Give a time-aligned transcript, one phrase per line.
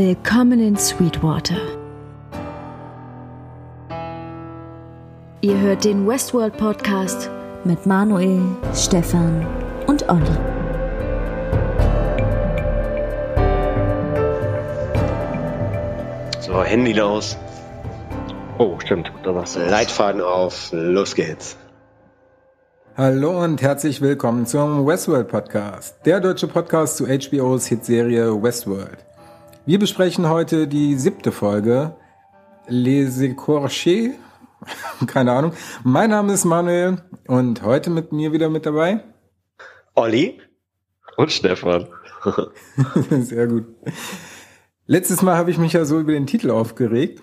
[0.00, 1.56] Willkommen in Sweetwater.
[5.40, 7.28] Ihr hört den Westworld Podcast
[7.64, 8.40] mit Manuel,
[8.76, 9.44] Stefan
[9.88, 10.22] und Olli.
[16.42, 17.36] So, Handy aus.
[18.58, 19.10] Oh, stimmt.
[19.24, 19.56] Da war's.
[19.56, 20.68] Leitfaden auf.
[20.70, 21.56] Los geht's.
[22.96, 29.07] Hallo und herzlich willkommen zum Westworld Podcast, der deutsche Podcast zu HBOs Hitserie Westworld.
[29.68, 31.94] Wir besprechen heute die siebte Folge,
[32.68, 34.12] Les Écorchés.
[35.06, 35.52] Keine Ahnung.
[35.84, 39.04] Mein Name ist Manuel und heute mit mir wieder mit dabei.
[39.94, 40.40] Olli.
[41.18, 41.86] Und Stefan.
[43.10, 43.66] Sehr gut.
[44.86, 47.20] Letztes Mal habe ich mich ja so über den Titel aufgeregt.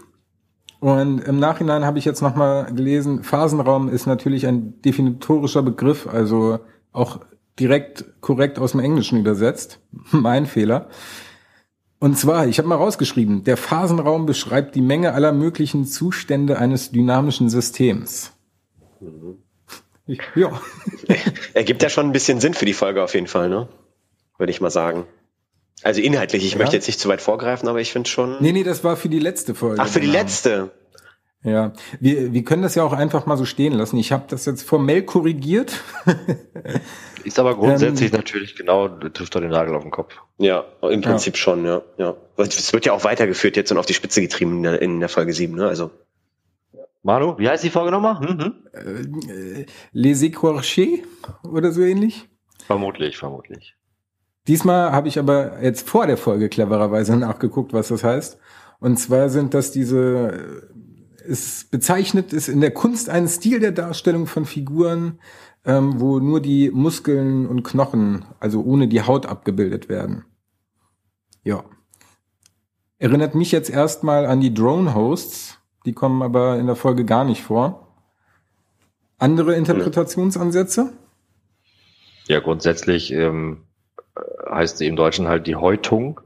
[0.79, 6.59] Und im Nachhinein habe ich jetzt nochmal gelesen, Phasenraum ist natürlich ein definitorischer Begriff, also
[6.91, 7.21] auch
[7.59, 9.79] direkt korrekt aus dem Englischen übersetzt.
[10.11, 10.89] mein Fehler.
[11.99, 16.91] Und zwar, ich habe mal rausgeschrieben, der Phasenraum beschreibt die Menge aller möglichen Zustände eines
[16.91, 18.33] dynamischen Systems.
[18.99, 19.37] Mhm.
[20.35, 20.61] Ja.
[21.53, 23.67] Ergibt ja schon ein bisschen Sinn für die Folge auf jeden Fall, ne?
[24.37, 25.05] Würde ich mal sagen.
[25.81, 26.57] Also inhaltlich, ich ja.
[26.57, 28.37] möchte jetzt nicht zu weit vorgreifen, aber ich finde schon.
[28.39, 29.81] Nee, nee, das war für die letzte Folge.
[29.81, 30.19] Ach, für die genau.
[30.19, 30.71] letzte.
[31.45, 33.97] Ja, wir, wir können das ja auch einfach mal so stehen lassen.
[33.97, 35.79] Ich habe das jetzt formell korrigiert.
[37.23, 40.15] Ist aber grundsätzlich ähm, natürlich genau, trifft doch den Nagel auf den Kopf.
[40.39, 41.39] Ja, im Prinzip ja.
[41.39, 41.83] schon, ja.
[41.97, 42.15] ja.
[42.37, 45.09] Es wird ja auch weitergeführt jetzt und auf die Spitze getrieben in der, in der
[45.09, 45.67] Folge 7, ne?
[45.67, 45.91] Also.
[47.03, 48.19] Manu, wie heißt die Folge nochmal?
[48.19, 48.53] Hm, hm?
[48.73, 51.03] Äh, Les Écorchés
[51.43, 52.27] oder so ähnlich?
[52.65, 53.75] Vermutlich, vermutlich.
[54.47, 58.39] Diesmal habe ich aber jetzt vor der Folge clevererweise nachgeguckt, was das heißt.
[58.79, 60.69] Und zwar sind das diese
[61.27, 65.19] es bezeichnet ist in der Kunst einen Stil der Darstellung von Figuren,
[65.65, 70.25] ähm, wo nur die Muskeln und Knochen, also ohne die Haut abgebildet werden.
[71.43, 71.63] Ja.
[72.97, 77.43] Erinnert mich jetzt erstmal an die Drone-Hosts, die kommen aber in der Folge gar nicht
[77.43, 77.87] vor.
[79.17, 80.93] Andere Interpretationsansätze?
[82.27, 83.63] Ja, grundsätzlich ähm,
[84.49, 86.21] heißt sie im Deutschen halt die Häutung.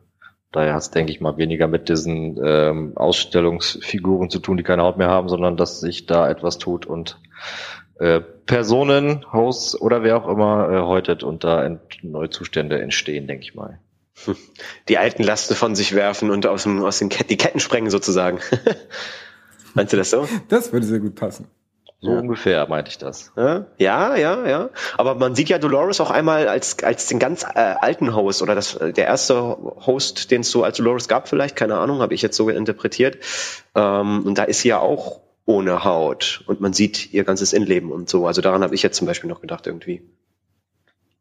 [0.52, 4.82] Daher hat es, denke ich mal, weniger mit diesen ähm, Ausstellungsfiguren zu tun, die keine
[4.82, 7.20] Haut mehr haben, sondern dass sich da etwas tut und
[8.00, 13.44] äh, Personen, Hosts oder wer auch immer äh, häutet und da neue Zustände entstehen, denke
[13.44, 13.80] ich mal.
[14.88, 17.92] Die alten Lasten von sich werfen und aus, dem, aus den Ket die Ketten sprengen
[17.92, 18.40] sozusagen.
[19.76, 20.28] Meinst du das so?
[20.48, 21.46] Das würde sehr gut passen.
[22.02, 22.20] So ja.
[22.20, 23.34] ungefähr meinte ich das.
[23.36, 23.66] Ja,
[24.16, 24.70] ja, ja.
[24.98, 28.56] Aber man sieht ja Dolores auch einmal als, als den ganz äh, alten Host oder
[28.56, 32.22] das, der erste Host, den es so als Dolores gab, vielleicht, keine Ahnung, habe ich
[32.22, 33.18] jetzt so interpretiert.
[33.76, 37.92] Ähm, und da ist sie ja auch ohne Haut und man sieht ihr ganzes Innenleben
[37.92, 38.28] und so.
[38.28, 40.02] Also daran habe ich jetzt zum Beispiel noch gedacht irgendwie.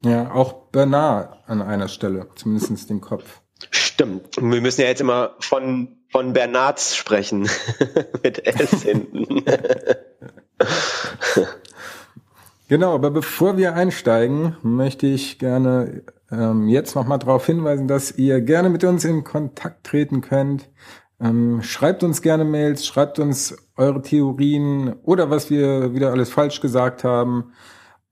[0.04, 3.40] Ja, auch Bernard an einer Stelle, zumindest den Kopf.
[3.70, 4.36] Stimmt.
[4.36, 7.48] Wir müssen ja jetzt immer von, von Bernards sprechen.
[8.22, 9.44] Mit S hinten.
[12.68, 18.40] genau, aber bevor wir einsteigen, möchte ich gerne ähm, jetzt nochmal darauf hinweisen, dass ihr
[18.40, 20.68] gerne mit uns in Kontakt treten könnt.
[21.20, 26.60] Ähm, schreibt uns gerne Mails, schreibt uns eure Theorien oder was wir wieder alles falsch
[26.60, 27.52] gesagt haben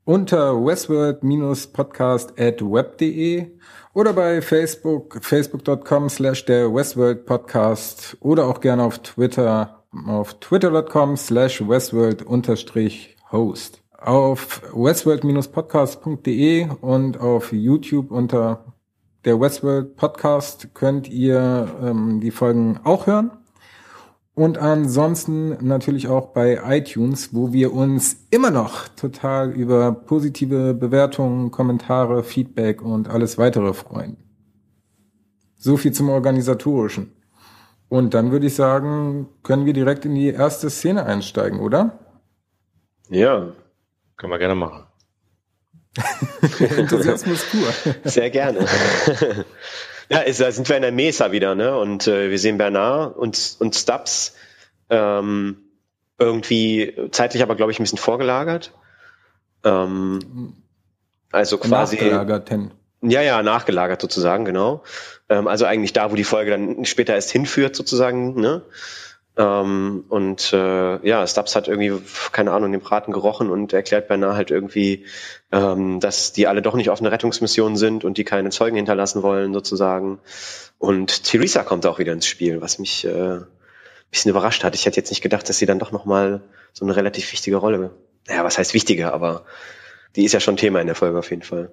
[0.06, 3.50] unter westworld-podcast at web.de
[3.92, 9.75] oder bei Facebook, facebook.com slash der Westworld Podcast oder auch gerne auf Twitter
[10.06, 13.82] auf twitter.com slash westworld-host.
[13.98, 18.64] Auf westworld-podcast.de und auf YouTube unter
[19.26, 23.32] der Westworld Podcast könnt ihr ähm, die Folgen auch hören.
[24.34, 31.50] Und ansonsten natürlich auch bei iTunes, wo wir uns immer noch total über positive Bewertungen,
[31.50, 34.16] Kommentare, Feedback und alles weitere freuen.
[35.56, 37.15] So viel zum Organisatorischen.
[37.88, 41.98] Und dann würde ich sagen, können wir direkt in die erste Szene einsteigen, oder?
[43.08, 43.52] Ja,
[44.16, 44.86] können wir gerne machen.
[46.58, 47.94] Enthusiasmus pur.
[48.04, 48.66] Sehr gerne.
[50.08, 51.78] ja, ist, da sind wir in der Mesa wieder, ne?
[51.78, 54.34] Und äh, wir sehen Bernard und, und Stubbs
[54.90, 55.58] ähm,
[56.18, 58.72] irgendwie zeitlich aber, glaube ich, ein bisschen vorgelagert.
[59.64, 60.54] Ähm,
[61.30, 61.96] also quasi.
[61.96, 62.50] Nachgelagert,
[63.10, 64.82] ja, ja, nachgelagert sozusagen, genau.
[65.28, 68.62] Ähm, also eigentlich da, wo die Folge dann später erst hinführt, sozusagen, ne?
[69.38, 71.92] Ähm, und äh, ja, Stubbs hat irgendwie,
[72.32, 75.04] keine Ahnung, den Braten gerochen und erklärt beinahe halt irgendwie,
[75.52, 79.22] ähm, dass die alle doch nicht auf einer Rettungsmission sind und die keine Zeugen hinterlassen
[79.22, 80.20] wollen, sozusagen.
[80.78, 83.46] Und Theresa kommt auch wieder ins Spiel, was mich äh, ein
[84.10, 84.74] bisschen überrascht hat.
[84.74, 86.42] Ich hätte jetzt nicht gedacht, dass sie dann doch nochmal
[86.72, 87.90] so eine relativ wichtige Rolle.
[88.26, 89.44] Naja, was heißt wichtige, aber
[90.16, 91.70] die ist ja schon Thema in der Folge auf jeden Fall.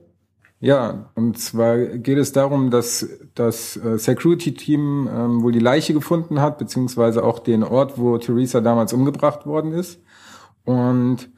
[0.64, 3.06] Ja, und zwar geht es darum, dass
[3.36, 8.62] das äh, Security-Team ähm, wohl die Leiche gefunden hat, beziehungsweise auch den Ort, wo Theresa
[8.62, 10.02] damals umgebracht worden ist.
[10.64, 11.30] Und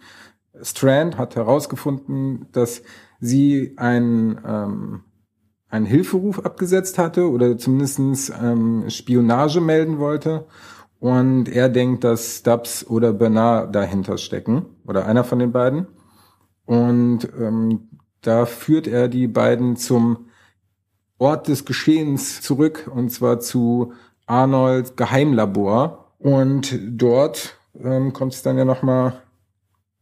[0.61, 2.83] Strand hat herausgefunden, dass
[3.19, 5.05] sie einen, ähm,
[5.69, 10.45] einen Hilferuf abgesetzt hatte oder zumindestens ähm, Spionage melden wollte.
[10.99, 15.87] Und er denkt, dass Stubbs oder Bernard dahinter stecken oder einer von den beiden.
[16.67, 17.89] Und ähm,
[18.25, 20.25] da führt er die beiden zum
[21.17, 23.93] Ort des Geschehens zurück und zwar zu
[24.25, 26.13] Arnolds Geheimlabor.
[26.19, 29.21] Und dort ähm, kommt es dann ja nochmal,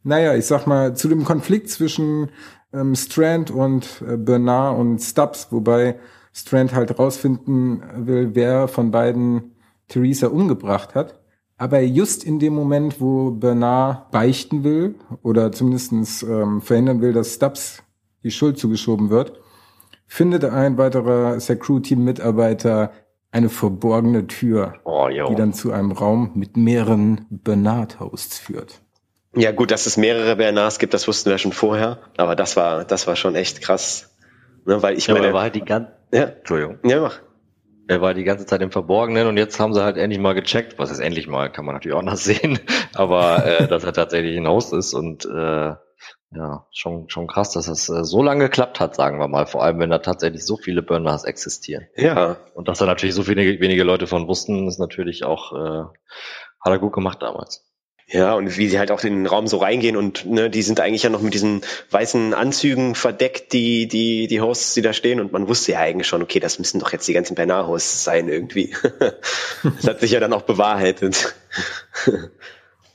[0.03, 2.29] naja, ich sag mal, zu dem Konflikt zwischen
[2.71, 5.99] ähm, Strand und äh, Bernard und Stubbs, wobei
[6.31, 9.55] Strand halt rausfinden will, wer von beiden
[9.87, 11.19] Theresa umgebracht hat.
[11.57, 17.35] Aber just in dem Moment, wo Bernard beichten will oder zumindestens ähm, verhindern will, dass
[17.35, 17.83] Stubbs
[18.23, 19.33] die Schuld zugeschoben wird,
[20.07, 22.91] findet ein weiterer Security-Mitarbeiter
[23.31, 28.81] eine verborgene Tür, Oh, die dann zu einem Raum mit mehreren Bernard-Hosts führt.
[29.35, 31.99] Ja, gut, dass es mehrere Bernards gibt, das wussten wir schon vorher.
[32.17, 34.15] Aber das war, das war schon echt krass.
[34.65, 37.19] Ne, weil ich Ja, meine, er war halt die ganze, ja, Entschuldigung, ja, mach.
[37.87, 40.77] er war die ganze Zeit im Verborgenen und jetzt haben sie halt endlich mal gecheckt,
[40.77, 42.59] was ist endlich mal, kann man natürlich auch noch sehen,
[42.93, 45.73] aber äh, dass er tatsächlich ein Host ist und äh,
[46.35, 49.63] ja, schon, schon krass, dass das äh, so lange geklappt hat, sagen wir mal, vor
[49.63, 51.87] allem wenn da tatsächlich so viele Burners existieren.
[51.95, 55.83] Ja, Und dass da natürlich so viele, wenige Leute von wussten, ist natürlich auch, äh,
[56.61, 57.65] hat er gut gemacht damals.
[58.07, 60.79] Ja, und wie sie halt auch in den Raum so reingehen und ne, die sind
[60.79, 65.19] eigentlich ja noch mit diesen weißen Anzügen verdeckt, die, die, die Hosts, die da stehen.
[65.19, 68.27] Und man wusste ja eigentlich schon, okay, das müssen doch jetzt die ganzen Bernard-Hosts sein
[68.27, 68.75] irgendwie.
[69.63, 71.33] das hat sich ja dann auch bewahrheitet.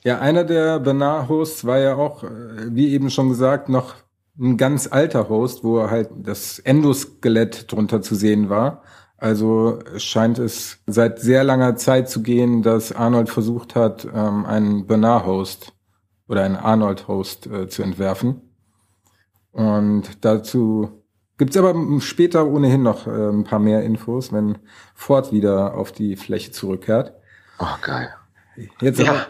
[0.05, 2.29] Ja, einer der Bernard-Hosts war ja auch, äh,
[2.75, 3.95] wie eben schon gesagt, noch
[4.39, 8.83] ein ganz alter Host, wo halt das Endoskelett drunter zu sehen war.
[9.17, 14.87] Also scheint es seit sehr langer Zeit zu gehen, dass Arnold versucht hat, ähm, einen
[14.87, 15.73] Bernard-Host
[16.29, 18.43] oder einen Arnold-Host äh, zu entwerfen.
[19.51, 21.03] Und dazu
[21.37, 24.59] gibt's aber später ohnehin noch äh, ein paar mehr Infos, wenn
[24.95, 27.13] Ford wieder auf die Fläche zurückkehrt.
[27.59, 28.15] Oh, geil.
[28.81, 29.27] Jetzt Ja.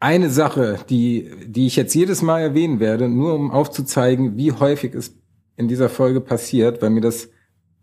[0.00, 4.94] eine Sache, die, die ich jetzt jedes Mal erwähnen werde, nur um aufzuzeigen, wie häufig
[4.94, 5.14] es
[5.56, 7.28] in dieser Folge passiert, weil mir das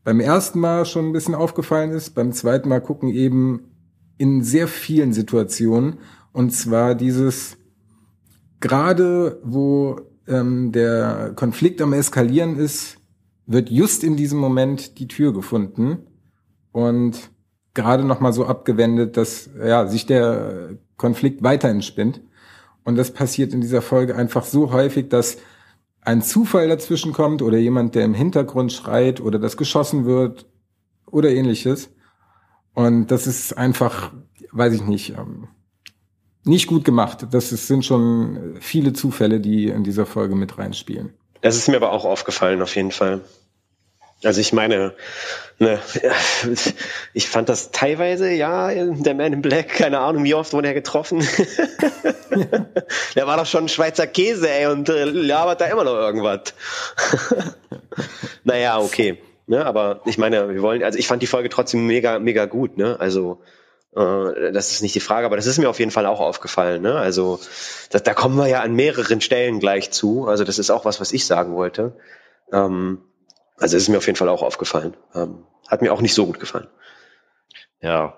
[0.04, 3.72] beim ersten Mal schon ein bisschen aufgefallen ist, beim zweiten Mal gucken eben
[4.18, 6.00] in sehr vielen Situationen.
[6.34, 7.58] Und zwar dieses,
[8.60, 12.98] gerade wo ähm, der Konflikt am Eskalieren ist,
[13.46, 16.00] wird just in diesem Moment die Tür gefunden
[16.72, 17.32] und
[17.74, 22.22] gerade noch mal so abgewendet, dass ja sich der Konflikt weiter entspinnt.
[22.84, 25.38] Und das passiert in dieser Folge einfach so häufig, dass
[26.02, 30.46] ein Zufall dazwischen kommt oder jemand, der im Hintergrund schreit oder das geschossen wird
[31.06, 31.92] oder ähnliches.
[32.74, 34.12] Und das ist einfach,
[34.52, 35.50] weiß ich nicht, ähm,
[36.46, 37.28] nicht gut gemacht.
[37.32, 41.14] Das sind schon viele Zufälle, die in dieser Folge mit reinspielen.
[41.42, 43.22] Das ist mir aber auch aufgefallen, auf jeden Fall.
[44.24, 44.94] Also ich meine,
[45.60, 45.80] ne,
[47.14, 50.74] ich fand das teilweise, ja, der Man in Black, keine Ahnung, wie oft wurde er
[50.74, 51.20] getroffen.
[53.16, 56.54] der war doch schon ein Schweizer Käse, ey, und äh, labert da immer noch irgendwas.
[58.44, 59.22] naja, okay.
[59.48, 62.78] Ne, aber ich meine, wir wollen, also ich fand die Folge trotzdem mega, mega gut,
[62.78, 63.00] ne?
[63.00, 63.42] Also
[63.96, 66.82] äh, das ist nicht die Frage, aber das ist mir auf jeden Fall auch aufgefallen.
[66.82, 66.94] Ne?
[66.96, 67.40] Also
[67.90, 70.28] da, da kommen wir ja an mehreren Stellen gleich zu.
[70.28, 71.98] Also das ist auch was, was ich sagen wollte.
[72.52, 73.00] Ähm,
[73.60, 74.96] also das ist mir auf jeden Fall auch aufgefallen.
[75.14, 76.68] Ähm, hat mir auch nicht so gut gefallen.
[77.82, 78.18] Ja,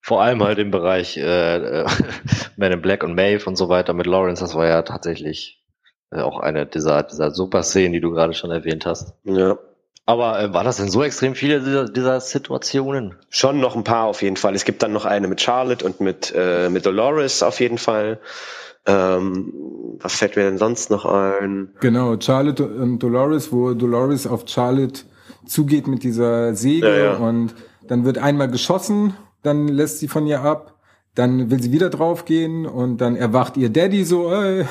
[0.00, 1.86] vor allem halt im Bereich äh, äh,
[2.56, 5.62] Man in Black und Maeve und so weiter mit Lawrence, das war ja tatsächlich
[6.10, 9.14] äh, auch eine dieser, dieser super Szenen, die du gerade schon erwähnt hast.
[9.24, 9.58] Ja.
[10.06, 13.16] Aber äh, war das denn so extrem viele dieser, dieser Situationen?
[13.28, 14.54] Schon noch ein paar auf jeden Fall.
[14.54, 18.18] Es gibt dann noch eine mit Charlotte und mit, äh, mit Dolores auf jeden Fall.
[18.88, 19.52] Ähm,
[20.00, 21.70] was fällt mir denn sonst noch ein?
[21.80, 25.02] Genau, Charlotte und Dolores, wo Dolores auf Charlotte
[25.46, 27.16] zugeht mit dieser Säge Ja, ja.
[27.16, 27.54] und
[27.86, 30.74] dann wird einmal geschossen, dann lässt sie von ihr ab,
[31.14, 34.64] dann will sie wieder draufgehen und dann erwacht ihr Daddy so, ey.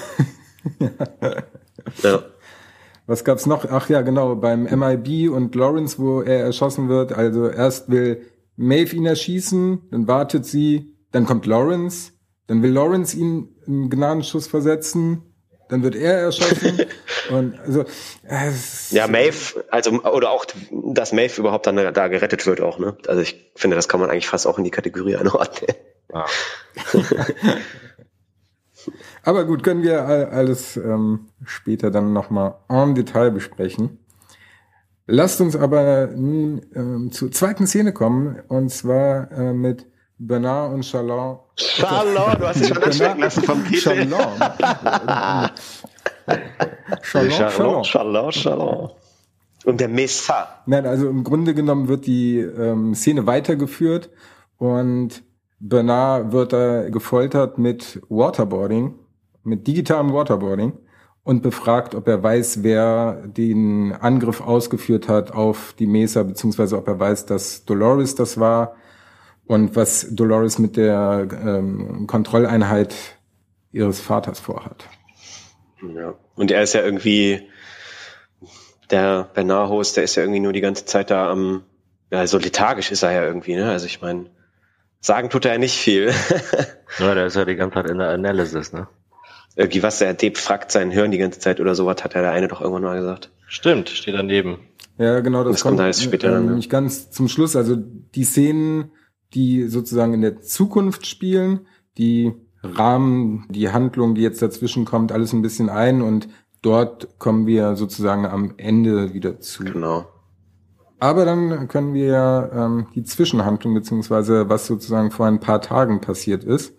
[2.03, 2.21] Ja.
[3.05, 3.65] Was gab's noch?
[3.71, 7.13] Ach ja, genau, beim MIB und Lawrence, wo er erschossen wird.
[7.13, 8.21] Also erst will
[8.57, 12.11] Maeve ihn erschießen, dann wartet sie, dann kommt Lawrence,
[12.47, 15.21] dann will Lawrence ihn einen Gnadenschuss versetzen,
[15.69, 16.79] dann wird er erschossen
[17.29, 17.83] und also
[18.23, 22.95] es, Ja, Maeve, also oder auch, dass Maeve überhaupt dann da gerettet wird auch, ne?
[23.07, 25.75] Also ich finde, das kann man eigentlich fast auch in die Kategorie einordnen.
[26.13, 26.25] Ja.
[29.23, 33.99] Aber gut, können wir all- alles ähm, später dann nochmal en Detail besprechen.
[35.05, 39.85] Lasst uns aber nun ähm, zur zweiten Szene kommen, und zwar äh, mit
[40.17, 41.39] Bernard und Charlon.
[41.57, 43.81] Charlon, du hast dich schon anstecken lassen vom Titel.
[43.81, 44.19] Charlon.
[47.01, 47.83] Charlon, Charlon.
[47.83, 48.89] Charlon, Charlon.
[49.65, 50.61] Und der Messa.
[50.65, 54.09] Nein, also im Grunde genommen wird die ähm, Szene weitergeführt
[54.57, 55.23] und
[55.59, 58.93] Bernard wird da gefoltert mit Waterboarding,
[59.43, 60.73] mit digitalem Waterboarding
[61.23, 66.87] und befragt, ob er weiß, wer den Angriff ausgeführt hat auf die Mesa, beziehungsweise ob
[66.87, 68.75] er weiß, dass Dolores das war
[69.47, 72.93] und was Dolores mit der ähm, Kontrolleinheit
[73.71, 74.85] ihres Vaters vorhat.
[75.95, 76.15] Ja.
[76.35, 77.47] Und er ist ja irgendwie,
[78.89, 81.63] der Bernard-Host, der ist ja irgendwie nur die ganze Zeit da am,
[82.11, 83.69] ja, so lethargisch ist er ja irgendwie, ne?
[83.69, 84.27] Also ich meine,
[84.99, 86.11] sagen tut er ja nicht viel.
[86.99, 88.87] ja, der ist ja die ganze Zeit in der Analysis, ne?
[89.55, 92.47] Irgendwie was, er defragt sein Hirn die ganze Zeit oder sowas, hat er der eine
[92.47, 93.31] doch irgendwann mal gesagt.
[93.47, 94.59] Stimmt, steht daneben.
[94.97, 97.55] Ja, genau, das, das kommt, kommt später dann, äh, nicht ganz zum Schluss.
[97.55, 98.91] Also die Szenen,
[99.33, 101.67] die sozusagen in der Zukunft spielen,
[101.97, 106.27] die Rahmen, die Handlung, die jetzt dazwischen kommt, alles ein bisschen ein und
[106.61, 109.63] dort kommen wir sozusagen am Ende wieder zu.
[109.63, 110.07] Genau.
[110.99, 116.01] Aber dann können wir ja ähm, die Zwischenhandlung beziehungsweise was sozusagen vor ein paar Tagen
[116.01, 116.75] passiert ist.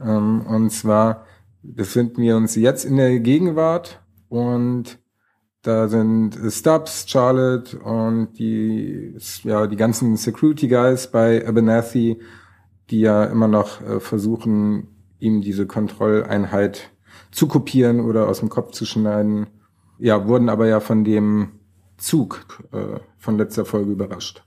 [0.00, 1.24] Ähm, und zwar
[1.62, 4.98] befinden wir uns jetzt in der Gegenwart und
[5.62, 12.20] da sind Stubbs, Charlotte und die, ja, die ganzen Security Guys bei Abernathy,
[12.90, 14.88] die ja immer noch äh, versuchen,
[15.18, 16.90] ihm diese Kontrolleinheit
[17.30, 19.48] zu kopieren oder aus dem Kopf zu schneiden.
[19.98, 21.58] Ja, wurden aber ja von dem
[21.96, 24.44] Zug äh, von letzter Folge überrascht.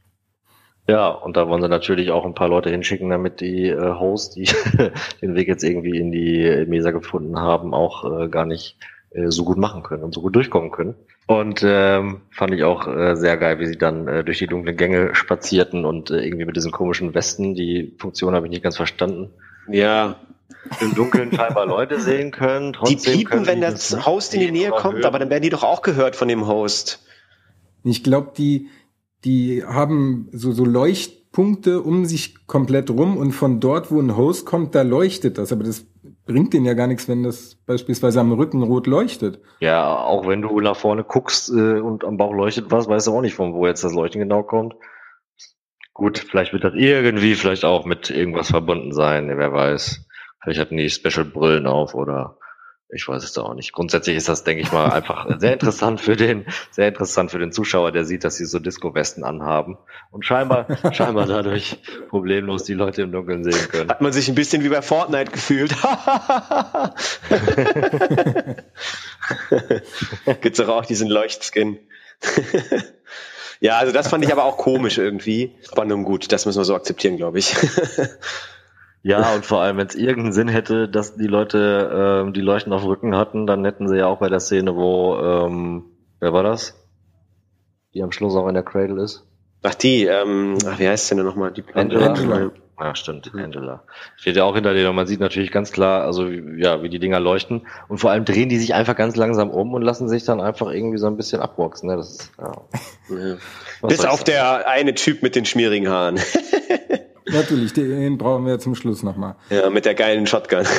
[0.87, 4.35] Ja, und da wollen sie natürlich auch ein paar Leute hinschicken, damit die äh, Hosts,
[4.35, 4.45] die
[5.21, 8.77] den Weg jetzt irgendwie in die Mesa gefunden haben, auch äh, gar nicht
[9.13, 10.95] so gut machen können und so gut durchkommen können.
[11.27, 14.75] Und ähm, fand ich auch äh, sehr geil, wie sie dann äh, durch die dunklen
[14.77, 18.77] Gänge spazierten und äh, irgendwie mit diesen komischen Westen, die Funktion habe ich nicht ganz
[18.77, 19.29] verstanden.
[19.69, 20.15] Ja.
[20.79, 22.75] Im Dunkeln scheinbar Leute sehen können.
[22.87, 25.05] die piepen, wenn das Host in die Nähe kommt, hören.
[25.05, 27.03] aber dann werden die doch auch gehört von dem Host.
[27.83, 28.67] Ich glaube, die,
[29.25, 34.45] die haben so, so Leuchtpunkte um sich komplett rum und von dort, wo ein Host
[34.45, 35.51] kommt, da leuchtet das.
[35.51, 35.85] Aber das
[36.25, 39.41] bringt denen ja gar nichts, wenn das beispielsweise am Rücken rot leuchtet.
[39.59, 43.15] Ja, auch wenn du nach vorne guckst äh, und am Bauch leuchtet was, weißt du
[43.15, 44.75] auch nicht, von wo jetzt das Leuchten genau kommt.
[45.93, 50.07] Gut, vielleicht wird das irgendwie vielleicht auch mit irgendwas verbunden sein, wer weiß.
[50.41, 52.37] Vielleicht hatten die Special Brillen auf oder
[52.93, 53.71] ich weiß es auch nicht.
[53.71, 57.51] Grundsätzlich ist das, denke ich mal, einfach sehr interessant für den, sehr interessant für den
[57.51, 59.77] Zuschauer, der sieht, dass sie so Disco-Westen anhaben
[60.11, 61.79] und scheinbar, scheinbar dadurch
[62.09, 63.89] problemlos die Leute im Dunkeln sehen können.
[63.89, 65.73] Hat man sich ein bisschen wie bei Fortnite gefühlt.
[70.41, 71.79] Gibt's doch auch diesen Leuchtskin.
[73.61, 75.55] ja, also das fand ich aber auch komisch irgendwie.
[75.71, 77.55] Aber nun gut, das müssen wir so akzeptieren, glaube ich.
[79.03, 82.71] Ja, und vor allem, wenn es irgendeinen Sinn hätte, dass die Leute ähm, die Leuchten
[82.71, 85.85] auf dem Rücken hatten, dann hätten sie ja auch bei der Szene, wo, ähm,
[86.19, 86.77] wer war das?
[87.93, 89.25] Die am Schluss auch in der Cradle ist.
[89.63, 91.51] Ach, die, ähm, ach, wie heißt sie denn nochmal?
[91.51, 92.07] Die Angela.
[92.07, 92.51] Angela.
[92.79, 93.83] Ja, stimmt, Angela.
[94.15, 96.97] Steht ja auch hinter denen und man sieht natürlich ganz klar, also ja, wie die
[96.97, 100.23] Dinger leuchten und vor allem drehen die sich einfach ganz langsam um und lassen sich
[100.25, 101.89] dann einfach irgendwie so ein bisschen abboxen.
[101.89, 101.97] Ne?
[101.97, 102.51] Das ist, ja.
[103.09, 103.37] ja.
[103.87, 106.19] Bis auf der eine Typ mit den schmierigen Haaren.
[107.31, 109.35] Natürlich, den brauchen wir zum Schluss nochmal.
[109.49, 110.65] Ja, mit der geilen Shotgun.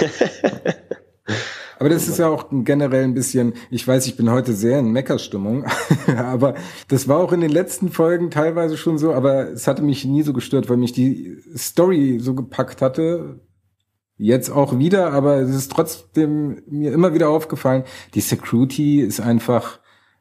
[1.79, 4.93] Aber das ist ja auch generell ein bisschen, ich weiß, ich bin heute sehr in
[4.93, 5.65] Meckerstimmung,
[6.17, 6.55] aber
[6.87, 10.23] das war auch in den letzten Folgen teilweise schon so, aber es hatte mich nie
[10.23, 13.41] so gestört, weil mich die Story so gepackt hatte.
[14.17, 17.83] Jetzt auch wieder, aber es ist trotzdem mir immer wieder aufgefallen,
[18.15, 19.81] die Security ist einfach,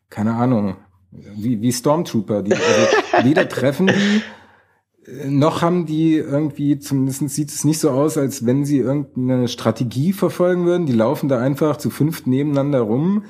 [0.10, 0.78] keine Ahnung,
[1.12, 2.42] wie, wie Stormtrooper.
[2.42, 2.88] Die, also
[3.24, 4.24] weder treffen die,
[5.26, 10.14] noch haben die irgendwie, zumindest sieht es nicht so aus, als wenn sie irgendeine Strategie
[10.14, 10.86] verfolgen würden.
[10.86, 13.24] Die laufen da einfach zu fünft nebeneinander rum,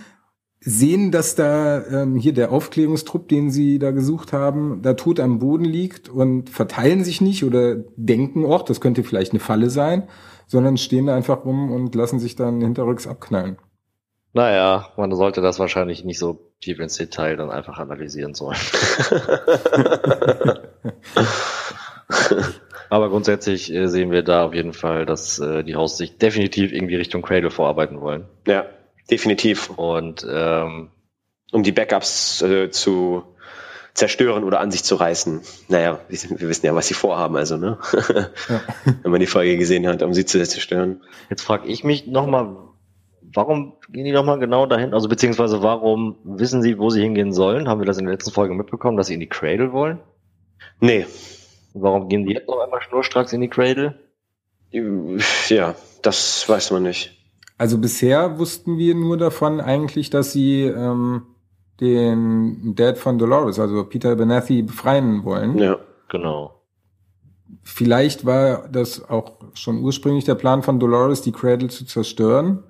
[0.60, 5.40] sehen, dass da ähm, hier der Aufklärungstrupp, den sie da gesucht haben, da tot am
[5.40, 10.08] Boden liegt und verteilen sich nicht oder denken, oh, das könnte vielleicht eine Falle sein,
[10.48, 13.58] sondern stehen da einfach rum und lassen sich dann hinterrücks abknallen.
[14.34, 18.58] Naja, man sollte das wahrscheinlich nicht so tief ins Detail dann einfach analysieren sollen.
[22.90, 26.74] Aber grundsätzlich äh, sehen wir da auf jeden Fall, dass äh, die Haus sich definitiv
[26.74, 28.26] irgendwie Richtung Cradle vorarbeiten wollen.
[28.48, 28.66] Ja,
[29.10, 29.70] definitiv.
[29.70, 30.92] Und ähm,
[31.52, 33.24] um die Backups äh, zu
[33.94, 35.42] zerstören oder an sich zu reißen.
[35.68, 37.78] Naja, wir wissen ja, was sie vorhaben, also, ne?
[37.94, 38.30] Ja.
[39.04, 41.02] Wenn man die Folge gesehen hat, um sie zu zerstören.
[41.30, 42.56] Jetzt frage ich mich nochmal,
[43.34, 44.94] warum gehen die nochmal genau dahin?
[44.94, 47.68] Also beziehungsweise warum wissen sie, wo sie hingehen sollen?
[47.68, 50.00] Haben wir das in der letzten Folge mitbekommen, dass sie in die Cradle wollen?
[50.80, 51.06] Nee.
[51.74, 53.96] Warum gehen die jetzt noch einmal schnurstracks in die Cradle?
[55.48, 57.18] Ja, das weiß man nicht.
[57.58, 61.24] Also bisher wussten wir nur davon eigentlich, dass sie ähm,
[61.80, 65.58] den Dad von Dolores, also Peter Benethi, befreien wollen.
[65.58, 65.78] Ja.
[66.10, 66.62] Genau.
[67.64, 72.64] Vielleicht war das auch schon ursprünglich der Plan von Dolores, die Cradle zu zerstören.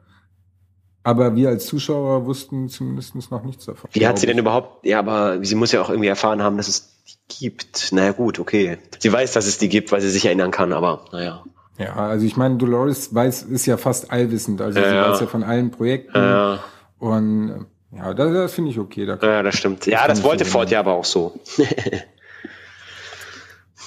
[1.03, 3.89] Aber wir als Zuschauer wussten zumindest noch nichts davon.
[3.91, 6.67] Wie hat sie denn überhaupt, ja, aber sie muss ja auch irgendwie erfahren haben, dass
[6.67, 7.91] es die gibt.
[7.91, 8.77] Naja, gut, okay.
[8.99, 11.43] Sie weiß, dass es die gibt, weil sie sich erinnern kann, aber naja.
[11.79, 14.61] Ja, also ich meine, Dolores weiß, ist ja fast allwissend.
[14.61, 16.15] Also Ja, sie weiß ja von allen Projekten.
[16.17, 16.59] Ja,
[16.99, 19.07] Und äh, ja, das, das finde ich okay.
[19.07, 19.87] Da ja, das stimmt.
[19.87, 20.73] Ja, das ich wollte so Ford sehen.
[20.73, 21.39] ja aber auch so.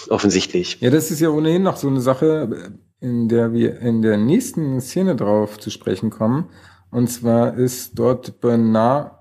[0.08, 0.78] Offensichtlich.
[0.80, 4.80] Ja, das ist ja ohnehin noch so eine Sache, in der wir in der nächsten
[4.80, 6.50] Szene drauf zu sprechen kommen.
[6.94, 9.18] Und zwar ist dort Bernard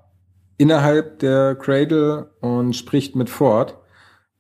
[0.60, 3.80] innerhalb der Cradle und spricht mit Ford.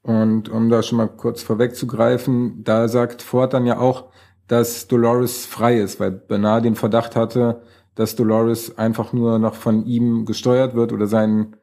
[0.03, 4.11] Und um da schon mal kurz vorwegzugreifen, da sagt Ford dann ja auch,
[4.45, 7.63] dass Dolores frei ist, weil Bernard den Verdacht hatte,
[7.95, 11.55] dass Dolores einfach nur noch von ihm gesteuert wird oder seinen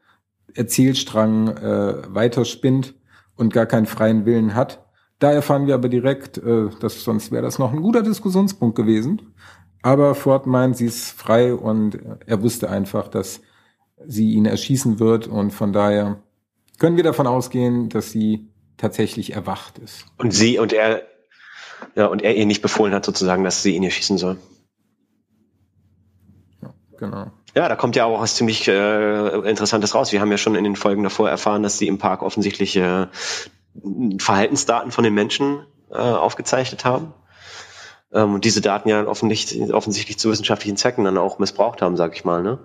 [0.54, 2.96] Erzählstrang äh, weiterspinnt
[3.36, 4.84] und gar keinen freien Willen hat.
[5.20, 9.34] Da erfahren wir aber direkt, äh, dass sonst wäre das noch ein guter Diskussionspunkt gewesen.
[9.82, 13.40] Aber Ford meint, sie ist frei und er wusste einfach, dass
[14.06, 16.22] sie ihn erschießen wird und von daher
[16.78, 20.06] können wir davon ausgehen, dass sie tatsächlich erwacht ist.
[20.16, 21.02] Und sie und er,
[21.94, 24.38] ja, und er ihr nicht befohlen hat, sozusagen, dass sie ihn hier schießen soll.
[26.62, 27.30] Ja, genau.
[27.54, 30.12] Ja, da kommt ja auch was ziemlich äh, Interessantes raus.
[30.12, 33.08] Wir haben ja schon in den Folgen davor erfahren, dass sie im Park offensichtlich äh,
[34.18, 37.12] Verhaltensdaten von den Menschen äh, aufgezeichnet haben.
[38.12, 41.96] Ähm, und diese Daten ja dann offensichtlich, offensichtlich zu wissenschaftlichen Zwecken dann auch missbraucht haben,
[41.96, 42.42] sag ich mal.
[42.42, 42.58] Ne?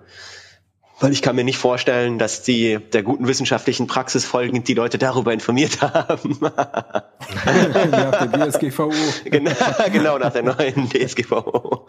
[0.98, 4.96] Weil ich kann mir nicht vorstellen, dass die der guten wissenschaftlichen Praxis folgend die Leute
[4.96, 6.38] darüber informiert haben.
[6.40, 8.90] Nach der DSGVO.
[9.24, 9.50] genau,
[9.92, 11.86] genau, nach der neuen DSGVO.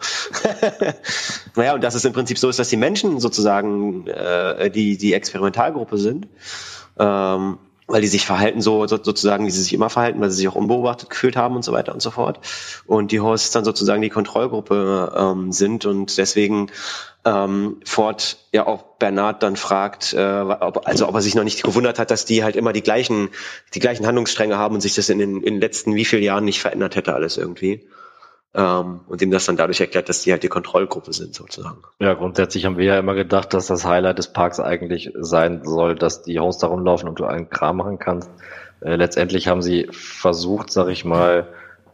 [1.56, 5.14] naja, und dass es im Prinzip so ist, dass die Menschen sozusagen äh, die, die
[5.14, 6.28] Experimentalgruppe sind,
[6.98, 10.36] ähm, weil die sich verhalten so, so sozusagen, wie sie sich immer verhalten, weil sie
[10.36, 12.38] sich auch unbeobachtet gefühlt haben und so weiter und so fort.
[12.86, 16.70] Und die Hosts dann sozusagen die Kontrollgruppe ähm, sind und deswegen
[17.24, 21.62] ähm, Ford ja auch Bernard dann fragt, äh, ob, also ob er sich noch nicht
[21.62, 23.30] gewundert hat, dass die halt immer die gleichen,
[23.74, 26.44] die gleichen Handlungsstränge haben und sich das in den, in den letzten wie vielen Jahren
[26.44, 27.86] nicht verändert hätte alles irgendwie.
[28.54, 31.82] Ähm, und ihm das dann dadurch erklärt, dass die halt die Kontrollgruppe sind sozusagen.
[32.00, 35.94] Ja, grundsätzlich haben wir ja immer gedacht, dass das Highlight des Parks eigentlich sein soll,
[35.94, 38.30] dass die Hosts da rumlaufen und du einen Kram machen kannst.
[38.80, 41.48] Äh, letztendlich haben sie versucht, sag ich mal,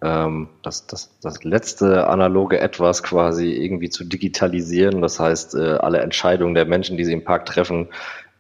[0.05, 5.01] ähm, das, das, das letzte analoge Etwas quasi irgendwie zu digitalisieren.
[5.01, 7.89] Das heißt, äh, alle Entscheidungen der Menschen, die sie im Park treffen,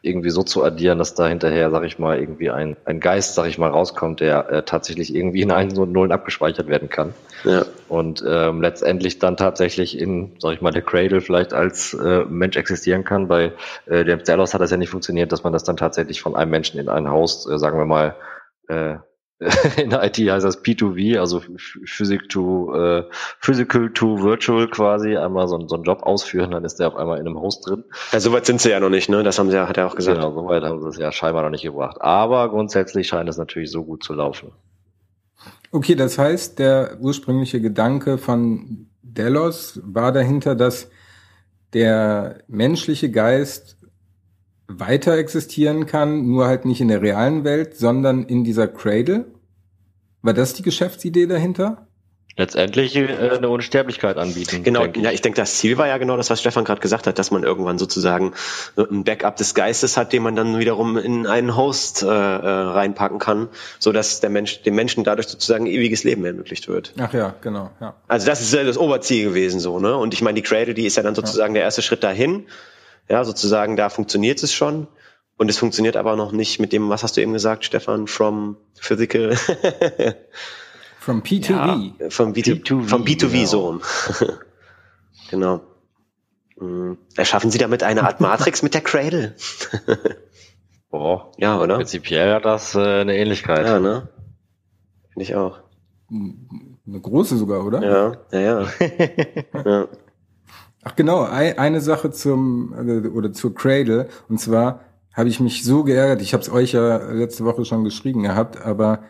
[0.05, 3.47] irgendwie so zu addieren, dass da hinterher, sag ich mal, irgendwie ein, ein Geist, sag
[3.49, 7.15] ich mal, rauskommt, der äh, tatsächlich irgendwie in Einsen und Nullen abgespeichert werden kann
[7.45, 7.65] Ja.
[7.89, 12.57] und ähm, letztendlich dann tatsächlich in, sag ich mal, der Cradle vielleicht als äh, Mensch
[12.57, 13.29] existieren kann.
[13.29, 13.53] Bei
[13.87, 16.51] äh, dem Stelos hat das ja nicht funktioniert, dass man das dann tatsächlich von einem
[16.51, 18.15] Menschen in ein Haus, äh, sagen wir mal,
[18.69, 18.97] äh,
[19.77, 23.05] in der IT heißt das P2V, also Ph- Physik to, äh,
[23.41, 26.97] Physical to Virtual quasi, einmal so, einen- so einen Job ausführen, dann ist der auf
[26.97, 27.85] einmal in einem Host drin.
[28.13, 29.23] ja, soweit sind sie ja noch nicht, ne?
[29.23, 30.19] Das haben sie ja, hat er auch gesagt.
[30.19, 31.97] Genau, soweit haben sie es ja scheinbar noch nicht gebracht.
[32.01, 34.53] Aber grundsätzlich scheint es natürlich so gut zu laufen.
[35.73, 40.89] Okay, das heißt, der ursprüngliche Gedanke von Delos war dahinter, dass
[41.73, 43.77] der menschliche Geist
[44.69, 49.27] weiter existieren kann, nur halt nicht in der realen Welt, sondern in dieser Cradle.
[50.25, 51.87] War das die Geschäftsidee dahinter?
[52.37, 54.65] Letztendlich äh, eine Unsterblichkeit anbieten.
[54.65, 55.05] Genau, denke ich.
[55.05, 57.31] ja, ich denke, das Ziel war ja genau das, was Stefan gerade gesagt hat, dass
[57.31, 58.33] man irgendwann sozusagen
[58.77, 63.19] ein Backup des Geistes hat, den man dann wiederum in einen Host äh, äh, reinpacken
[63.19, 66.95] kann, so dass der Mensch, dem Menschen dadurch sozusagen ewiges Leben ermöglicht wird.
[66.99, 67.95] Ach ja, genau, ja.
[68.09, 69.95] Also das ist ja das Oberziel gewesen, so, ne?
[69.95, 72.47] Und ich meine, die Cradle, die ist ja dann sozusagen der erste Schritt dahin.
[73.11, 74.89] Ja, sozusagen, da funktioniert es schon.
[75.37, 78.57] Und es funktioniert aber noch nicht mit dem, was hast du eben gesagt, Stefan, from
[78.79, 79.35] physical,
[81.01, 82.11] From P2V.
[82.11, 83.45] vom, B2, B2V, vom B2V genau.
[83.47, 83.83] Sohn.
[85.31, 85.61] genau.
[86.59, 86.97] Mhm.
[87.17, 89.35] Erschaffen Sie damit eine Art Matrix mit der Cradle?
[90.91, 91.77] Boah, Ja, oder?
[91.77, 93.67] prinzipiell hat das äh, eine Ähnlichkeit.
[93.67, 94.09] Ja, ne?
[95.13, 95.59] Finde ich auch.
[96.11, 97.83] Eine große sogar, oder?
[97.83, 99.63] Ja, ja, ja.
[99.65, 99.89] ja.
[100.85, 102.73] Ach genau, ei- eine Sache zum
[103.05, 104.81] äh, oder zur Cradle und zwar
[105.15, 106.23] habe ich mich so geärgert.
[106.23, 109.05] Ich habe es euch ja letzte Woche schon geschrieben gehabt, aber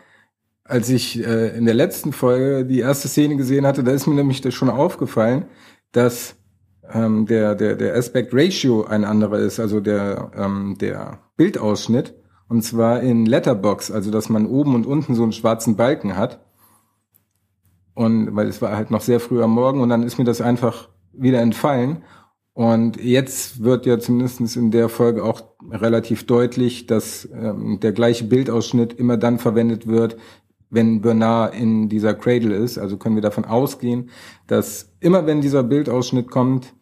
[0.63, 4.15] als ich äh, in der letzten Folge die erste Szene gesehen hatte, da ist mir
[4.15, 5.45] nämlich das schon aufgefallen,
[5.91, 6.35] dass
[6.91, 12.15] ähm, der, der, der Aspect Ratio ein anderer ist, also der, ähm, der Bildausschnitt.
[12.47, 16.45] Und zwar in Letterbox, also dass man oben und unten so einen schwarzen Balken hat.
[17.95, 20.41] Und weil es war halt noch sehr früh am Morgen und dann ist mir das
[20.41, 22.03] einfach wieder entfallen.
[22.55, 28.23] Und jetzt wird ja zumindest in der Folge auch relativ deutlich, dass ähm, der gleiche
[28.23, 30.15] Bildausschnitt immer dann verwendet wird,
[30.69, 32.77] wenn Bernard in dieser Cradle ist.
[32.77, 34.09] Also können wir davon ausgehen,
[34.47, 36.73] dass immer wenn dieser Bildausschnitt kommt,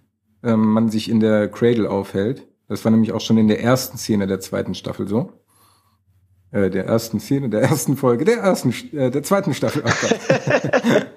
[0.44, 2.48] ähm, man sich in der Cradle aufhält.
[2.68, 5.32] Das war nämlich auch schon in der ersten Szene der zweiten Staffel so.
[6.52, 9.84] Äh, der ersten Szene, der ersten Folge, der ersten, äh, der zweiten Staffel.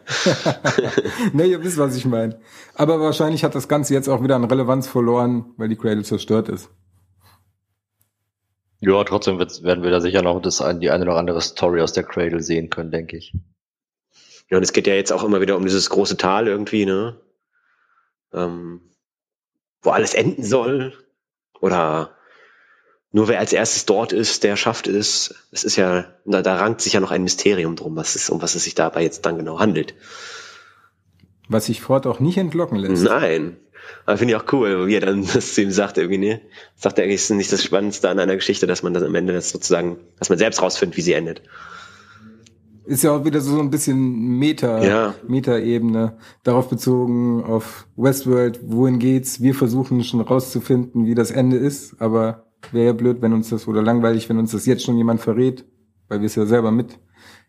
[1.32, 2.40] ne, ihr wisst, was ich meine.
[2.74, 6.48] Aber wahrscheinlich hat das Ganze jetzt auch wieder an Relevanz verloren, weil die Cradle zerstört
[6.48, 6.70] ist.
[8.80, 12.04] Ja, trotzdem werden wir da sicher noch das, die eine oder andere Story aus der
[12.04, 13.32] Cradle sehen können, denke ich.
[14.50, 17.20] Ja, und es geht ja jetzt auch immer wieder um dieses große Tal irgendwie, ne?
[18.32, 18.80] Ähm,
[19.82, 20.92] wo alles enden soll.
[21.60, 22.16] Oder
[23.16, 25.34] nur wer als erstes dort ist, der schafft es.
[25.50, 28.42] Es ist ja, da, da rankt sich ja noch ein Mysterium drum, was es, um
[28.42, 29.94] was es sich dabei jetzt dann genau handelt.
[31.48, 33.04] Was sich Ford auch nicht entlocken lässt.
[33.04, 33.56] Nein.
[34.04, 36.42] Aber finde ich auch cool, wie er dann das zu ihm sagt, irgendwie, ne?
[36.74, 39.32] Sagt er eigentlich, ist nicht das Spannendste an einer Geschichte, dass man das am Ende
[39.32, 41.40] das sozusagen, dass man selbst rausfindet, wie sie endet.
[42.84, 43.98] Ist ja auch wieder so ein bisschen
[44.38, 45.14] Meta, Ja.
[45.26, 49.40] Meta-Ebene, darauf bezogen auf Westworld, wohin geht's?
[49.40, 53.66] Wir versuchen schon rauszufinden, wie das Ende ist, aber wäre ja blöd, wenn uns das,
[53.68, 55.64] oder langweilig, wenn uns das jetzt schon jemand verrät,
[56.08, 56.98] weil wir es ja selber mit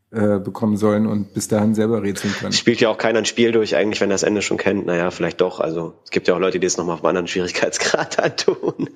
[0.10, 2.53] äh, bekommen sollen und bis dahin selber rätseln können.
[2.53, 4.86] Spielt ja auch keiner ein Spiel durch, eigentlich, wenn er das Ende schon kennt.
[4.86, 5.60] Naja, vielleicht doch.
[5.60, 8.89] Also, es gibt ja auch Leute, die es nochmal auf einem anderen Schwierigkeitsgrad antun.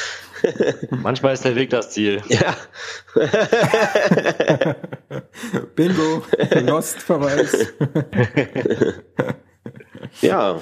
[0.90, 2.22] Manchmal ist der Weg das Ziel.
[2.28, 2.56] ja.
[5.74, 6.22] Bingo,
[6.54, 7.74] Lost-Verweis.
[10.20, 10.60] Ja.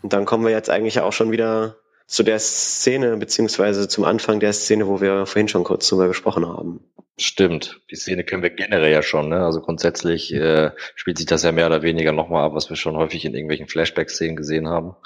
[0.00, 4.40] Und dann kommen wir jetzt eigentlich auch schon wieder zu der Szene, beziehungsweise zum Anfang
[4.40, 6.80] der Szene, wo wir vorhin schon kurz drüber gesprochen haben.
[7.16, 7.80] Stimmt.
[7.90, 9.28] Die Szene kennen wir generell ja schon.
[9.28, 9.44] Ne?
[9.44, 12.96] Also grundsätzlich äh, spielt sich das ja mehr oder weniger nochmal ab, was wir schon
[12.96, 14.96] häufig in irgendwelchen Flashback-Szenen gesehen haben.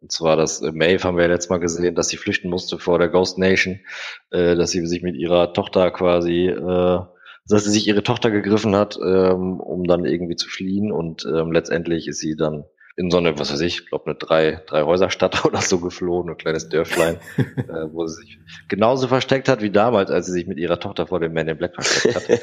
[0.00, 2.78] Und zwar das äh, Maeve haben wir ja letztes Mal gesehen, dass sie flüchten musste
[2.78, 3.80] vor der Ghost Nation,
[4.30, 7.00] äh, dass sie sich mit ihrer Tochter quasi, äh,
[7.48, 11.52] dass sie sich ihre Tochter gegriffen hat, ähm, um dann irgendwie zu fliehen und ähm,
[11.52, 12.64] letztendlich ist sie dann
[12.96, 16.36] in so eine, was weiß ich, glaube eine drei, drei Häuserstadt oder so geflohen, ein
[16.36, 20.58] kleines Dörflein, äh, wo sie sich genauso versteckt hat wie damals, als sie sich mit
[20.58, 22.40] ihrer Tochter vor dem Man in Black versteckt hat,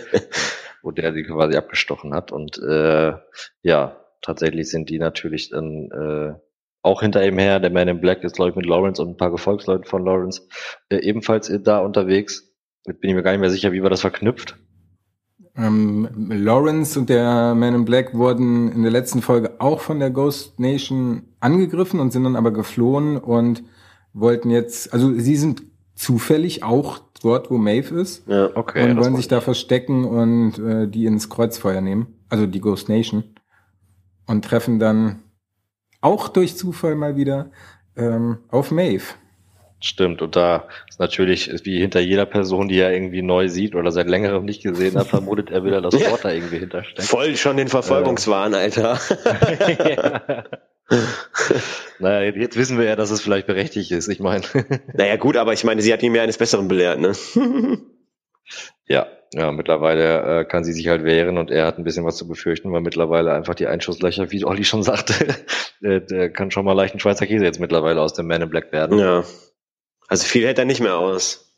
[0.84, 2.32] wo der sie quasi abgestochen hat.
[2.32, 3.14] Und äh,
[3.64, 6.34] ja, tatsächlich sind die natürlich dann äh,
[6.84, 7.60] auch hinter ihm her.
[7.60, 10.44] Der Man in Black ist, glaube ich, mit Lawrence und ein paar Gefolgsleuten von Lawrence
[10.90, 12.54] äh, ebenfalls da unterwegs.
[12.86, 14.58] Jetzt bin ich mir gar nicht mehr sicher, wie war das verknüpft.
[15.56, 20.10] Ähm, Lawrence und der Man in Black wurden in der letzten Folge auch von der
[20.10, 23.64] Ghost Nation angegriffen und sind dann aber geflohen und
[24.14, 25.64] wollten jetzt, also sie sind
[25.96, 28.50] zufällig auch dort, wo Maeve ist Ja.
[28.56, 28.90] Okay.
[28.90, 33.24] und wollen sich da verstecken und äh, die ins Kreuzfeuer nehmen, also die Ghost Nation
[34.26, 35.22] und treffen dann
[36.02, 37.52] auch durch Zufall mal wieder
[37.96, 39.04] ähm, auf Maeve.
[39.86, 43.92] Stimmt, und da ist natürlich, wie hinter jeder Person, die er irgendwie neu sieht oder
[43.92, 45.94] seit längerem nicht gesehen hat, vermutet er wieder, dass.
[45.94, 47.04] Ford da irgendwie hintersteckt.
[47.06, 48.98] Voll schon den Verfolgungswahn, Alter.
[49.68, 50.44] ja.
[52.00, 54.08] naja, jetzt wissen wir ja, dass es vielleicht berechtigt ist.
[54.08, 54.44] Ich meine,
[54.94, 57.12] naja, gut, aber ich meine, sie hat ihn mir eines Besseren belehrt, ne?
[58.88, 62.16] ja, ja, mittlerweile äh, kann sie sich halt wehren und er hat ein bisschen was
[62.16, 65.14] zu befürchten, weil mittlerweile einfach die Einschusslöcher, wie Olli schon sagte,
[65.82, 68.50] der, der kann schon mal leicht ein Schweizer Käse jetzt mittlerweile aus dem Man in
[68.50, 68.98] Black werden.
[68.98, 69.26] ja.
[70.08, 71.54] Also viel hält er nicht mehr aus.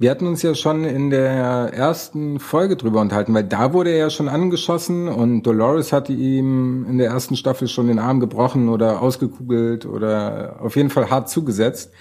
[0.00, 3.96] Wir hatten uns ja schon in der ersten Folge drüber unterhalten, weil da wurde er
[3.96, 8.68] ja schon angeschossen und Dolores hatte ihm in der ersten Staffel schon den Arm gebrochen
[8.68, 11.92] oder ausgekugelt oder auf jeden Fall hart zugesetzt.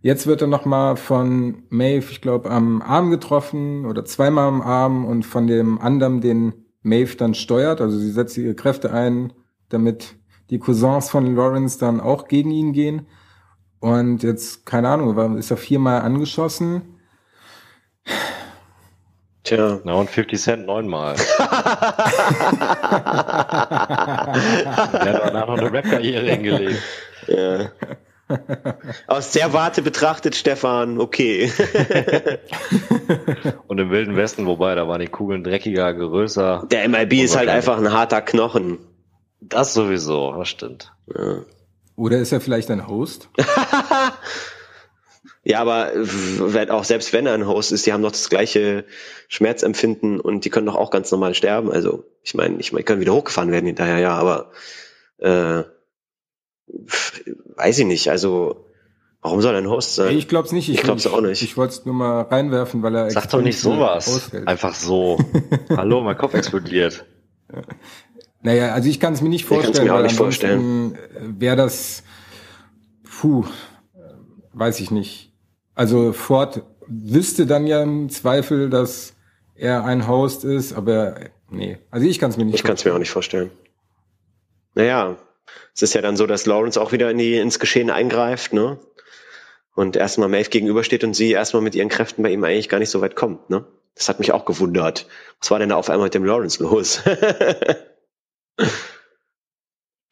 [0.00, 5.04] Jetzt wird er nochmal von Maeve, ich glaube, am Arm getroffen oder zweimal am Arm
[5.04, 7.82] und von dem anderen, den Maeve dann steuert.
[7.82, 9.34] Also sie setzt ihre Kräfte ein,
[9.68, 10.16] damit
[10.48, 13.06] die Cousins von Lawrence dann auch gegen ihn gehen.
[13.82, 17.00] Und jetzt, keine Ahnung, war- ist er viermal angeschossen.
[19.42, 19.80] Tja.
[19.82, 21.16] Na und 50 Cent neunmal.
[21.16, 21.26] Der
[25.14, 26.80] hat danach noch eine Rap-Karriere hingelegt.
[27.26, 27.70] Ja.
[29.08, 31.52] Aus der Warte betrachtet, Stefan, okay.
[33.66, 36.66] Und im Wilden Westen, wobei, da waren die Kugeln dreckiger, größer.
[36.70, 38.78] Der MIB ist halt einfach ein harter Knochen.
[39.40, 40.92] Das sowieso, das stimmt.
[41.14, 41.40] Ja.
[41.96, 43.28] Oder ist er vielleicht ein Host?
[45.44, 48.84] Ja, aber wenn, auch selbst wenn er ein Host ist, die haben doch das gleiche
[49.26, 51.72] Schmerzempfinden und die können doch auch ganz normal sterben.
[51.72, 54.52] Also ich meine, ich meine, die können wieder hochgefahren werden hinterher, ja, aber
[55.18, 55.64] äh,
[57.56, 58.08] weiß ich nicht.
[58.08, 58.66] Also
[59.20, 60.16] warum soll ein Host sein?
[60.16, 60.68] Ich glaube es nicht.
[60.68, 61.42] Ich, ich glaube es auch nicht.
[61.42, 63.10] Ich wollte es nur mal reinwerfen, weil er.
[63.10, 64.30] Sag doch nicht sowas.
[64.46, 65.18] Einfach so.
[65.76, 67.04] Hallo, mein Kopf explodiert.
[68.42, 69.72] Naja, also ich kann es mir nicht vorstellen.
[69.72, 70.98] Ich kann es mir auch nicht vorstellen.
[71.38, 72.02] Wäre das,
[73.04, 73.44] puh,
[74.52, 75.32] weiß ich nicht.
[75.74, 79.14] Also Ford wüsste dann ja im Zweifel, dass
[79.54, 81.14] er ein Host ist, aber
[81.50, 81.78] nee.
[81.90, 83.50] Also ich kann es mir nicht Ich kann es mir auch nicht vorstellen.
[84.74, 85.16] Naja,
[85.74, 88.78] es ist ja dann so, dass Lawrence auch wieder in die, ins Geschehen eingreift, ne?
[89.74, 92.90] Und erstmal Maeve gegenübersteht und sie erstmal mit ihren Kräften bei ihm eigentlich gar nicht
[92.90, 93.64] so weit kommt, ne?
[93.94, 95.06] Das hat mich auch gewundert.
[95.40, 97.02] Was war denn da auf einmal mit dem Lawrence los?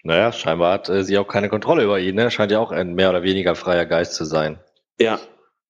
[0.02, 2.30] naja, scheinbar hat äh, sie auch keine Kontrolle über ihn, ne?
[2.30, 4.58] Scheint ja auch ein mehr oder weniger freier Geist zu sein.
[4.98, 5.18] Ja.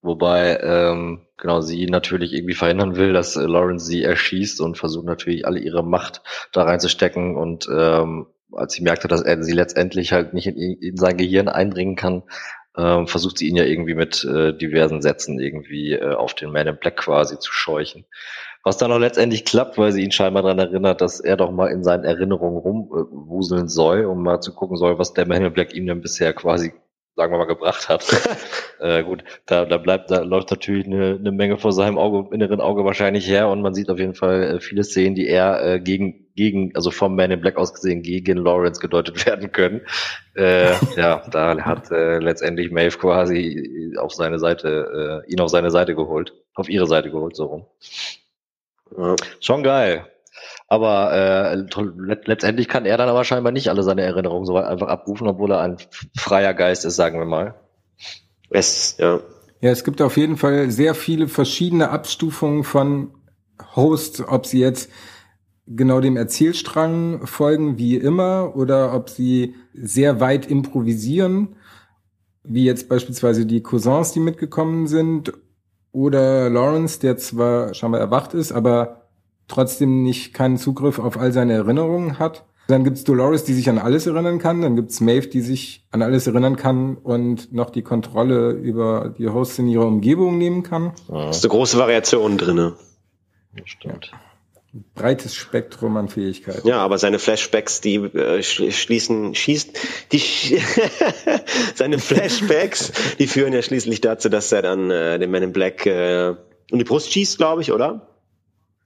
[0.03, 5.05] Wobei, ähm, genau, sie natürlich irgendwie verhindern will, dass äh, Lawrence sie erschießt und versucht
[5.05, 10.13] natürlich alle ihre Macht da reinzustecken und ähm, als sie merkte, dass er sie letztendlich
[10.13, 12.23] halt nicht in, in sein Gehirn eindringen kann,
[12.77, 16.67] ähm, versucht sie ihn ja irgendwie mit äh, diversen Sätzen irgendwie äh, auf den Man
[16.67, 18.07] in Black quasi zu scheuchen.
[18.63, 21.69] Was dann auch letztendlich klappt, weil sie ihn scheinbar daran erinnert, dass er doch mal
[21.69, 25.75] in seinen Erinnerungen rumwuseln soll, um mal zu gucken soll, was der Man in Black
[25.75, 26.73] ihm denn bisher quasi
[27.21, 28.05] sagen wir mal, gebracht hat.
[28.81, 32.63] äh, gut, da, da bleibt, da läuft natürlich eine, eine Menge vor seinem Auge, inneren
[32.63, 35.81] Auge wahrscheinlich her und man sieht auf jeden Fall äh, viele Szenen, die er äh,
[35.81, 39.83] gegen, gegen, also vom Man in Black aus gesehen, gegen Lawrence gedeutet werden können.
[40.35, 45.71] Äh, ja, da hat äh, letztendlich Maeve quasi auf seine Seite, äh, ihn auf seine
[45.71, 47.67] Seite geholt, auf ihre Seite geholt, so rum.
[48.97, 49.17] Ja.
[49.41, 50.07] Schon geil.
[50.69, 51.65] Aber äh,
[52.25, 55.61] letztendlich kann er dann aber scheinbar nicht alle seine Erinnerungen so einfach abrufen, obwohl er
[55.61, 55.77] ein
[56.17, 57.55] freier Geist ist, sagen wir mal.
[58.51, 59.21] Es, ja.
[59.61, 63.13] Ja, es gibt auf jeden Fall sehr viele verschiedene Abstufungen von
[63.77, 64.91] Hosts, ob sie jetzt
[65.67, 71.57] genau dem Erzählstrang folgen wie immer oder ob sie sehr weit improvisieren,
[72.43, 75.33] wie jetzt beispielsweise die Cousins, die mitgekommen sind,
[75.93, 79.03] oder Lawrence, der zwar scheinbar erwacht ist, aber
[79.49, 82.45] trotzdem nicht keinen Zugriff auf all seine Erinnerungen hat.
[82.69, 84.63] Dann gibt's Dolores, die sich an alles erinnern kann.
[84.63, 89.29] Dann gibt's Maeve, die sich an alles erinnern kann und noch die Kontrolle über die
[89.29, 90.93] Hosts in ihrer Umgebung nehmen kann.
[91.09, 92.75] Da ist eine große Variation drinne.
[93.65, 94.13] Stimmt.
[94.95, 96.67] Breites Spektrum an Fähigkeiten.
[96.67, 99.79] Ja, aber seine Flashbacks, die äh, schließen, schießt,
[100.13, 100.19] die
[101.75, 105.87] seine Flashbacks, die führen ja schließlich dazu, dass er dann äh, den Man in Black
[105.87, 106.31] äh,
[106.71, 108.07] in die Brust schießt, glaube ich, oder?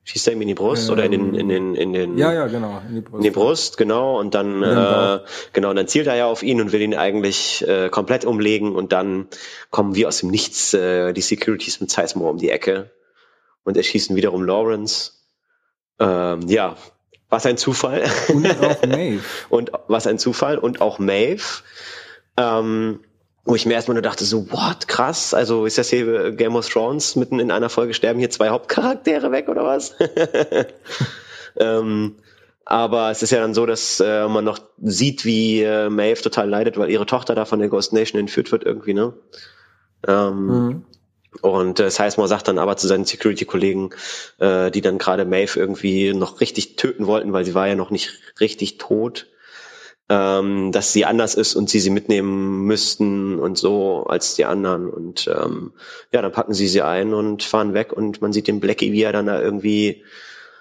[0.05, 2.19] Schießt er ihm in die Brust ähm, oder in den, in den, in den.
[2.19, 3.17] Ja, ja, genau, in die Brust.
[3.17, 4.19] In die Brust, genau.
[4.21, 5.21] Und dann, äh,
[5.53, 8.75] genau, und dann zielt er ja auf ihn und will ihn eigentlich äh, komplett umlegen
[8.75, 9.29] und dann
[9.71, 12.91] kommen wie aus dem Nichts äh, die Securities mit Sizemore um die Ecke
[13.65, 15.13] und erschießen wiederum Lawrence.
[15.99, 16.77] Ähm, ja,
[17.29, 18.05] was ein Zufall.
[18.29, 19.25] Und auch Maeve.
[19.49, 21.63] und was ein Zufall und auch Maeve.
[22.37, 23.01] Ähm,
[23.45, 26.69] wo ich mir erstmal nur dachte, so, what, krass, also ist das hier Game of
[26.69, 29.95] Thrones, mitten in einer Folge sterben hier zwei Hauptcharaktere weg oder was?
[31.57, 32.17] ähm,
[32.65, 36.49] aber es ist ja dann so, dass äh, man noch sieht, wie äh, Maeve total
[36.49, 39.13] leidet, weil ihre Tochter da von der Ghost Nation entführt wird irgendwie, ne?
[40.09, 40.85] Ähm, mhm.
[41.43, 43.91] Und äh, Sizemore sagt dann aber zu seinen Security-Kollegen,
[44.39, 47.91] äh, die dann gerade Maeve irgendwie noch richtig töten wollten, weil sie war ja noch
[47.91, 49.27] nicht richtig tot,
[50.09, 54.89] ähm, dass sie anders ist und sie sie mitnehmen müssten und so als die anderen.
[54.89, 55.73] Und ähm,
[56.13, 59.03] ja, dann packen sie sie ein und fahren weg und man sieht den Blackie, wie
[59.03, 60.05] er dann da irgendwie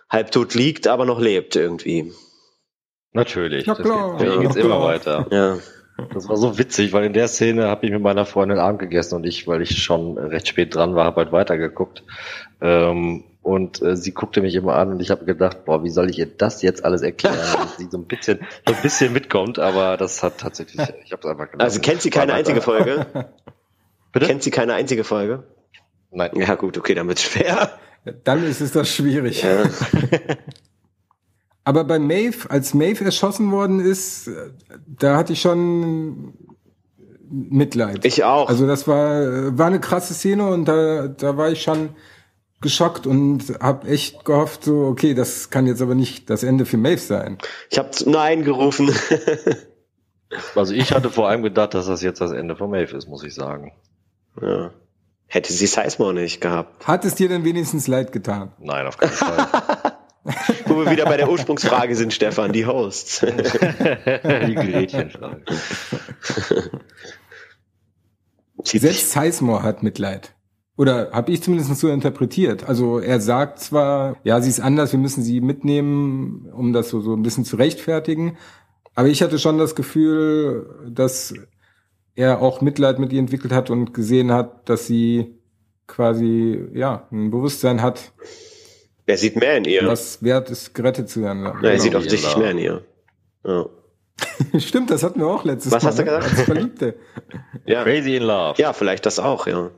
[0.09, 2.13] halbtot liegt, aber noch lebt irgendwie.
[3.13, 3.65] Natürlich.
[3.67, 4.17] Ja, klar.
[4.17, 5.27] Das geht, geht's immer weiter.
[5.29, 5.57] Ja.
[6.13, 9.15] Das war so witzig, weil in der Szene habe ich mit meiner Freundin Abend gegessen
[9.15, 12.03] und ich, weil ich schon recht spät dran war, habe halt weitergeguckt.
[12.61, 16.09] Ähm, und äh, sie guckte mich immer an und ich habe gedacht, boah, wie soll
[16.09, 19.59] ich ihr das jetzt alles erklären, dass sie so ein bisschen, so ein bisschen mitkommt,
[19.59, 21.61] aber das hat tatsächlich, ich habe es einfach gelassen.
[21.61, 23.05] Also kennt sie keine einzige Folge?
[24.13, 24.27] Bitte?
[24.27, 25.43] Kennt sie keine einzige Folge?
[26.11, 26.31] Nein.
[26.35, 27.71] Ja gut, okay, dann wird's schwer.
[28.23, 29.43] Dann ist es das schwierig.
[29.43, 29.63] Ja.
[31.63, 34.29] aber bei Maeve, als Maeve erschossen worden ist,
[34.85, 36.33] da hatte ich schon
[37.29, 38.05] Mitleid.
[38.05, 38.49] Ich auch.
[38.49, 41.89] Also das war, war eine krasse Szene und da, da war ich schon
[42.61, 46.77] geschockt und habe echt gehofft, so, okay, das kann jetzt aber nicht das Ende für
[46.77, 47.37] Maeve sein.
[47.69, 48.93] Ich habe Nein gerufen.
[50.55, 53.23] also ich hatte vor allem gedacht, dass das jetzt das Ende von Maeve ist, muss
[53.23, 53.73] ich sagen.
[54.41, 54.71] Ja.
[55.27, 56.87] Hätte sie Sizemore nicht gehabt.
[56.87, 58.53] Hat es dir denn wenigstens leid getan?
[58.59, 59.47] Nein, auf keinen Fall.
[60.65, 63.19] Wo wir wieder bei der Ursprungsfrage sind, Stefan, die Hosts.
[63.25, 65.43] die Gretchenfrage.
[68.63, 70.33] Selbst Sizemore hat Mitleid.
[70.75, 72.67] Oder habe ich zumindest so interpretiert.
[72.67, 77.01] Also er sagt zwar, ja, sie ist anders, wir müssen sie mitnehmen, um das so,
[77.01, 78.37] so ein bisschen zu rechtfertigen.
[78.95, 81.33] Aber ich hatte schon das Gefühl, dass
[82.15, 85.35] er auch Mitleid mit ihr entwickelt hat und gesehen hat, dass sie
[85.85, 88.13] quasi, ja, ein Bewusstsein hat.
[89.05, 89.85] Er sieht mehr in ihr.
[89.85, 91.43] Was wert ist, gerettet zu werden.
[91.43, 92.85] Ja, er sieht offensichtlich mehr in ihr.
[93.45, 93.65] Ja.
[94.59, 95.89] Stimmt, das hatten wir auch letztes Was Mal.
[95.89, 96.11] hast du ne?
[96.11, 96.31] gesagt?
[96.31, 96.95] Als Verliebte.
[97.65, 97.83] Ja.
[97.83, 98.61] Crazy in Love.
[98.61, 99.71] ja, vielleicht das auch, ja.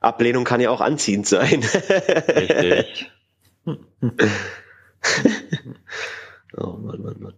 [0.00, 1.62] Ablehnung kann ja auch anziehend sein.
[1.62, 3.10] Richtig.
[6.58, 7.34] oh Mann, Mann, Mann.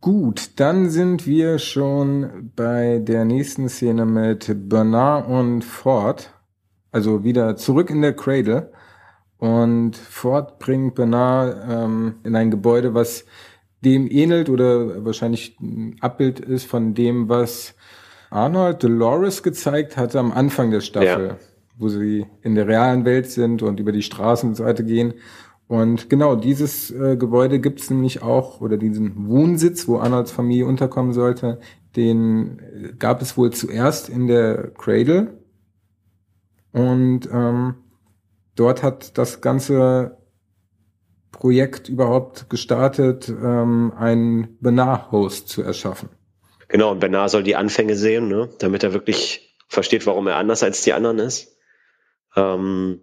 [0.00, 6.32] Gut, dann sind wir schon bei der nächsten Szene mit Bernard und Ford.
[6.90, 8.72] Also wieder zurück in der Cradle.
[9.42, 13.24] Und Ford bringt Bernard ähm, in ein Gebäude, was
[13.84, 17.74] dem ähnelt oder wahrscheinlich ein Abbild ist von dem, was
[18.30, 21.36] Arnold Dolores gezeigt hatte am Anfang der Staffel, Ja.
[21.76, 25.14] wo sie in der realen Welt sind und über die Straßen und so weiter gehen.
[25.66, 30.66] Und genau, dieses äh, Gebäude gibt es nämlich auch, oder diesen Wohnsitz, wo Arnolds Familie
[30.66, 31.58] unterkommen sollte,
[31.96, 35.36] den äh, gab es wohl zuerst in der Cradle.
[36.70, 37.74] Und ähm,
[38.54, 40.18] dort hat das ganze
[41.30, 46.10] Projekt überhaupt gestartet, ähm, einen Benar-Host zu erschaffen.
[46.68, 48.48] Genau, und Bernard soll die Anfänge sehen, ne?
[48.58, 51.56] damit er wirklich versteht, warum er anders als die anderen ist.
[52.36, 53.00] Ähm,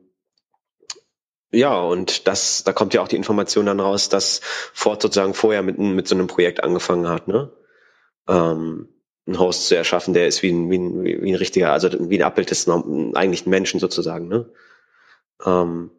[1.52, 4.42] ja, und das, da kommt ja auch die Information dann raus, dass
[4.74, 7.52] Ford sozusagen vorher mit, mit so einem Projekt angefangen hat, ne?
[8.28, 8.90] Ähm,
[9.26, 12.20] einen Host zu erschaffen, der ist wie ein, wie ein, wie ein richtiger, also wie
[12.20, 14.52] ein Abbild des norm- eigentlichen Menschen sozusagen, ne?
[15.46, 15.92] Ähm,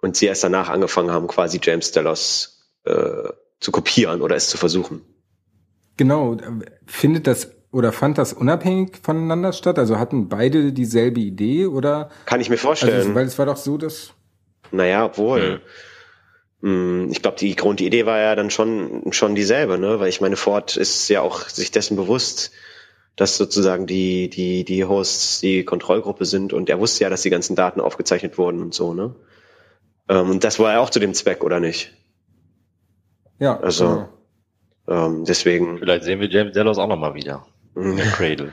[0.00, 3.28] und sie erst danach angefangen haben, quasi James Delos äh,
[3.60, 5.02] zu kopieren oder es zu versuchen.
[5.96, 6.36] Genau,
[6.86, 9.78] findet das oder fand das unabhängig voneinander statt?
[9.78, 12.10] Also hatten beide dieselbe Idee oder?
[12.26, 12.94] Kann ich mir vorstellen.
[12.94, 14.12] Also, weil es war doch so, dass
[14.72, 15.62] Naja, obwohl.
[16.60, 20.00] Mm, Ich glaube, die Grundidee war ja dann schon, schon dieselbe, ne?
[20.00, 22.52] Weil ich meine, Ford ist ja auch sich dessen bewusst,
[23.16, 27.30] dass sozusagen die, die, die Hosts die Kontrollgruppe sind und er wusste ja, dass die
[27.30, 29.14] ganzen Daten aufgezeichnet wurden und so, ne?
[30.08, 31.92] Ähm, Und das war ja auch zu dem Zweck, oder nicht?
[33.38, 34.08] ja, Also- genau.
[34.88, 35.78] Ähm, deswegen.
[35.78, 37.46] Vielleicht sehen wir James Delos auch nochmal wieder.
[37.76, 38.52] In der Cradle.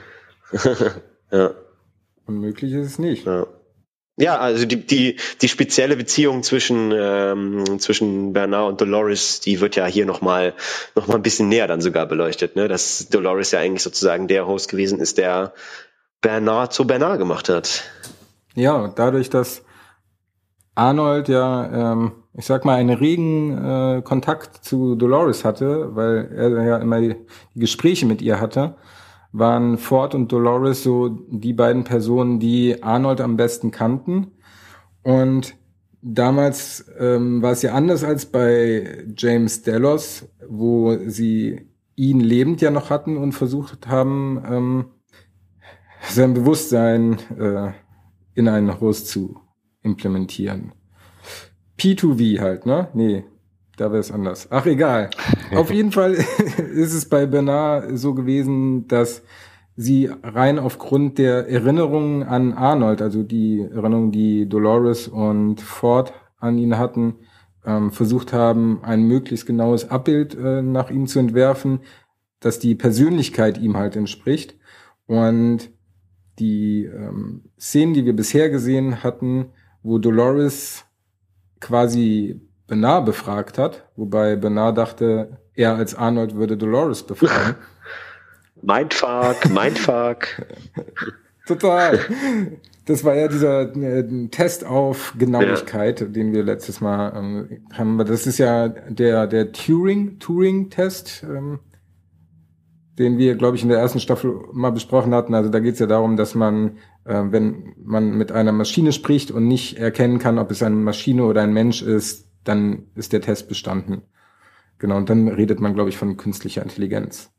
[1.31, 1.51] ja.
[2.27, 3.25] unmöglich ist es nicht.
[3.25, 3.47] Ja.
[4.19, 9.77] Ja, also die, die, die spezielle Beziehung zwischen, ähm, zwischen Bernard und Dolores, die wird
[9.77, 10.55] ja hier nochmal
[10.93, 12.67] noch mal ein bisschen näher dann sogar beleuchtet, ne?
[12.67, 15.53] Dass Dolores ja eigentlich sozusagen der Host gewesen ist, der
[16.19, 17.85] Bernard zu Bernard gemacht hat.
[18.55, 19.61] Ja, dadurch, dass
[20.75, 26.65] Arnold ja, ähm, ich sag mal, einen regen äh, Kontakt zu Dolores hatte, weil er
[26.65, 27.15] ja immer die
[27.55, 28.75] Gespräche mit ihr hatte,
[29.31, 34.31] waren Ford und Dolores so die beiden Personen, die Arnold am besten kannten.
[35.03, 35.55] Und
[36.01, 42.71] damals ähm, war es ja anders als bei James Delos, wo sie ihn lebend ja
[42.71, 44.85] noch hatten und versucht haben, ähm,
[46.07, 47.71] sein Bewusstsein äh,
[48.33, 49.37] in einen Host zu
[49.81, 50.71] implementieren.
[51.77, 52.89] P2V halt, ne?
[52.93, 53.25] Nee,
[53.79, 54.47] da wäre es anders.
[54.49, 55.09] Ach, egal.
[55.55, 56.13] Auf jeden Fall
[56.73, 59.23] ist es bei Bernard so gewesen, dass
[59.75, 66.57] sie rein aufgrund der Erinnerungen an Arnold, also die Erinnerungen, die Dolores und Ford an
[66.57, 67.15] ihn hatten,
[67.65, 71.79] ähm, versucht haben, ein möglichst genaues Abbild äh, nach ihm zu entwerfen,
[72.41, 74.57] dass die Persönlichkeit ihm halt entspricht.
[75.05, 75.71] Und
[76.39, 79.47] die ähm, Szenen, die wir bisher gesehen hatten,
[79.81, 80.85] wo Dolores
[81.59, 87.55] quasi Bernard befragt hat, wobei Bernard dachte, er als Arnold würde Dolores befragen.
[88.61, 90.27] Mindfuck, Mindfuck.
[91.47, 91.99] Total.
[92.85, 97.97] Das war ja dieser äh, Test auf Genauigkeit, den wir letztes Mal ähm, haben.
[97.99, 101.59] Das ist ja der der Turing Turing Test, ähm,
[102.97, 105.33] den wir glaube ich in der ersten Staffel mal besprochen hatten.
[105.33, 109.31] Also da geht es ja darum, dass man, äh, wenn man mit einer Maschine spricht
[109.31, 113.21] und nicht erkennen kann, ob es eine Maschine oder ein Mensch ist, dann ist der
[113.21, 114.03] Test bestanden.
[114.77, 114.97] Genau.
[114.97, 117.31] Und dann redet man glaube ich von künstlicher Intelligenz.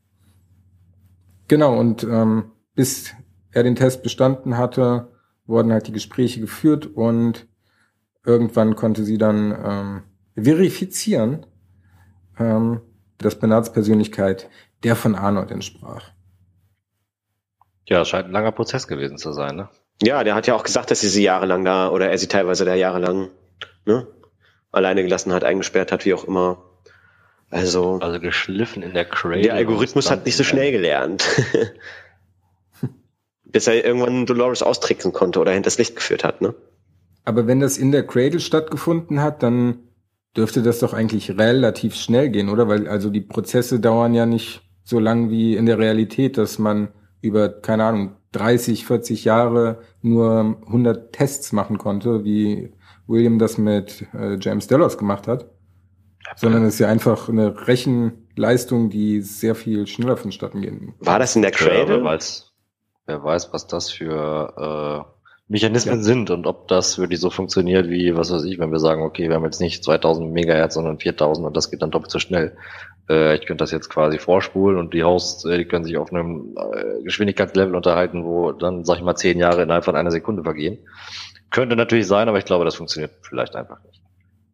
[1.49, 1.79] Genau.
[1.79, 3.15] Und ähm, bis
[3.53, 5.09] er den Test bestanden hatte,
[5.47, 7.49] wurden halt die Gespräche geführt und
[8.25, 10.03] irgendwann konnte sie dann ähm,
[10.45, 11.47] verifizieren,
[12.39, 12.81] ähm,
[13.19, 14.49] dass Bernards Persönlichkeit
[14.83, 16.11] der von Arnold entsprach.
[17.87, 19.69] Ja, das scheint ein langer Prozess gewesen zu sein, ne?
[20.03, 22.65] Ja, der hat ja auch gesagt, dass sie sie jahrelang da, oder er sie teilweise
[22.65, 23.29] da jahrelang,
[23.85, 24.07] ne?
[24.73, 26.63] Alleine gelassen hat, eingesperrt hat, wie auch immer.
[27.51, 29.43] Also, Also geschliffen in der Cradle.
[29.43, 31.25] der Algorithmus hat nicht so schnell gelernt.
[33.45, 36.55] Bis er irgendwann Dolores austricksen konnte oder hinters Licht geführt hat, ne?
[37.25, 39.81] Aber wenn das in der Cradle stattgefunden hat, dann
[40.37, 42.69] dürfte das doch eigentlich relativ schnell gehen, oder?
[42.69, 46.89] Weil also die Prozesse dauern ja nicht so lang wie in der Realität, dass man
[47.21, 52.73] über, keine Ahnung, 30, 40 Jahre nur 100 Tests machen konnte, wie
[53.11, 55.47] William das mit äh, James Delos gemacht hat.
[56.37, 60.95] Sondern es ist ja einfach eine Rechenleistung, die sehr viel schneller vonstatten gehen.
[61.01, 61.79] War das in der Cradle?
[61.79, 62.53] Ja, wer, weiß,
[63.07, 66.03] wer weiß, was das für äh, Mechanismen ja.
[66.03, 69.29] sind und ob das wirklich so funktioniert wie, was weiß ich, wenn wir sagen, okay,
[69.29, 72.57] wir haben jetzt nicht 2000 Megahertz, sondern 4000 und das geht dann doppelt so schnell.
[73.09, 76.13] Äh, ich könnte das jetzt quasi vorspulen und die Hosts, äh, die können sich auf
[76.13, 80.45] einem äh, Geschwindigkeitslevel unterhalten, wo dann, sag ich mal, zehn Jahre innerhalb von einer Sekunde
[80.45, 80.79] vergehen.
[81.51, 84.01] Könnte natürlich sein, aber ich glaube, das funktioniert vielleicht einfach nicht.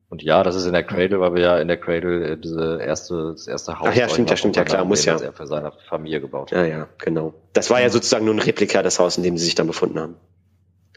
[0.09, 2.79] Und ja, das ist in der Cradle, weil wir ja in der Cradle äh, diese
[2.81, 3.89] erste, das erste Haus.
[3.91, 5.17] Ach ja, stimmt, ja, stimmt, ja klar, muss ja.
[5.19, 6.59] er für seine Familie gebaut hat.
[6.59, 7.35] Ja, ja, genau.
[7.53, 9.99] Das war ja sozusagen nur ein Replika des Haus, in dem sie sich dann befunden
[9.99, 10.17] haben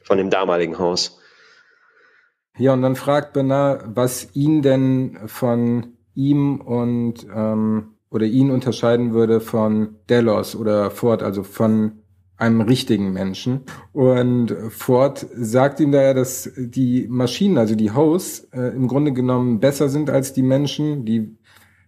[0.10, 1.20] von dem damaligen Haus.
[2.58, 9.14] Ja, und dann fragt Bernard, was ihn denn von ihm und ähm, oder ihn unterscheiden
[9.14, 12.02] würde von Delos oder Ford, also von
[12.40, 13.62] einem richtigen Menschen.
[13.92, 19.60] Und Ford sagt ihm daher, dass die Maschinen, also die Hosts, äh, im Grunde genommen
[19.60, 21.38] besser sind als die Menschen, die,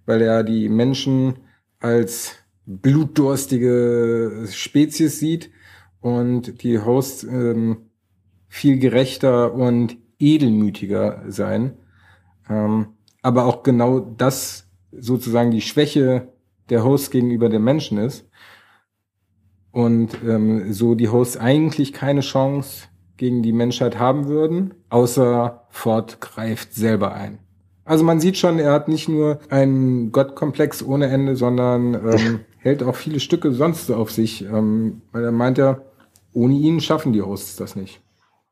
[0.06, 1.36] weil er die Menschen
[1.80, 2.36] als
[2.66, 5.52] blutdurstige Spezies sieht
[6.02, 7.90] und die Hosts ähm,
[8.48, 11.78] viel gerechter und edelmütiger sein.
[12.50, 12.88] Ähm,
[13.22, 16.34] aber auch genau das sozusagen die Schwäche
[16.70, 18.28] der Hosts gegenüber dem Menschen ist.
[19.72, 26.20] Und ähm, so die Hosts eigentlich keine Chance gegen die Menschheit haben würden, außer Ford
[26.20, 27.40] greift selber ein.
[27.86, 32.84] Also man sieht schon, er hat nicht nur einen Gottkomplex ohne Ende, sondern ähm, hält
[32.84, 35.82] auch viele Stücke sonst auf sich, ähm, weil er meint ja,
[36.34, 38.02] ohne ihn schaffen die Hosts das nicht.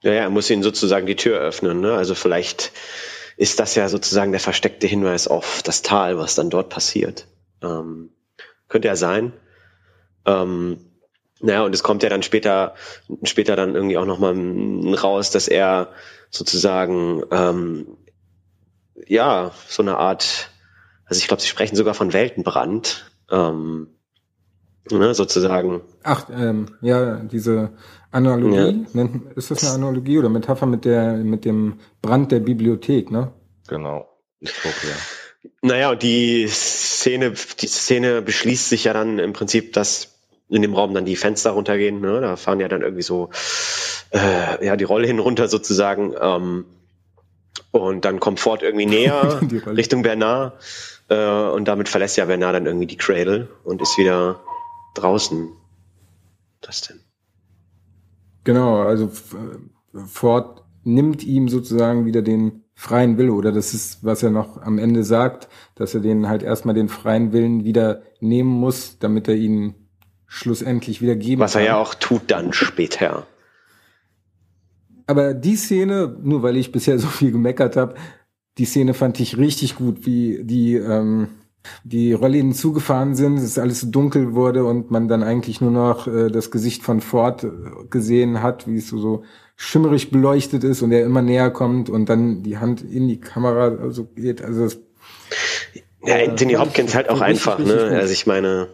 [0.01, 1.81] Ja, ja, er muss ihnen sozusagen die Tür öffnen.
[1.81, 1.93] Ne?
[1.93, 2.71] Also vielleicht
[3.37, 7.27] ist das ja sozusagen der versteckte Hinweis auf das Tal, was dann dort passiert.
[7.61, 8.09] Ähm,
[8.67, 9.33] könnte ja sein.
[10.25, 10.77] Ähm,
[11.41, 12.75] naja, und es kommt ja dann später,
[13.23, 14.35] später dann irgendwie auch nochmal
[14.95, 15.89] raus, dass er
[16.29, 17.87] sozusagen, ähm,
[19.07, 20.51] ja, so eine Art,
[21.05, 23.87] also ich glaube, sie sprechen sogar von Weltenbrand, ähm,
[24.91, 25.81] ne, sozusagen.
[26.03, 27.71] Ach, ähm, ja, diese
[28.11, 29.09] Analogie, ja.
[29.35, 33.31] ist das eine Analogie oder Metapher mit der, mit dem Brand der Bibliothek, ne?
[33.67, 34.07] Genau.
[34.39, 35.49] Ich glaube, ja.
[35.61, 40.18] Naja, und die Szene, die Szene beschließt sich ja dann im Prinzip, dass
[40.49, 42.21] in dem Raum dann die Fenster runtergehen, ne?
[42.21, 43.29] Da fahren ja dann irgendwie so,
[44.11, 46.65] äh, ja, die Rolle hin runter sozusagen, ähm,
[47.71, 50.53] und dann kommt Ford irgendwie näher Richtung Bernard,
[51.09, 54.39] äh, und damit verlässt ja Bernard dann irgendwie die Cradle und ist wieder
[54.95, 55.49] draußen.
[56.65, 56.99] Was denn?
[58.43, 59.09] Genau, also
[59.93, 64.77] Ford nimmt ihm sozusagen wieder den freien Wille oder das ist, was er noch am
[64.77, 69.35] Ende sagt, dass er den halt erstmal den freien Willen wieder nehmen muss, damit er
[69.35, 69.75] ihn
[70.29, 71.63] schlussendlich wieder geben was kann.
[71.63, 73.27] Er ja auch tut dann später.
[75.07, 77.95] Aber die Szene, nur weil ich bisher so viel gemeckert habe,
[78.57, 81.29] die Szene fand ich richtig gut, wie die ähm,
[81.83, 86.07] die Rollläden zugefahren sind, es alles so dunkel wurde und man dann eigentlich nur noch
[86.07, 87.49] äh, das Gesicht von Ford äh,
[87.89, 89.23] gesehen hat, wie es so, so
[89.55, 93.77] schimmerig beleuchtet ist und er immer näher kommt und dann die Hand in die Kamera
[93.81, 94.41] also geht.
[94.41, 94.79] Also das,
[96.05, 97.89] ja, äh, Anthony Hopkins halt auch einfach, ne?
[97.93, 98.69] Also ich meine,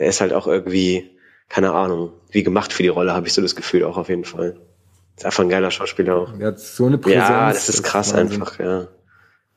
[0.00, 1.10] der ist halt auch irgendwie,
[1.48, 4.24] keine Ahnung, wie gemacht für die Rolle, habe ich so das Gefühl auch auf jeden
[4.24, 4.56] Fall.
[5.16, 6.32] Ist einfach ein geiler Schauspieler auch.
[6.38, 7.28] Er hat so eine Präsenz.
[7.28, 8.88] Ja, das ist krass das einfach, ja.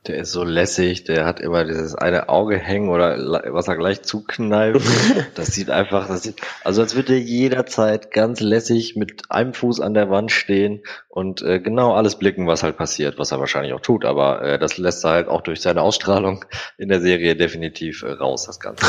[0.06, 3.16] Der ist so lässig, der hat immer dieses eine Auge hängen oder
[3.54, 4.84] was er gleich zukneift.
[5.34, 9.80] Das sieht einfach, das sieht, also als würde er jederzeit ganz lässig mit einem Fuß
[9.80, 13.72] an der Wand stehen und äh, genau alles blicken, was halt passiert, was er wahrscheinlich
[13.72, 16.44] auch tut, aber äh, das lässt er halt auch durch seine Ausstrahlung
[16.76, 18.84] in der Serie definitiv äh, raus, das Ganze.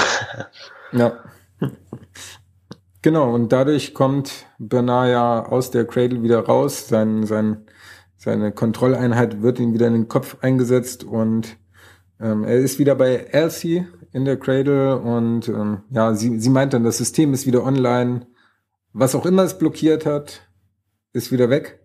[0.91, 1.23] Ja.
[3.01, 7.65] Genau, und dadurch kommt Bernard ja aus der Cradle wieder raus, sein, sein
[8.25, 11.57] seine Kontrolleinheit wird ihm wieder in den Kopf eingesetzt und
[12.19, 16.73] ähm, er ist wieder bei Elsie in der Cradle und ähm, ja, sie, sie meint
[16.73, 18.25] dann, das System ist wieder online.
[18.93, 20.41] Was auch immer es blockiert hat,
[21.13, 21.81] ist wieder weg.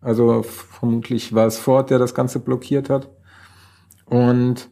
[0.00, 3.10] Also vermutlich war es Ford, der das Ganze blockiert hat.
[4.06, 4.70] Und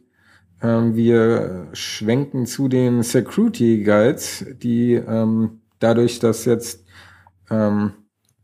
[0.61, 6.85] wir schwenken zu den Security Guides, die ähm, dadurch, dass jetzt
[7.49, 7.93] ähm,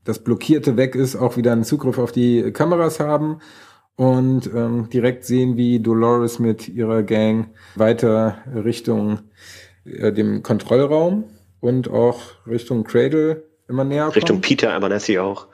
[0.04, 3.40] das Blockierte weg ist, auch wieder einen Zugriff auf die Kameras haben
[3.96, 9.20] und ähm, direkt sehen, wie Dolores mit ihrer Gang weiter Richtung
[9.86, 11.26] äh, dem Kontrollraum
[11.60, 14.16] und auch Richtung Cradle immer näher kommt.
[14.16, 15.48] Richtung Peter Abernathy auch.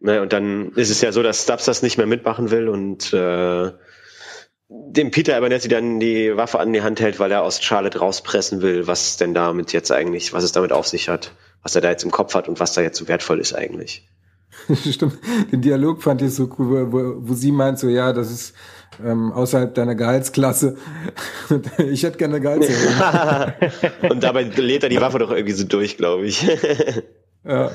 [0.00, 3.12] Ne, und dann ist es ja so, dass Stubbs das nicht mehr mitmachen will und
[3.12, 3.70] äh,
[4.70, 8.62] dem Peter Abernethy dann die Waffe an die Hand hält, weil er aus Charlotte rauspressen
[8.62, 11.90] will, was denn damit jetzt eigentlich, was es damit auf sich hat, was er da
[11.90, 14.08] jetzt im Kopf hat und was da jetzt so wertvoll ist eigentlich.
[14.90, 15.18] Stimmt,
[15.50, 18.54] den Dialog fand ich so cool, wo, wo sie meint so, ja, das ist
[19.04, 20.76] ähm, außerhalb deiner Gehaltsklasse.
[21.78, 23.52] ich hätte gerne Gehaltserhöhung.
[24.10, 26.46] und dabei lädt er die Waffe doch irgendwie so durch, glaube ich.
[27.44, 27.70] ja.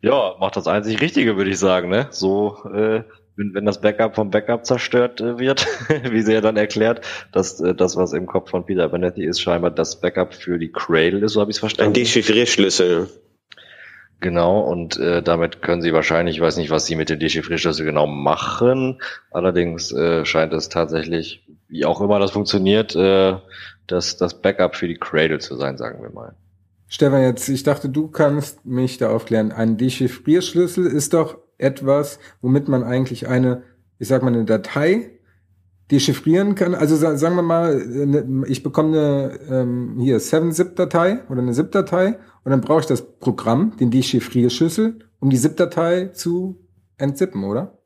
[0.00, 2.08] ja, macht das einzig Richtige, würde ich sagen, ne?
[2.10, 3.04] So äh,
[3.36, 5.66] wenn, wenn das Backup vom Backup zerstört äh, wird,
[6.10, 9.40] wie sie ja dann erklärt, dass äh, das, was im Kopf von Peter Benetti ist,
[9.40, 11.90] scheinbar das Backup für die Cradle ist, so habe ich es verstanden.
[11.90, 13.08] Ein Dechiffrierschlüssel.
[14.20, 17.84] Genau, und äh, damit können sie wahrscheinlich, ich weiß nicht, was sie mit dem Dechiffrierschlüssel
[17.84, 19.02] genau machen,
[19.32, 23.34] allerdings äh, scheint es tatsächlich, wie auch immer das funktioniert, äh,
[23.88, 26.36] das, das Backup für die Cradle zu sein, sagen wir mal.
[26.86, 29.50] Stefan, jetzt, ich dachte, du kannst mich da aufklären.
[29.50, 33.62] Ein Dechiffrierschlüssel ist doch etwas, womit man eigentlich eine,
[33.98, 35.10] ich sag mal, eine Datei
[35.90, 36.74] dechiffrieren kann.
[36.74, 42.60] Also sagen wir mal, ich bekomme eine ähm, hier 7-Zip-Datei oder eine ZIP-Datei und dann
[42.62, 46.58] brauche ich das Programm, den Dechiffrierschlüssel, um die ZIP-Datei zu
[46.96, 47.78] entzippen, oder?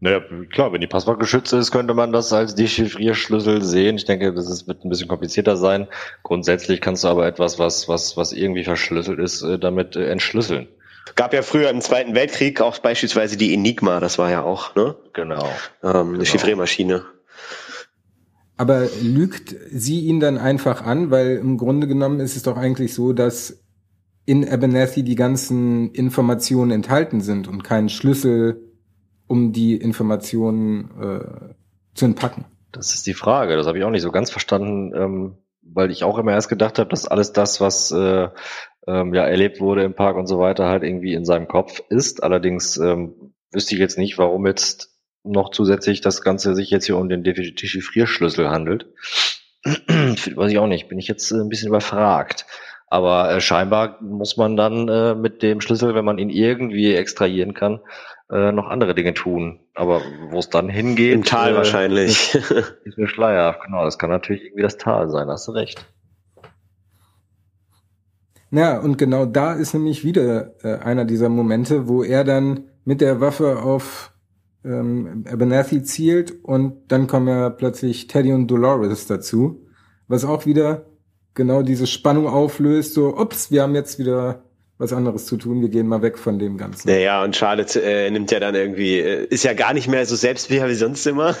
[0.00, 0.20] Naja,
[0.52, 3.96] klar, wenn die Passwort geschützt ist, könnte man das als Dechiffrierschlüssel sehen.
[3.96, 5.86] Ich denke, das wird ein bisschen komplizierter sein.
[6.24, 10.68] Grundsätzlich kannst du aber etwas, was, was, was irgendwie verschlüsselt ist, äh, damit äh, entschlüsseln.
[11.16, 14.96] Gab ja früher im Zweiten Weltkrieg auch beispielsweise die Enigma, das war ja auch, ne?
[15.12, 15.48] Genau.
[15.82, 16.24] Ähm, eine genau.
[16.24, 17.04] Chiffriermaschine.
[18.56, 22.94] Aber lügt sie ihn dann einfach an, weil im Grunde genommen ist es doch eigentlich
[22.94, 23.64] so, dass
[24.26, 28.72] in Abernathy die ganzen Informationen enthalten sind und kein Schlüssel,
[29.26, 31.54] um die Informationen äh,
[31.94, 32.46] zu entpacken.
[32.72, 33.56] Das ist die Frage.
[33.56, 36.78] Das habe ich auch nicht so ganz verstanden, ähm, weil ich auch immer erst gedacht
[36.78, 38.28] habe, dass alles das, was äh,
[38.86, 42.22] ähm, ja erlebt wurde im Park und so weiter, halt irgendwie in seinem Kopf ist.
[42.22, 46.98] Allerdings ähm, wüsste ich jetzt nicht, warum jetzt noch zusätzlich das Ganze sich jetzt hier
[46.98, 48.86] um den Dechiffrierschlüssel handelt.
[49.64, 52.46] Weiß ich auch nicht, bin ich jetzt äh, ein bisschen überfragt.
[52.86, 57.54] Aber äh, scheinbar muss man dann äh, mit dem Schlüssel, wenn man ihn irgendwie extrahieren
[57.54, 57.80] kann,
[58.30, 59.60] äh, noch andere Dinge tun.
[59.74, 61.14] Aber wo es dann hingeht.
[61.14, 62.34] Im Tal äh, wahrscheinlich.
[62.34, 62.50] Ist,
[62.84, 63.84] ist mir schleierhaft, genau.
[63.84, 65.86] Das kann natürlich irgendwie das Tal sein, hast du recht.
[68.54, 73.00] Ja, und genau da ist nämlich wieder äh, einer dieser Momente, wo er dann mit
[73.00, 74.12] der Waffe auf
[74.64, 79.66] ähm, Abernathy zielt und dann kommen ja plötzlich Teddy und Dolores dazu,
[80.06, 80.86] was auch wieder
[81.34, 84.44] genau diese Spannung auflöst, so, ups, wir haben jetzt wieder
[84.84, 86.88] was anderes zu tun, wir gehen mal weg von dem Ganzen.
[86.88, 90.14] Naja, und Charlotte äh, nimmt ja dann irgendwie, äh, ist ja gar nicht mehr so
[90.14, 91.36] selbstbewusst wie sonst immer,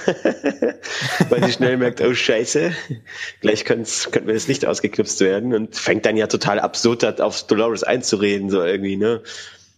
[1.28, 2.72] weil sie schnell merkt, oh scheiße,
[3.40, 3.86] gleich könnte
[4.24, 8.62] mir das Licht ausgeknipst werden und fängt dann ja total absurd auf Dolores einzureden, so
[8.62, 9.22] irgendwie, ne?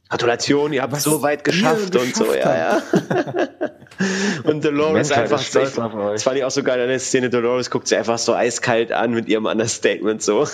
[0.09, 2.82] Gratulation, ihr habt Was so weit geschafft und so, ja, ja.
[4.44, 7.88] und Dolores einfach, ich, das fand ich auch so geil an der Szene, Dolores guckt
[7.88, 10.46] sie einfach so eiskalt an mit ihrem Understatement so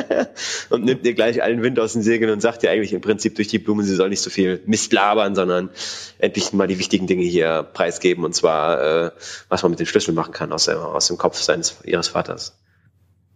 [0.70, 3.36] und nimmt ihr gleich allen Wind aus den Segeln und sagt ja eigentlich im Prinzip
[3.36, 5.70] durch die Blumen, sie soll nicht so viel Mist labern, sondern
[6.18, 9.10] endlich mal die wichtigen Dinge hier preisgeben und zwar, äh,
[9.48, 12.54] was man mit den Schlüsseln machen kann aus, aus dem Kopf seines, ihres Vaters.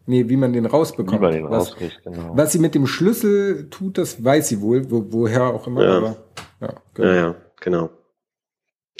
[0.07, 1.21] Nee, wie man den rausbekommt.
[1.21, 2.37] Wie man den was, rauskriegt, genau.
[2.37, 5.85] Was sie mit dem Schlüssel tut, das weiß sie wohl, wo, woher auch immer.
[5.85, 5.97] Ja.
[5.97, 6.17] Aber,
[6.61, 7.09] ja, genau.
[7.09, 7.91] ja, ja, genau.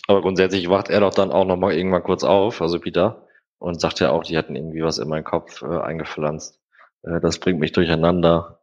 [0.07, 3.27] Aber grundsätzlich wacht er doch dann auch nochmal irgendwann kurz auf, also Peter,
[3.59, 6.61] und sagt ja auch, die hatten irgendwie was in meinen Kopf äh, eingepflanzt.
[7.03, 8.61] Äh, das bringt mich durcheinander.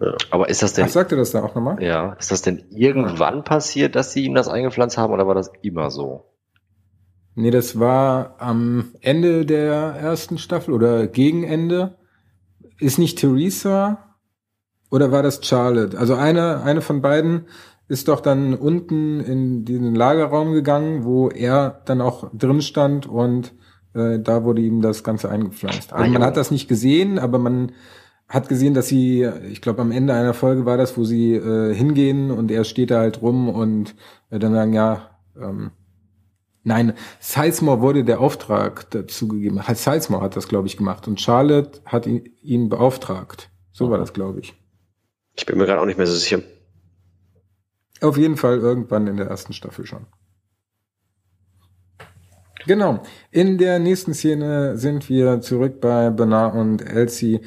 [0.00, 0.14] Ja.
[0.30, 0.84] Aber ist das denn.
[0.84, 1.82] Ach, sagte das da auch nochmal?
[1.82, 2.12] Ja.
[2.14, 5.90] Ist das denn irgendwann passiert, dass sie ihm das eingepflanzt haben oder war das immer
[5.90, 6.29] so?
[7.34, 11.96] Nee, das war am Ende der ersten Staffel oder gegen Ende.
[12.78, 14.16] Ist nicht Theresa
[14.90, 15.98] oder war das Charlotte?
[15.98, 17.46] Also eine, eine von beiden
[17.88, 23.52] ist doch dann unten in diesen Lagerraum gegangen, wo er dann auch drin stand und
[23.94, 25.92] äh, da wurde ihm das Ganze eingepflanzt.
[25.92, 27.72] Also ah, man hat das nicht gesehen, aber man
[28.28, 31.74] hat gesehen, dass sie, ich glaube am Ende einer Folge war das, wo sie äh,
[31.74, 33.96] hingehen und er steht da halt rum und
[34.30, 35.72] äh, dann sagen, ja, ähm,
[36.62, 39.60] Nein, Sizemore wurde der Auftrag dazu gegeben.
[39.74, 43.50] Sizemore hat das, glaube ich, gemacht und Charlotte hat ihn, ihn beauftragt.
[43.72, 44.54] So war das, glaube ich.
[45.36, 46.42] Ich bin mir gerade auch nicht mehr so sicher.
[48.02, 50.06] Auf jeden Fall irgendwann in der ersten Staffel schon.
[52.66, 53.02] Genau.
[53.30, 57.40] In der nächsten Szene sind wir zurück bei Bernard und Elsie,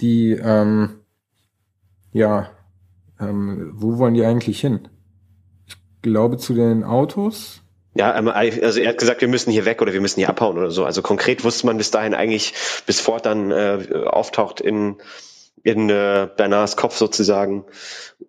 [0.00, 1.00] die, ähm,
[2.12, 2.50] ja,
[3.18, 4.88] ähm, wo wollen die eigentlich hin?
[5.66, 7.62] Ich glaube zu den Autos.
[7.98, 10.56] Ja, ähm, also er hat gesagt, wir müssen hier weg oder wir müssen hier abhauen
[10.56, 10.84] oder so.
[10.84, 12.54] Also konkret wusste man bis dahin eigentlich,
[12.86, 14.96] bis Ford dann äh, auftaucht in
[15.64, 17.64] in äh, Bernards Kopf sozusagen,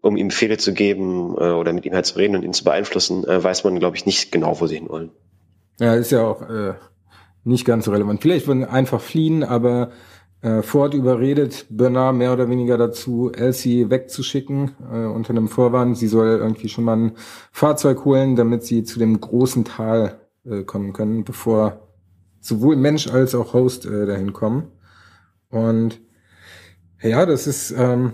[0.01, 2.63] um ihm Befehle zu geben äh, oder mit ihm halt zu reden und ihn zu
[2.63, 5.11] beeinflussen, äh, weiß man, glaube ich, nicht genau, wo sie hin wollen.
[5.80, 6.74] Ja, ist ja auch äh,
[7.43, 8.24] nicht ganz so relevant.
[8.24, 9.91] Vielleicht wollen einfach fliehen, aber
[10.41, 16.07] äh, Ford überredet Bernard mehr oder weniger dazu, Elsie wegzuschicken, äh, unter einem Vorwand, sie
[16.07, 17.11] soll irgendwie schon mal ein
[17.51, 21.89] Fahrzeug holen, damit sie zu dem großen Tal äh, kommen können, bevor
[22.39, 24.71] sowohl Mensch als auch Host äh, dahin kommen.
[25.49, 25.99] Und
[27.01, 28.13] ja, das ist, ähm,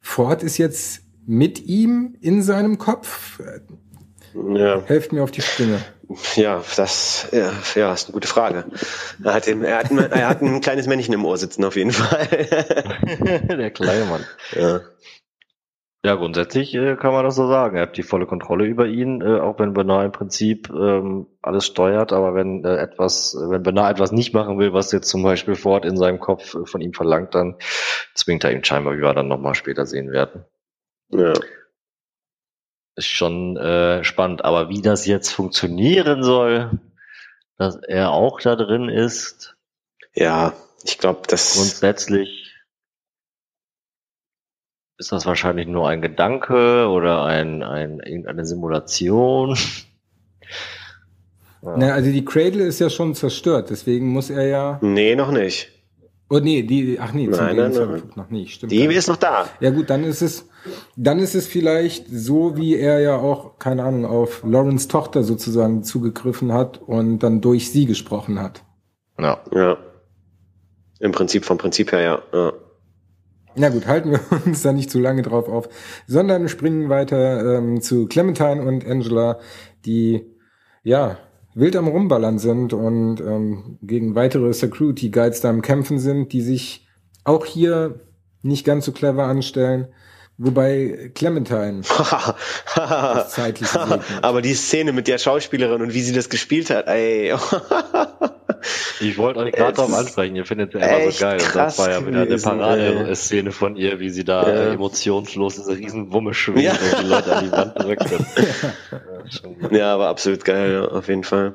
[0.00, 3.40] Ford ist jetzt mit ihm in seinem Kopf.
[4.34, 4.82] Ja.
[4.82, 5.78] Helft mir auf die Sprünge.
[6.36, 8.64] Ja, das ja, ja, ist eine gute Frage.
[9.22, 11.92] Er hat, er, hat ein, er hat ein kleines Männchen im Ohr sitzen, auf jeden
[11.92, 12.26] Fall.
[12.28, 14.24] Der kleine Mann.
[14.52, 14.80] ja.
[16.04, 17.76] Ja, grundsätzlich äh, kann man das so sagen.
[17.76, 21.64] Er hat die volle Kontrolle über ihn, äh, auch wenn Bernard im Prinzip ähm, alles
[21.66, 22.12] steuert.
[22.12, 25.84] Aber wenn äh, etwas, wenn Bernard etwas nicht machen will, was jetzt zum Beispiel Ford
[25.84, 27.54] in seinem Kopf äh, von ihm verlangt, dann
[28.14, 30.44] zwingt er ihn scheinbar, wie wir dann nochmal später sehen werden.
[31.10, 31.34] ja.
[32.94, 34.44] Ist schon äh, spannend.
[34.44, 36.78] Aber wie das jetzt funktionieren soll,
[37.56, 39.56] dass er auch da drin ist,
[40.14, 40.52] Ja,
[40.84, 41.54] ich glaube, das.
[41.54, 42.50] grundsätzlich
[44.98, 49.56] ist das wahrscheinlich nur ein Gedanke oder ein, ein, irgendeine Simulation.
[51.62, 51.76] Ja.
[51.76, 54.78] Na, also die Cradle ist ja schon zerstört, deswegen muss er ja.
[54.82, 55.71] Nee, noch nicht.
[56.32, 58.54] Oh nee, die, ach nee, Nein, nein, Gegenzeitpunkt noch nicht.
[58.54, 58.72] Stimmt.
[58.72, 59.50] Die ist noch da.
[59.60, 60.48] Ja gut, dann ist es,
[60.96, 65.84] dann ist es vielleicht so, wie er ja auch, keine Ahnung, auf Lawrence Tochter sozusagen
[65.84, 68.64] zugegriffen hat und dann durch sie gesprochen hat.
[69.18, 69.42] ja.
[69.54, 69.76] Ja.
[71.00, 72.22] Im Prinzip, vom Prinzip her, ja.
[72.32, 72.52] ja.
[73.54, 75.68] Na gut, halten wir uns da nicht zu lange drauf auf,
[76.06, 79.38] sondern springen weiter ähm, zu Clementine und Angela,
[79.84, 80.24] die
[80.82, 81.18] ja
[81.54, 86.40] wild am Rumballern sind und ähm, gegen weitere Security Guides da am Kämpfen sind, die
[86.40, 86.86] sich
[87.24, 88.00] auch hier
[88.42, 89.88] nicht ganz so clever anstellen.
[90.38, 91.82] Wobei Clementine
[93.28, 93.68] zeitlich.
[94.22, 97.34] Aber die Szene mit der Schauspielerin und wie sie das gespielt hat, ey.
[99.00, 101.40] Ich wollte euch gerade Es darauf ansprechen, ihr findet sie immer so geil.
[101.44, 104.72] Und das war ja wieder eine Parade-Szene von ihr, wie sie da Ja.
[104.72, 106.72] emotionslos diese riesen Wumme schwingt Ja.
[106.72, 108.04] und die Leute an die Wand drückt.
[109.70, 111.54] Ja, ja, aber absolut geil, ja, auf jeden Fall.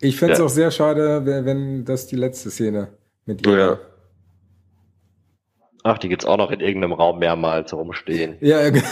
[0.00, 0.44] Ich fände es Ja.
[0.44, 2.92] auch sehr schade, wenn, das die letzte Szene
[3.26, 3.78] mit ihr Ja.
[5.84, 8.36] Ach, die gibt's auch noch in irgendeinem Raum mehrmals rumstehen.
[8.40, 8.70] Ja, ja.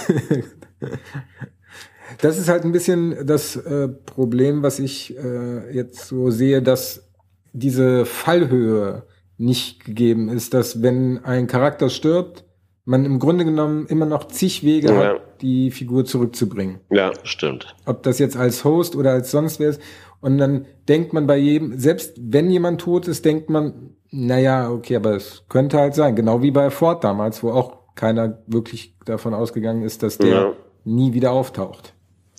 [2.20, 7.08] das ist halt ein bisschen das äh, Problem, was ich äh, jetzt so sehe, dass
[7.52, 9.04] diese Fallhöhe
[9.36, 12.44] nicht gegeben ist, dass wenn ein Charakter stirbt,
[12.84, 14.96] man im Grunde genommen immer noch zig Wege Ja.
[15.14, 16.80] hat, die Figur zurückzubringen.
[16.90, 17.74] Ja, Stimmt.
[17.86, 19.80] Ob das jetzt als Host oder als sonst wer ist.
[20.20, 24.96] Und dann denkt man bei jedem, selbst wenn jemand tot ist, denkt man, naja, okay,
[24.96, 26.14] aber es könnte halt sein.
[26.16, 30.52] Genau wie bei Ford damals, wo auch keiner wirklich davon ausgegangen ist, dass der Ja.
[30.84, 31.94] nie wieder auftaucht.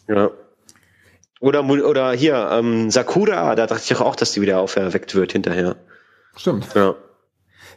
[0.07, 0.31] Ja.
[1.39, 5.75] Oder, oder hier, ähm, Sakura, da dachte ich auch, dass die wieder auferweckt wird hinterher.
[6.35, 6.67] Stimmt.
[6.75, 6.95] Ja.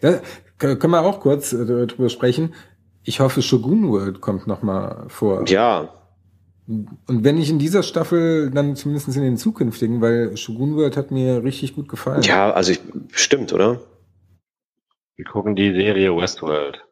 [0.02, 0.20] Da
[0.58, 2.54] können wir auch kurz äh, drüber sprechen.
[3.02, 5.48] Ich hoffe, Shogun World kommt noch mal vor.
[5.48, 5.88] Ja,
[6.66, 11.10] Und wenn nicht in dieser Staffel, dann zumindest in den zukünftigen, weil Shogun World hat
[11.10, 12.22] mir richtig gut gefallen.
[12.22, 12.80] ja, also ich,
[13.12, 13.80] stimmt, oder?
[15.16, 16.84] Wir gucken die Serie Westworld.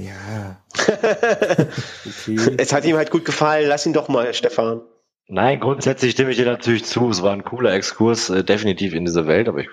[0.00, 0.62] Ja.
[0.86, 2.56] okay.
[2.56, 4.82] Es hat ihm halt gut gefallen, lass ihn doch mal, Stefan.
[5.28, 7.08] Nein, grundsätzlich stimme ich dir natürlich zu.
[7.10, 9.68] Es war ein cooler Exkurs, äh, definitiv in diese Welt, aber ich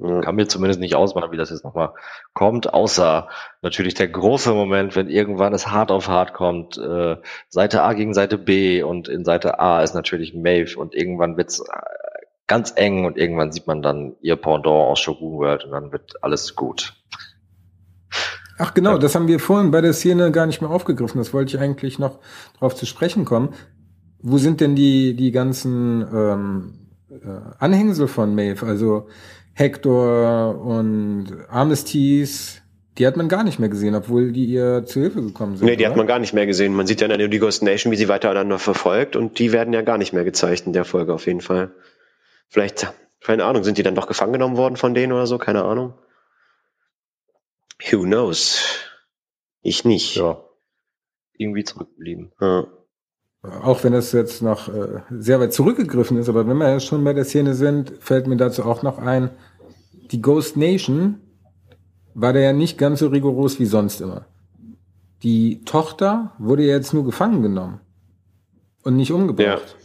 [0.00, 1.92] kann mir zumindest nicht ausmalen, wie das jetzt nochmal
[2.32, 3.28] kommt, außer
[3.60, 7.16] natürlich der große Moment, wenn irgendwann es hart auf hart kommt, äh,
[7.48, 11.60] Seite A gegen Seite B und in Seite A ist natürlich Maeve und irgendwann wird's
[11.60, 11.64] äh,
[12.46, 16.22] ganz eng und irgendwann sieht man dann ihr Pendant aus Shogun World und dann wird
[16.22, 16.94] alles gut.
[18.62, 21.16] Ach genau, das haben wir vorhin bei der Szene gar nicht mehr aufgegriffen.
[21.16, 22.18] Das wollte ich eigentlich noch
[22.58, 23.54] drauf zu sprechen kommen.
[24.20, 26.74] Wo sind denn die, die ganzen ähm,
[27.08, 27.16] äh,
[27.58, 28.66] Anhängsel von Maeve?
[28.66, 29.08] Also
[29.54, 32.60] Hector und Armistice,
[32.98, 35.64] die hat man gar nicht mehr gesehen, obwohl die ihr zu Hilfe gekommen sind.
[35.66, 35.92] Nee, die oder?
[35.92, 36.74] hat man gar nicht mehr gesehen.
[36.74, 39.80] Man sieht ja in der Ghost Nation, wie sie weitereinander verfolgt und die werden ja
[39.80, 41.70] gar nicht mehr gezeigt in der Folge auf jeden Fall.
[42.48, 42.92] Vielleicht,
[43.22, 45.38] keine Ahnung, sind die dann doch gefangen genommen worden von denen oder so?
[45.38, 45.94] Keine Ahnung.
[47.88, 48.60] Who knows?
[49.62, 50.16] Ich nicht.
[50.16, 50.42] Ja.
[51.34, 52.32] Irgendwie zurückgeblieben.
[52.40, 52.66] Ja.
[53.42, 57.02] Auch wenn das jetzt noch äh, sehr weit zurückgegriffen ist, aber wenn wir ja schon
[57.04, 59.30] bei der Szene sind, fällt mir dazu auch noch ein,
[60.10, 61.20] die Ghost Nation
[62.14, 64.26] war da ja nicht ganz so rigoros wie sonst immer.
[65.22, 67.80] Die Tochter wurde ja jetzt nur gefangen genommen
[68.82, 69.76] und nicht umgebracht.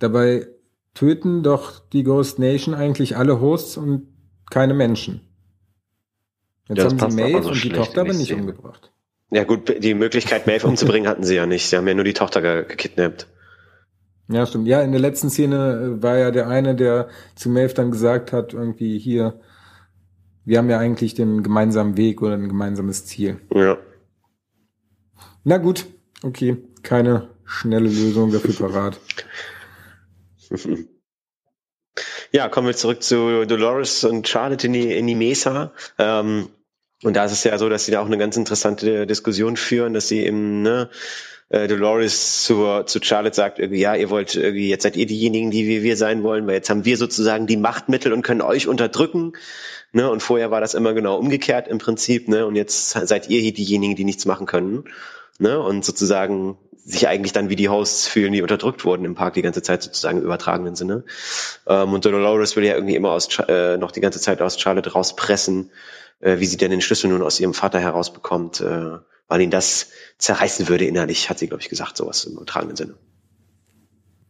[0.00, 0.48] Dabei
[0.94, 4.08] töten doch die Ghost Nation eigentlich alle Hosts und
[4.50, 5.27] keine Menschen.
[6.68, 8.40] Jetzt Ja, haben sie Maeve so und die Tochter aber nicht Szene.
[8.42, 8.92] umgebracht.
[9.30, 11.68] ja gut, die Möglichkeit, Maeve umzubringen, hatten sie ja nicht.
[11.68, 13.26] Sie haben ja nur die Tochter ge gekidnappt.
[14.30, 14.68] Ja, stimmt.
[14.68, 18.32] Ja, in der letzten Szene äh, war ja der eine, der zu Maeve dann gesagt
[18.32, 19.40] hat, irgendwie hier,
[20.44, 23.40] wir haben ja eigentlich den gemeinsamen Weg oder ein gemeinsames Ziel.
[23.54, 23.78] Ja.
[25.44, 25.86] Na gut,
[26.22, 29.00] okay, keine schnelle Lösung dafür parat.
[32.32, 35.72] Ja, kommen wir zurück zu Dolores und Charlotte in die, in die Mesa.
[35.98, 36.48] Ähm,
[37.02, 39.94] und da ist es ja so, dass sie da auch eine ganz interessante Diskussion führen,
[39.94, 40.88] dass sie eben, ne,
[41.50, 45.50] äh, Dolores zur, zu Charlotte sagt, irgendwie, ja, ihr wollt irgendwie, jetzt seid ihr diejenigen,
[45.50, 48.68] die wir, wir sein wollen, weil jetzt haben wir sozusagen die Machtmittel und können euch
[48.68, 49.32] unterdrücken.
[49.92, 50.10] Ne?
[50.10, 52.44] Und vorher war das immer genau umgekehrt im Prinzip, ne?
[52.44, 54.84] Und jetzt seid ihr hier diejenigen, die nichts machen können.
[55.38, 55.58] Ne?
[55.58, 59.42] Und sozusagen sich eigentlich dann wie die Hosts fühlen, die unterdrückt wurden im Park die
[59.42, 61.04] ganze Zeit sozusagen im übertragenen Sinne.
[61.66, 64.92] Ähm, und Dolores will ja irgendwie immer aus, äh, noch die ganze Zeit aus Charlotte
[64.92, 65.70] rauspressen,
[66.20, 68.98] äh, wie sie denn den Schlüssel nun aus ihrem Vater herausbekommt, äh,
[69.28, 72.94] weil ihn das zerreißen würde innerlich, hat sie, glaube ich, gesagt, sowas im übertragenen Sinne.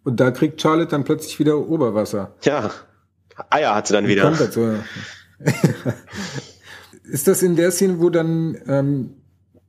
[0.05, 2.35] Und da kriegt Charlotte dann plötzlich wieder Oberwasser.
[2.43, 2.71] Ja,
[3.51, 4.23] Eier hat sie dann wieder.
[4.23, 4.75] Kommt dazu.
[7.05, 9.15] Ist das in der Szene, wo dann, ähm,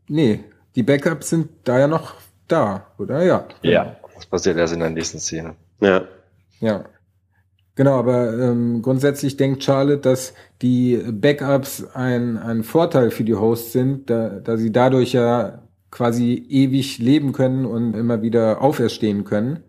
[0.08, 0.44] nee,
[0.76, 2.16] die Backups sind da ja noch
[2.48, 3.24] da, oder?
[3.24, 3.48] Ja.
[3.62, 5.56] Ja, das passiert erst in der nächsten Szene.
[5.80, 6.08] Ja.
[6.60, 6.86] Ja.
[7.80, 13.72] Genau, aber ähm, grundsätzlich denkt Charlotte, dass die Backups ein, ein Vorteil für die Hosts
[13.72, 15.60] sind, da, da sie dadurch ja
[15.90, 19.64] quasi ewig leben können und immer wieder auferstehen können.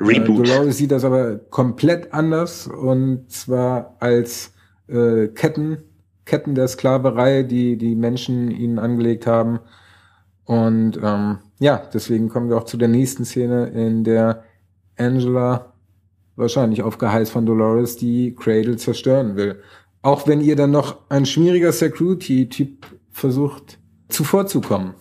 [0.00, 0.46] Reboot.
[0.46, 4.52] Äh, Dolores sieht das aber komplett anders und zwar als
[4.86, 5.78] äh, Ketten,
[6.26, 9.58] Ketten der Sklaverei, die die Menschen ihnen angelegt haben.
[10.44, 14.44] Und ähm, ja, deswegen kommen wir auch zu der nächsten Szene, in der
[14.96, 15.69] Angela
[16.40, 19.62] wahrscheinlich auf Geheiß von Dolores die Cradle zerstören will.
[20.02, 23.78] Auch wenn ihr dann noch ein schwieriger Security-Typ versucht
[24.08, 24.94] zuvorzukommen.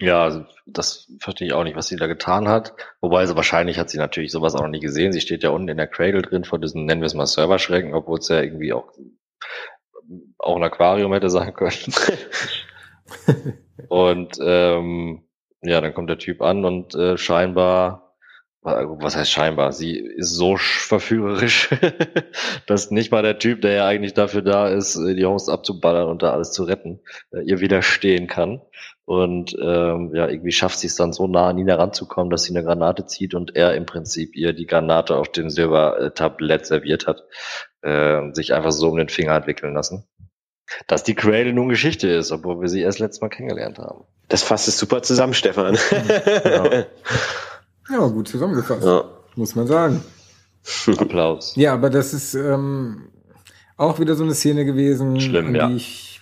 [0.00, 2.74] Ja, also das verstehe ich auch nicht, was sie da getan hat.
[3.00, 5.12] Wobei sie wahrscheinlich hat sie natürlich sowas auch noch nie gesehen.
[5.12, 7.94] Sie steht ja unten in der Cradle drin vor diesen, nennen wir es mal Serverschränken,
[7.94, 8.92] obwohl es ja irgendwie auch,
[10.38, 11.94] auch ein Aquarium hätte sein können.
[13.88, 15.22] und ähm,
[15.62, 18.03] ja, dann kommt der Typ an und äh, scheinbar
[18.64, 21.68] was heißt scheinbar, sie ist so verführerisch,
[22.66, 26.08] dass nicht mal der Typ, der ja eigentlich dafür da ist, äh, die Host abzuballern
[26.08, 27.00] und da alles zu retten,
[27.32, 28.62] äh, ihr widerstehen kann.
[29.04, 32.56] Und ähm, ja, irgendwie schafft sie es dann so nah an ihn heranzukommen, dass sie
[32.56, 37.22] eine Granate zieht und er im Prinzip ihr die Granate auf dem Silbertablett serviert hat,
[37.82, 40.06] äh, sich einfach so um den Finger hat wickeln lassen.
[40.86, 44.04] Dass die Cradle nun Geschichte ist, obwohl wir sie erst letztes Mal kennengelernt haben.
[44.28, 45.76] Das fasst es super zusammen, Stefan.
[46.44, 46.86] ja.
[47.90, 48.84] Ja, gut zusammengefasst.
[48.84, 49.04] Ja.
[49.36, 50.02] Muss man sagen.
[50.98, 51.54] Applaus.
[51.56, 53.08] Ja, aber das ist ähm,
[53.76, 55.68] auch wieder so eine Szene gewesen, Schlimm, ja.
[55.70, 56.20] ich.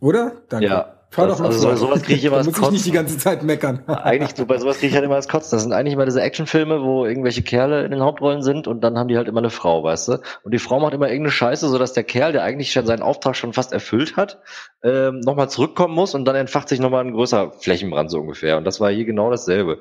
[0.00, 0.42] Oder?
[0.48, 0.66] Danke.
[0.66, 1.00] Ja.
[1.22, 1.76] Das- doch mal also vor.
[1.76, 2.94] so- sowas krieg ich immer Da als muss ich nicht die Kotzen.
[3.06, 3.82] ganze Zeit meckern.
[3.86, 5.56] Eigentlich, so bei sowas kriege ich halt immer das Kotzen.
[5.56, 8.98] Das sind eigentlich immer diese Actionfilme, wo irgendwelche Kerle in den Hauptrollen sind und dann
[8.98, 10.12] haben die halt immer eine Frau, weißt du?
[10.42, 13.36] Und die Frau macht immer irgendeine Scheiße, sodass der Kerl, der eigentlich schon seinen Auftrag
[13.36, 14.40] schon fast erfüllt hat,
[14.82, 18.56] ähm, nochmal zurückkommen muss und dann entfacht sich nochmal ein größer Flächenbrand so ungefähr.
[18.58, 19.78] Und das war hier genau dasselbe.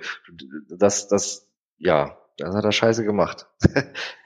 [0.69, 3.47] Das, das, ja, das hat er scheiße gemacht.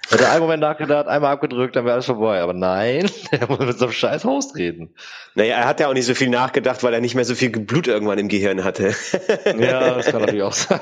[0.10, 2.40] Hätte er einen Moment nachgedacht, einmal abgedrückt, dann wäre alles vorbei.
[2.42, 4.96] Aber nein, er muss mit so einem scheiß Host reden.
[5.36, 7.50] Naja, er hat ja auch nicht so viel nachgedacht, weil er nicht mehr so viel
[7.50, 8.94] Blut irgendwann im Gehirn hatte.
[9.60, 10.80] Ja, das kann natürlich auch sein.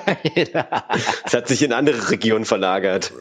[1.26, 3.13] Es hat sich in andere Regionen verlagert.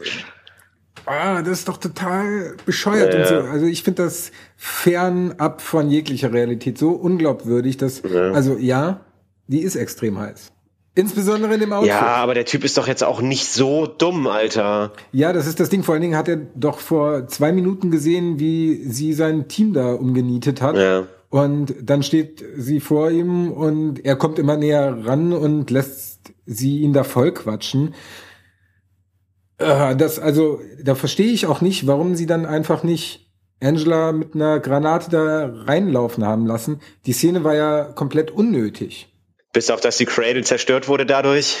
[1.07, 3.35] Ah, das ist doch total bescheuert Ja, und so.
[3.51, 8.31] Also ich finde das fernab von jeglicher Realität so unglaubwürdig, dass, Ja.
[8.31, 9.01] also ja,
[9.47, 10.51] die ist extrem heiß.
[10.97, 11.89] Insbesondere in dem Outfit.
[11.89, 14.93] Ja, aber der Typ ist doch jetzt auch nicht so dumm, Alter.
[15.11, 15.83] Ja, das ist das Ding.
[15.83, 19.93] Vor allen Dingen hat er doch vor zwei Minuten gesehen, wie sie sein Team da
[19.93, 20.77] umgenietet hat.
[20.77, 21.07] Ja.
[21.29, 26.79] Und dann steht sie vor ihm und er kommt immer näher ran und lässt sie
[26.79, 27.93] ihn da voll quatschen.
[29.57, 34.33] Äh, Das, also, da verstehe ich auch nicht, warum sie dann einfach nicht Angela mit
[34.33, 36.79] einer Granate da reinlaufen haben lassen.
[37.05, 39.11] Die Szene war ja komplett unnötig.
[39.55, 41.59] Bis auf, dass die Cradle zerstört wurde dadurch.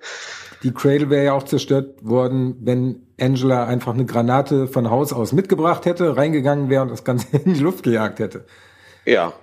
[0.62, 5.32] Die Cradle wäre ja auch zerstört worden, wenn Angela einfach eine Granate von Haus aus
[5.34, 8.46] mitgebracht hätte, reingegangen wäre und das Ganze in die Luft gejagt hätte.
[9.04, 9.34] ja.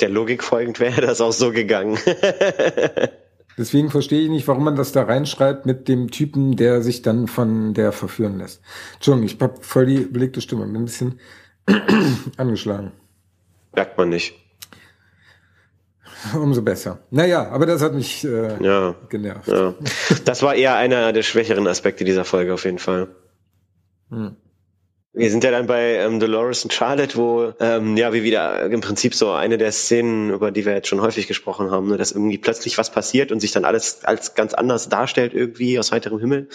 [0.00, 1.96] Der Logik folgend wäre das auch so gegangen.
[3.58, 7.28] Deswegen verstehe ich nicht, warum man das da reinschreibt mit dem Typen, der sich dann
[7.28, 8.62] von der verführen lässt.
[8.94, 11.20] Entschuldigung, ich habe voll die belegte Stimme, bin ein bisschen
[12.36, 12.90] angeschlagen.
[13.74, 14.41] Merkt man nicht.
[16.34, 16.98] Umso besser.
[17.10, 18.94] Naja, aber das hat mich äh, Ja.
[19.08, 19.48] genervt.
[19.48, 19.74] ja.
[20.24, 23.08] Das war eher einer der schwächeren Aspekte dieser Folge auf jeden Fall.
[24.10, 24.36] Hm.
[25.14, 28.80] Wir sind ja dann bei ähm, Dolores und Charlotte, wo ähm, ja wie wieder im
[28.80, 32.12] Prinzip so eine der Szenen, über die wir jetzt schon häufig gesprochen haben, ne, dass
[32.12, 36.18] irgendwie plötzlich was passiert und sich dann alles als ganz anders darstellt irgendwie aus heiterem
[36.18, 36.48] Himmel,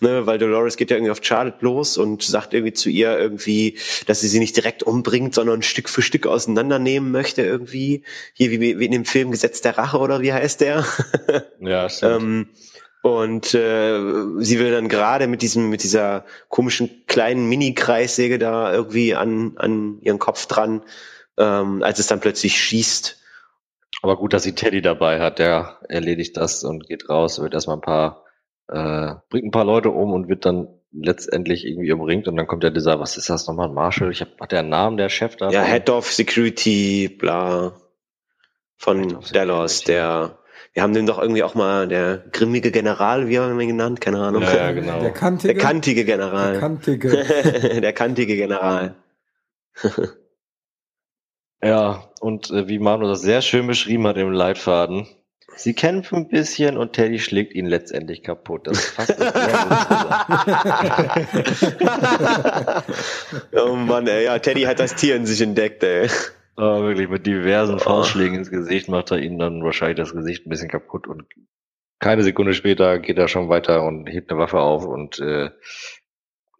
[0.00, 3.76] ne, weil Dolores geht ja irgendwie auf Charlotte los und sagt irgendwie zu ihr irgendwie,
[4.06, 8.04] dass sie sie nicht direkt umbringt, sondern Stück für Stück auseinandernehmen möchte irgendwie.
[8.32, 10.86] Hier wie, wie in dem Film Gesetz der Rache oder wie heißt der?
[11.60, 12.22] Ja, stimmt.
[12.22, 12.48] ähm,
[13.02, 13.98] und äh,
[14.38, 19.98] sie will dann gerade mit diesem, mit dieser komischen kleinen Mini-Kreissäge da irgendwie an, an
[20.00, 20.82] ihren Kopf dran,
[21.36, 23.20] ähm, als es dann plötzlich schießt.
[24.02, 27.76] Aber gut, dass sie Teddy dabei hat, der erledigt das und geht raus, wird erstmal
[27.78, 28.24] ein paar,
[28.68, 32.64] äh, bringt ein paar Leute um und wird dann letztendlich irgendwie umringt und dann kommt
[32.64, 34.10] ja dieser, was ist das nochmal, ein Marshall?
[34.10, 35.50] Ich hab, hat der einen Namen, der Chef da?
[35.50, 37.72] Ja, Head of Security, bla,
[38.76, 39.92] von Dallas, Security.
[39.92, 40.37] der,
[40.78, 44.00] wir haben den doch irgendwie auch mal der grimmige General, wie haben wir ihn genannt?
[44.00, 44.42] Keine Ahnung.
[44.42, 45.00] Ja, ja, genau.
[45.00, 45.54] Der kantige.
[45.54, 46.52] Der kantige General.
[46.52, 47.80] Der kantige.
[47.80, 48.94] der kantige General.
[51.60, 55.08] Ja, und äh, wie Manu das sehr schön beschrieben hat im Leitfaden,
[55.56, 58.68] sie kämpfen ein bisschen und Teddy schlägt ihn letztendlich kaputt.
[58.68, 59.42] Das fasst es sehr gut
[61.56, 62.84] zusammen.
[63.56, 66.08] oh Mann, ey, ja, Teddy hat das Tier in sich entdeckt, ey.
[66.58, 67.78] Aber wirklich mit diversen Oh.
[67.78, 71.24] Faustschlägen ins Gesicht macht er ihm dann wahrscheinlich das Gesicht ein bisschen kaputt und
[72.00, 75.50] keine Sekunde später geht er schon weiter und hebt eine Waffe auf und äh,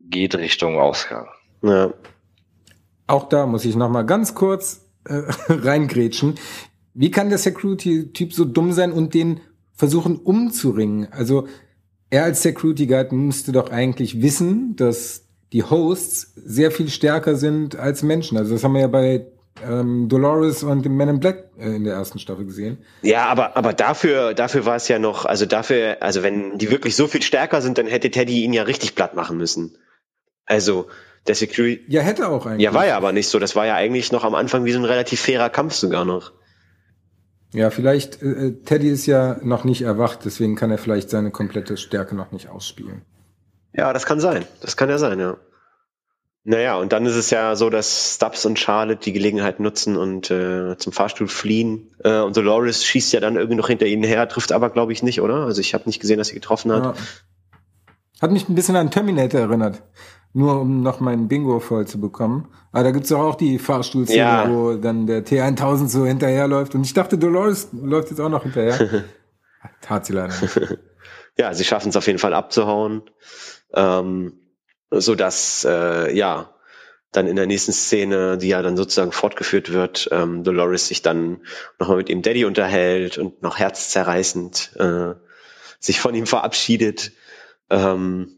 [0.00, 1.26] geht Richtung Ausgang.
[1.62, 1.92] Ja.
[3.08, 6.36] Auch da muss ich noch mal ganz kurz äh, reingrätschen.
[6.94, 9.40] Wie kann der Security-Typ so dumm sein und den
[9.74, 11.08] versuchen umzuringen?
[11.10, 11.48] Also
[12.10, 17.76] er als Security Guard müsste doch eigentlich wissen, dass die Hosts sehr viel stärker sind
[17.76, 18.38] als Menschen.
[18.38, 19.26] Also das haben wir ja bei
[19.66, 22.78] ähm, Dolores und dem Men in Black äh, in der ersten Staffel gesehen.
[23.02, 26.96] Ja, aber, aber dafür, dafür war es ja noch, also dafür, also wenn die wirklich
[26.96, 29.76] so viel stärker sind, dann hätte Teddy ihn ja richtig platt machen müssen.
[30.46, 30.86] Also,
[31.26, 32.64] der Security, Ja, hätte auch eigentlich.
[32.64, 33.38] ja, war ja aber nicht so.
[33.38, 36.32] Das war ja eigentlich noch am Anfang wie so ein relativ fairer Kampf sogar noch.
[37.52, 41.76] Ja, vielleicht, äh, Teddy ist ja noch nicht erwacht, deswegen kann er vielleicht seine komplette
[41.76, 43.02] Stärke noch nicht ausspielen.
[43.74, 44.44] Ja, das kann sein.
[44.60, 45.36] Das kann ja sein, ja.
[46.50, 50.30] Naja, und dann ist es ja so, dass Stubbs und Charlotte die Gelegenheit nutzen und
[50.30, 51.94] äh, zum Fahrstuhl fliehen.
[52.02, 55.02] Äh, und Dolores schießt ja dann irgendwie noch hinter ihnen her, trifft aber, glaube ich,
[55.02, 55.44] nicht, oder?
[55.44, 56.84] Also ich habe nicht gesehen, dass sie getroffen hat.
[56.84, 56.94] Ja.
[58.22, 59.82] Hat mich ein bisschen an Terminator erinnert.
[60.32, 62.48] Nur um noch mein Bingo voll zu bekommen.
[62.72, 64.50] Aber da gibt's doch auch die Fahrstuhlszene, Ja.
[64.50, 66.74] wo dann der T1000 so hinterherläuft.
[66.74, 69.04] Und ich dachte, Dolores läuft jetzt auch noch hinterher.
[69.82, 70.78] Tat sie leider nicht.
[71.36, 73.02] ja, sie schaffen es auf jeden Fall abzuhauen,
[73.74, 74.32] ähm,
[74.90, 76.54] so dass äh, ja
[77.12, 81.40] dann in der nächsten Szene, die ja dann sozusagen fortgeführt wird, ähm, Dolores sich dann
[81.78, 85.14] nochmal mit ihrem Daddy unterhält und noch herzzerreißend äh,
[85.80, 87.12] sich von ihm verabschiedet.
[87.70, 88.36] Ähm,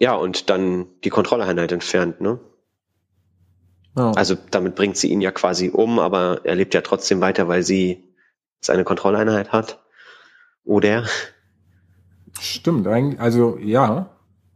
[0.00, 2.40] ja, und dann die Kontrolleinheit entfernt, ne?
[3.96, 4.10] Ja.
[4.12, 7.62] Also damit bringt sie ihn ja quasi um, aber er lebt ja trotzdem weiter, weil
[7.62, 8.12] sie
[8.60, 9.84] seine Kontrolleinheit hat.
[10.64, 11.04] Oder?
[12.40, 14.13] Stimmt, eigentlich, also ja.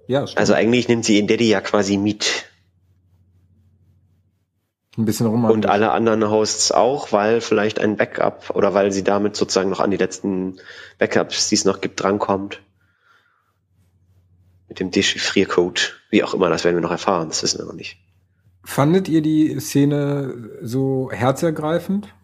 [0.09, 0.40] Ja, stimmt.
[0.40, 2.46] Also eigentlich nimmt sie ihren Daddy ja quasi mit.
[4.96, 5.44] ein bisschen rum.
[5.44, 9.80] Und alle anderen Hosts auch, weil vielleicht ein Backup oder weil sie damit sozusagen noch
[9.80, 10.56] an die letzten
[10.98, 12.62] Backups, die es noch gibt, drankommt.
[14.66, 16.00] Mit dem Dechiffriercode.
[16.11, 17.98] Wie auch immer, das werden wir noch erfahren, das wissen wir noch nicht.
[18.64, 22.14] Fandet ihr die Szene so herzergreifend?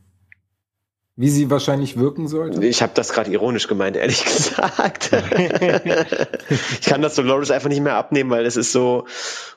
[1.17, 2.67] Wie sie wahrscheinlich wirken sollte?
[2.67, 5.13] Ich habe das gerade ironisch gemeint, ehrlich gesagt.
[6.51, 9.07] ich kann das Dolores einfach nicht mehr abnehmen, weil es ist so,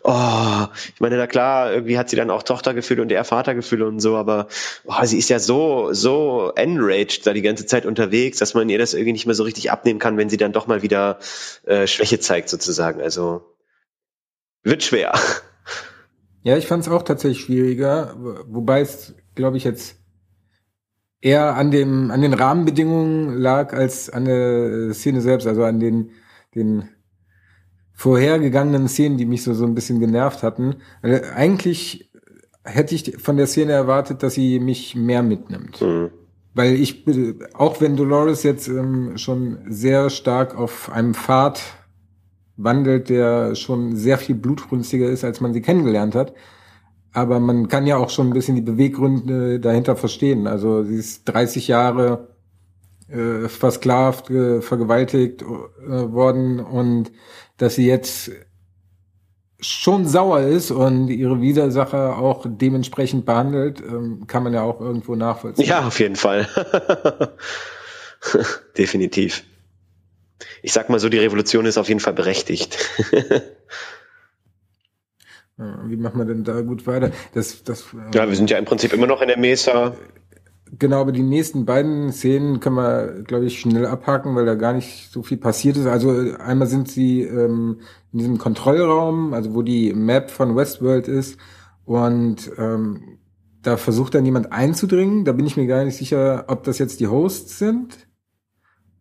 [0.03, 3.99] oh, ich meine, na klar, irgendwie hat sie dann auch Tochtergefühle und er Vatergefühle und
[3.99, 4.49] so, aber
[4.85, 8.77] oh, sie ist ja so, so enraged da die ganze Zeit unterwegs, dass man ihr
[8.77, 11.17] das irgendwie nicht mehr so richtig abnehmen kann, wenn sie dann doch mal wieder
[11.65, 13.01] äh, Schwäche zeigt sozusagen.
[13.01, 13.55] Also
[14.63, 15.13] wird schwer.
[16.43, 18.15] Ja, ich fand es auch tatsächlich schwieriger,
[18.47, 19.97] wobei es, glaube ich, jetzt
[21.21, 26.11] eher an dem an den Rahmenbedingungen lag als an der Szene selbst, also an den
[26.55, 26.89] den
[27.93, 30.75] vorhergegangenen Szenen, die mich so so ein bisschen genervt hatten.
[31.01, 32.11] Also eigentlich
[32.63, 35.79] hätte ich von der Szene erwartet, dass sie mich mehr mitnimmt.
[35.79, 36.09] Hm.
[36.53, 37.05] Weil ich,
[37.53, 41.61] auch wenn Dolores jetzt ähm, schon sehr stark auf einem Pfad
[42.55, 46.33] wandelt, der schon sehr viel blutrünstiger ist, als man sie kennengelernt hat.
[47.17, 50.45] Aber man kann ja auch schon ein bisschen die Beweggründe dahinter verstehen.
[50.45, 52.27] Also sie ist 30 Jahre
[53.09, 57.11] äh, versklavt, äh, vergewaltigt äh, worden und
[57.57, 58.29] dass sie jetzt
[59.59, 65.15] schon sauer ist und ihre Widersacher auch dementsprechend behandelt, ähm, kann man ja auch irgendwo
[65.15, 65.65] nachvollziehen.
[65.65, 66.47] Ja, auf jeden Fall.
[68.77, 69.43] Definitiv.
[70.61, 72.77] Ich sag mal so, die Revolution ist auf jeden Fall berechtigt.
[75.57, 77.11] Wie machen wir denn da gut weiter?
[77.33, 79.95] Das, das, ja, wir sind ja im Prinzip immer noch in der Mesa.
[80.77, 84.73] Genau, aber die nächsten beiden Szenen können wir, glaube ich, schnell abhaken, weil da gar
[84.73, 85.87] nicht so viel passiert ist.
[85.87, 87.79] Also einmal sind sie ähm,
[88.11, 91.37] in diesem Kontrollraum, also wo die Map von Westworld ist,
[91.85, 93.17] und ähm,
[93.61, 95.23] da versucht dann jemand einzudringen.
[95.23, 98.06] Da bin ich mir gar nicht sicher, ob das jetzt die Hosts sind.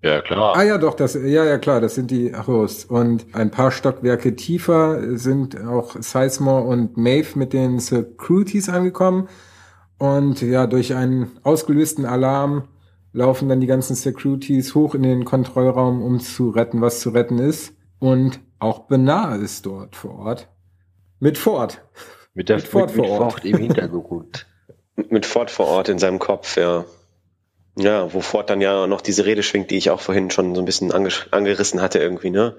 [0.02, 0.56] Ja, klar.
[0.56, 2.84] Ah ja, doch, das, ja, ja, klar, das sind die Hosts.
[2.84, 9.28] Und ein paar Stockwerke tiefer sind auch Sizemore und Maeve mit den Securities angekommen.
[9.98, 12.68] Und ja, durch einen ausgelösten Alarm
[13.12, 17.38] laufen dann die ganzen Securities hoch in den Kontrollraum, um zu retten, was zu retten
[17.38, 17.74] ist.
[17.98, 20.48] Und auch Benar ist dort vor Ort.
[21.18, 21.82] Mit Ford.
[22.34, 23.32] Mit der mit Ford, mit, vor Ort.
[23.32, 24.46] Ford im Hintergrund.
[25.08, 26.84] mit Ford vor Ort in seinem Kopf, ja.
[27.78, 30.64] Ja, wo dann ja noch diese Rede schwingt, die ich auch vorhin schon so ein
[30.64, 32.56] bisschen ange angerissen hatte irgendwie, ne?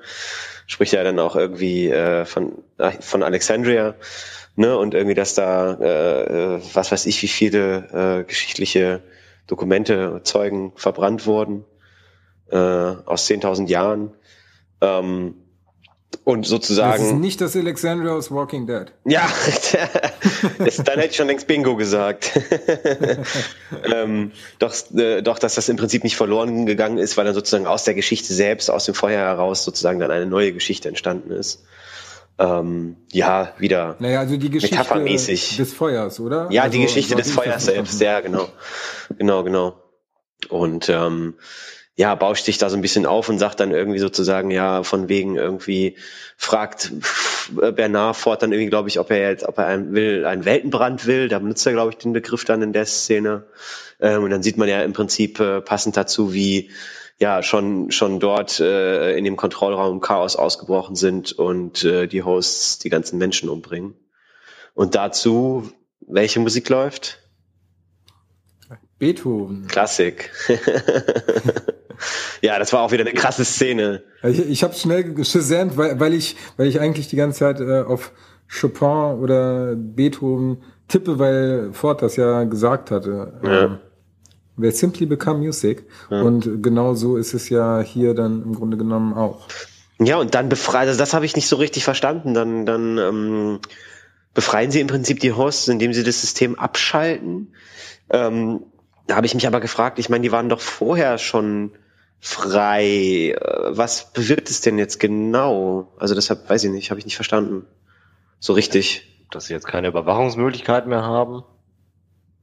[0.67, 3.95] Spricht ja dann auch irgendwie äh, von, äh, von Alexandria
[4.55, 9.01] ne, und irgendwie, dass da, äh, äh, was weiß ich, wie viele äh, geschichtliche
[9.47, 11.65] Dokumente, Zeugen verbrannt wurden
[12.51, 14.11] äh, aus 10.000 Jahren.
[14.81, 15.35] Ähm,
[16.27, 17.01] und sozusagen.
[17.01, 18.91] Das ist nicht das Alexandria aus Walking Dead.
[19.05, 19.25] Ja,
[20.59, 22.37] das, dann hätte ich schon längst Bingo gesagt.
[23.95, 27.65] ähm, doch, äh, doch, dass das im Prinzip nicht verloren gegangen ist, weil dann sozusagen
[27.65, 31.63] aus der Geschichte selbst, aus dem Feuer heraus sozusagen dann eine neue Geschichte entstanden ist
[32.39, 35.57] ähm, ja, wieder naja, also die Geschichte metaphermäßig.
[35.57, 36.49] des Feuers, oder?
[36.51, 38.47] Ja, also, die Geschichte des Feuers selbst, ja, genau.
[39.17, 39.81] Genau, genau.
[40.49, 41.33] Und ähm,
[41.97, 45.09] ja, bauscht sich da so ein bisschen auf und sagt dann irgendwie sozusagen, ja, von
[45.09, 45.97] wegen irgendwie,
[46.37, 46.93] fragt
[47.49, 51.07] Bernard fort dann irgendwie, glaube ich, ob er jetzt, ob er einen will, einen Weltenbrand
[51.07, 51.27] will.
[51.27, 53.47] Da benutzt er, glaube ich, den Begriff dann in der Szene.
[53.99, 56.69] Ähm, und dann sieht man ja im Prinzip äh, passend dazu, wie
[57.17, 62.77] ja schon schon dort äh, in dem Kontrollraum Chaos ausgebrochen sind und äh, die Hosts
[62.77, 63.95] die ganzen Menschen umbringen.
[64.75, 65.71] Und dazu
[66.01, 67.23] welche Musik läuft?
[68.99, 69.67] Beethoven.
[69.67, 70.31] Klassik.
[72.41, 74.03] ja, das war auch wieder eine krasse Szene.
[74.23, 77.81] Ich, ich habe schnell gesamt, weil, weil ich weil ich eigentlich die ganze Zeit äh,
[77.81, 78.11] auf
[78.49, 83.39] Chopin oder Beethoven tippe, weil Ford das ja gesagt hatte.
[83.43, 83.65] Ja.
[83.65, 83.79] Ähm,
[84.57, 85.85] Wer Simply Become Music.
[86.09, 86.21] Ja.
[86.21, 89.47] Und genau so ist es ja hier dann im Grunde genommen auch.
[89.99, 92.33] Ja, und dann befreit, also das habe ich nicht so richtig verstanden.
[92.33, 93.59] Dann, dann ähm,
[94.33, 97.53] befreien sie im Prinzip die Hosts, indem sie das System abschalten.
[98.09, 98.61] Ähm,
[99.05, 101.71] da habe ich mich aber gefragt, ich meine, die waren doch vorher schon
[102.19, 103.31] frei.
[103.31, 105.93] Äh, was bewirkt es denn jetzt genau?
[105.99, 107.65] Also deshalb weiß ich nicht, habe ich nicht verstanden.
[108.39, 109.13] So richtig.
[109.31, 111.43] Dass sie jetzt keine Überwachungsmöglichkeit mehr haben.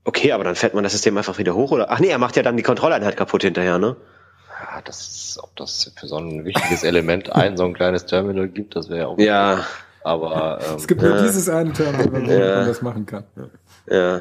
[0.05, 1.91] Okay, aber dann fährt man das System einfach wieder hoch, oder?
[1.91, 3.97] Ach nee, er macht ja dann die Kontrolleinheit kaputt hinterher, ne?
[4.51, 8.77] Ja, das, ob das für so ein wichtiges Element ein so ein kleines Terminal gibt,
[8.77, 9.19] das wäre ja auch.
[9.19, 9.57] Ja.
[9.57, 9.65] Gut.
[10.05, 12.57] Aber ähm, es gibt nur dieses eine Terminal, wo ja.
[12.57, 13.25] man das machen kann.
[13.89, 14.21] Ja.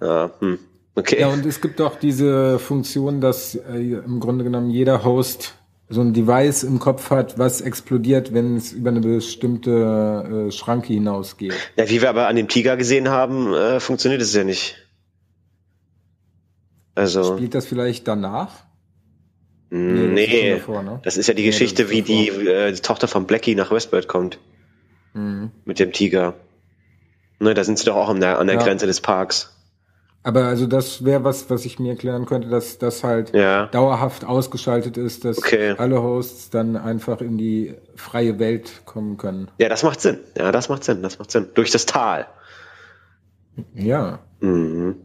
[0.00, 0.30] Ja.
[0.38, 0.60] Hm.
[0.96, 1.20] Okay.
[1.20, 5.54] Ja, und es gibt auch diese Funktion, dass äh, im Grunde genommen jeder Host
[5.88, 10.94] so ein Device im Kopf hat, was explodiert, wenn es über eine bestimmte äh, Schranke
[10.94, 11.52] hinausgeht.
[11.76, 14.76] Ja, wie wir aber an dem Tiger gesehen haben, äh, funktioniert es ja nicht.
[16.94, 18.64] Also spielt das vielleicht danach?
[19.68, 21.00] Nee, nee das, davor, ne?
[21.04, 24.08] das ist ja die nee, Geschichte, wie die, äh, die Tochter von Blackie nach Westworld
[24.08, 24.38] kommt.
[25.12, 25.50] Mhm.
[25.66, 26.34] Mit dem Tiger.
[27.38, 28.62] Ne, da sind sie doch auch an der, an der ja.
[28.62, 29.55] Grenze des Parks.
[30.26, 33.66] Aber also das wäre was, was ich mir erklären könnte, dass das halt ja.
[33.66, 35.76] dauerhaft ausgeschaltet ist, dass okay.
[35.78, 39.52] alle Hosts dann einfach in die freie Welt kommen können.
[39.58, 40.18] Ja, das macht Sinn.
[40.36, 41.00] Ja, das macht Sinn.
[41.00, 41.46] Das macht Sinn.
[41.54, 42.26] Durch das Tal.
[43.72, 44.18] Ja.
[44.40, 44.96] Mhm.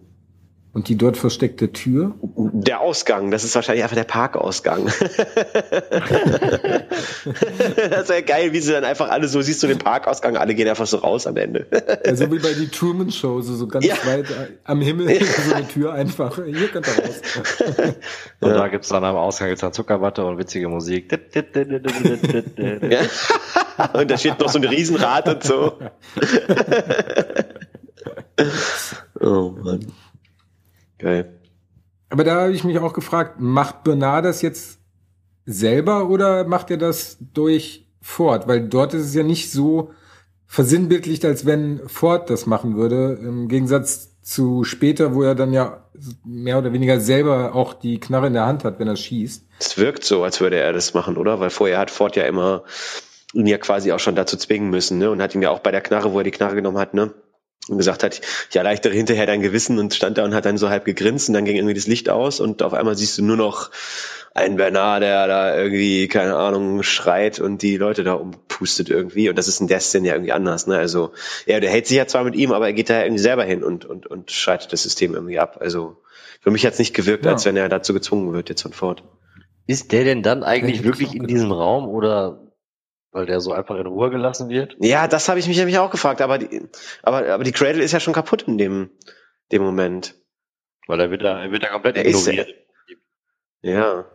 [0.74, 2.16] Und die dort versteckte Tür?
[2.22, 4.86] Der Ausgang, das ist wahrscheinlich einfach der Parkausgang.
[7.90, 10.70] das wäre geil, wie sie dann einfach alle so, siehst du den Parkausgang, alle gehen
[10.70, 11.68] einfach so raus am Ende.
[12.06, 13.96] ja, so wie bei die Truman Show, so, so ganz ja.
[14.06, 14.28] weit
[14.64, 17.22] am Himmel, so eine Tür einfach, hier könnt ihr raus.
[18.40, 18.58] und ja.
[18.58, 21.12] da gibt's dann am Ausgang jetzt dann Zuckerwatte und witzige Musik.
[22.90, 23.02] ja.
[23.94, 25.80] Und da steht noch so ein Riesenrad und so.
[29.20, 29.86] oh Mann.
[31.02, 31.40] Geil.
[32.10, 34.80] Aber da habe ich mich auch gefragt, macht Bernard das jetzt
[35.46, 38.48] selber oder macht er das durch Ford?
[38.48, 39.92] Weil dort ist es ja nicht so
[40.46, 43.18] versinnbildlicht, als wenn Ford das machen würde.
[43.22, 45.90] Im Gegensatz zu später, wo er dann ja
[46.26, 49.46] mehr oder weniger selber auch die Knarre in der Hand hat, wenn er schießt.
[49.60, 51.40] Es wirkt so, als würde er das machen, oder?
[51.40, 52.64] Weil vorher hat Ford ja immer
[53.34, 55.10] ihn ja quasi auch schon dazu zwingen müssen, ne?
[55.10, 57.14] Und hat ihm ja auch bei der Knarre, wo er die Knarre genommen hat, ne?
[57.72, 60.70] Und gesagt hat, ich erleichtere hinterher dein Gewissen und stand da und hat dann so
[60.70, 63.38] halb gegrinst und dann ging irgendwie das Licht aus und auf einmal siehst du nur
[63.38, 63.72] noch
[64.34, 69.30] einen Bernard, der da irgendwie, keine Ahnung, schreit und die Leute da umpustet irgendwie.
[69.30, 70.68] Und das ist in der Szene ja irgendwie anders.
[70.68, 70.78] Ne?
[70.78, 71.12] Also
[71.46, 73.64] er, der hält sich ja zwar mit ihm, aber er geht da irgendwie selber hin
[73.64, 75.58] und, und, und schaltet das System irgendwie ab.
[75.60, 75.98] Also
[76.40, 77.32] für mich hat es nicht gewirkt, ja.
[77.32, 79.04] als wenn er dazu gezwungen wird jetzt von Ford.
[79.68, 82.40] Ist der denn dann eigentlich wirklich in diesem Raum oder
[83.12, 84.76] weil der so einfach in Ruhe gelassen wird?
[84.80, 86.62] Ja, das habe ich mich nämlich auch gefragt, aber die,
[87.04, 88.90] aber, aber die Cradle ist ja schon kaputt in dem,
[89.52, 90.16] dem Moment.
[90.88, 92.50] Weil er wird da, er wird da komplett er ignoriert.
[92.50, 92.56] Ist,
[93.62, 94.06] ja.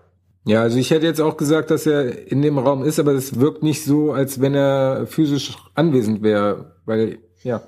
[0.44, 3.40] Ja, also ich hätte jetzt auch gesagt, dass er in dem Raum ist, aber es
[3.40, 7.62] wirkt nicht so, als wenn er physisch anwesend wäre, weil, ja.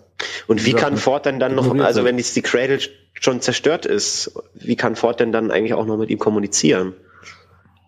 [0.47, 2.79] Und wie kann Ford denn dann noch, also wenn jetzt die Cradle
[3.15, 6.95] schon zerstört ist, wie kann Ford denn dann eigentlich auch noch mit ihm kommunizieren?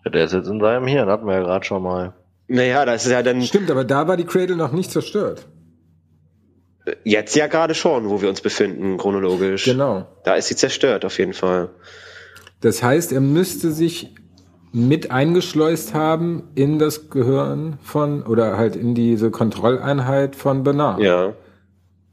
[0.03, 2.13] Ja, der ist jetzt in seinem Hirn, hatten wir ja gerade schon mal.
[2.51, 3.41] Naja, das ist ja dann.
[3.43, 5.47] Stimmt, aber da war die Cradle noch nicht zerstört.
[7.05, 9.63] Jetzt ja gerade schon, wo wir uns befinden, chronologisch.
[9.63, 10.07] Genau.
[10.25, 11.69] Da ist sie zerstört, auf jeden Fall.
[12.59, 14.13] Das heißt, er müsste sich
[14.73, 20.99] mit eingeschleust haben in das Gehirn von, oder halt in diese Kontrolleinheit von Bernard.
[21.01, 21.33] Ja.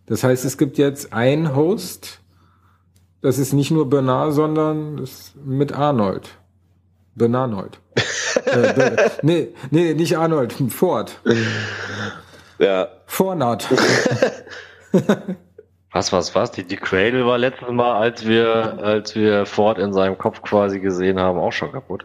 [0.07, 2.21] Das heißt, es gibt jetzt ein Host,
[3.23, 6.29] das ist nicht nur Bernard, sondern das mit Arnold.
[7.17, 7.81] Bernarnold.
[8.49, 11.21] Äh, nee, nee, nicht Arnold, Ford.
[12.59, 12.89] Ja.
[13.07, 13.69] Vornard.
[15.93, 16.51] was, was, was?
[16.53, 20.81] Die, die Cradle war letztes Mal, als wir, als wir Ford in seinem Kopf quasi
[20.81, 22.05] gesehen haben, auch schon kaputt.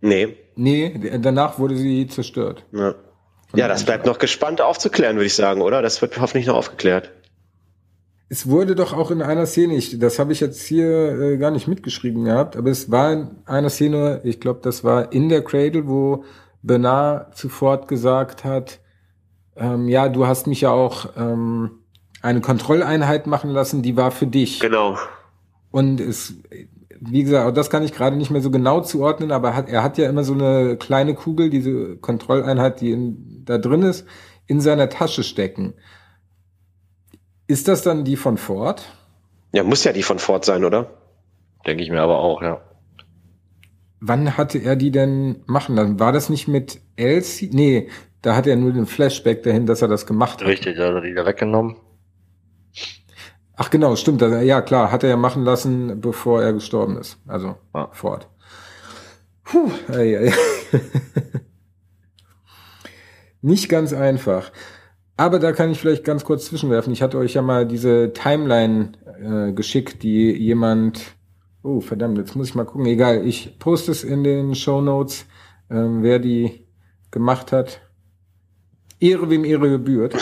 [0.00, 0.36] Nee.
[0.56, 2.64] Nee, danach wurde sie zerstört.
[2.72, 2.94] Ja,
[3.54, 5.82] ja das bleibt noch gespannt aufzuklären, würde ich sagen, oder?
[5.82, 7.10] Das wird hoffentlich noch aufgeklärt.
[8.30, 11.50] Es wurde doch auch in einer Szene, ich, das habe ich jetzt hier äh, gar
[11.50, 15.42] nicht mitgeschrieben gehabt, aber es war in einer Szene, ich glaube, das war in der
[15.42, 16.24] Cradle, wo
[16.62, 18.80] Bernard zuvor gesagt hat,
[19.56, 21.70] ähm, ja, du hast mich ja auch ähm,
[22.20, 24.60] eine Kontrolleinheit machen lassen, die war für dich.
[24.60, 24.98] Genau.
[25.70, 26.34] Und es,
[27.00, 29.98] wie gesagt, das kann ich gerade nicht mehr so genau zuordnen, aber hat, er hat
[29.98, 34.06] ja immer so eine kleine Kugel, diese Kontrolleinheit, die in, da drin ist,
[34.46, 35.74] in seiner Tasche stecken.
[37.48, 38.84] Ist das dann die von Ford?
[39.52, 40.90] Ja, muss ja die von Ford sein, oder?
[41.66, 42.60] Denke ich mir aber auch, ja.
[44.00, 45.98] Wann hatte er die denn machen lassen?
[45.98, 47.50] War das nicht mit Elsie?
[47.52, 47.88] Nee,
[48.20, 50.46] da hat er nur den Flashback dahin, dass er das gemacht hat.
[50.46, 51.76] Richtig, da hat er die da weggenommen.
[53.56, 54.20] Ach genau, stimmt.
[54.20, 57.18] Ja klar, hat er ja machen lassen, bevor er gestorben ist.
[57.26, 57.88] Also ah.
[57.92, 58.28] fort.
[59.42, 60.32] Puh, ei, ei.
[63.40, 64.52] Nicht ganz einfach.
[65.18, 66.92] Aber da kann ich vielleicht ganz kurz zwischenwerfen.
[66.92, 71.16] Ich hatte euch ja mal diese Timeline äh, geschickt, die jemand.
[71.64, 72.86] Oh, verdammt, jetzt muss ich mal gucken.
[72.86, 75.26] Egal, ich poste es in den Show Notes,
[75.70, 76.64] ähm, wer die
[77.10, 77.80] gemacht hat.
[79.00, 80.14] Ehre wem Ehre gebührt.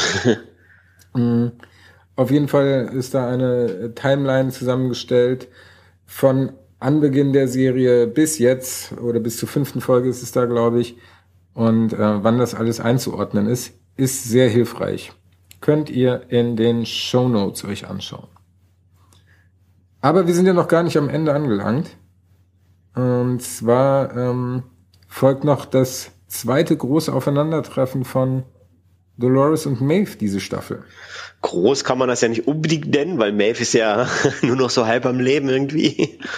[1.15, 1.49] mm.
[2.17, 5.49] Auf jeden Fall ist da eine Timeline zusammengestellt
[6.07, 10.81] von Anbeginn der Serie bis jetzt oder bis zur fünften Folge ist es da, glaube
[10.81, 10.97] ich.
[11.53, 15.13] Und äh, wann das alles einzuordnen ist, ist sehr hilfreich.
[15.61, 18.29] Könnt ihr in den Show Notes euch anschauen.
[20.01, 21.97] Aber wir sind ja noch gar nicht am Ende angelangt.
[22.95, 24.63] Und zwar ähm,
[25.09, 28.45] folgt noch das zweite große Aufeinandertreffen von
[29.19, 30.85] Dolores und Maeve diese Staffel.
[31.43, 34.09] Groß kann man das ja nicht unbedingt nennen, weil Maeve ist ja
[34.43, 36.19] nur noch so halb am Leben irgendwie.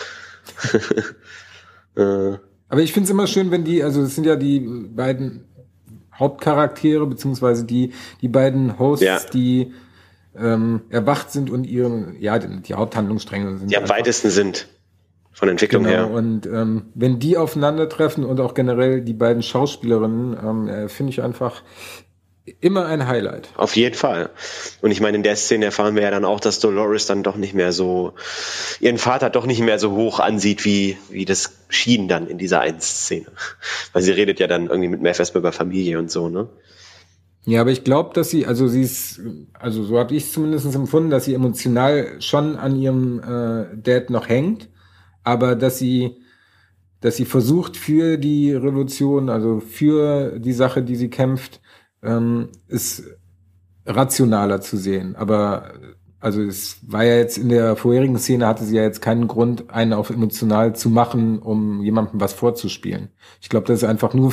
[1.97, 2.39] Äh.
[2.69, 5.48] Aber ich finde es immer schön, wenn die, also es sind ja die beiden
[6.19, 9.21] Hauptcharaktere, beziehungsweise die, die beiden Hosts, ja.
[9.33, 9.73] die
[10.37, 13.71] ähm, erwacht sind und ihren, ja, die Haupthandlungsstränge sind.
[13.71, 14.69] Die am weitesten sind.
[15.33, 16.11] Von Entwicklung genau, her.
[16.11, 21.23] Und ähm, wenn die aufeinandertreffen und auch generell die beiden Schauspielerinnen, ähm, äh, finde ich
[21.23, 21.63] einfach
[22.61, 23.49] immer ein Highlight.
[23.57, 24.31] Auf jeden Fall.
[24.81, 27.37] Und ich meine, in der Szene erfahren wir ja dann auch, dass Dolores dann doch
[27.37, 28.15] nicht mehr so,
[28.81, 32.61] ihren Vater doch nicht mehr so hoch ansieht, wie, wie das schien dann in dieser
[32.61, 33.27] einen Szene.
[33.93, 36.49] Weil sie redet ja dann irgendwie mit Maeve über Familie und so, ne?
[37.45, 39.23] Ja, aber ich glaube, dass sie, also sie ist,
[39.55, 44.11] also so habe ich es zumindest empfunden, dass sie emotional schon an ihrem äh, Dad
[44.11, 44.69] noch hängt,
[45.25, 46.19] aber dass sie,
[47.01, 51.63] dass sie versucht für die Revolution, also für die Sache, die sie kämpft,
[52.03, 53.05] ähm, ist
[53.87, 55.17] rationaler zu sehen.
[55.17, 55.73] Aber
[56.21, 59.71] also es war ja jetzt in der vorherigen Szene hatte sie ja jetzt keinen Grund,
[59.71, 63.11] einen auf emotional zu machen, um jemandem was vorzuspielen.
[63.41, 64.33] Ich glaube, das ist einfach nur,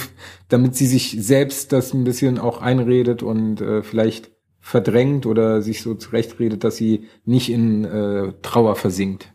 [0.50, 5.84] damit sie sich selbst das ein bisschen auch einredet und äh, vielleicht verdrängt oder sich
[5.84, 9.32] so zurechtredet, dass sie nicht in äh, Trauer versinkt.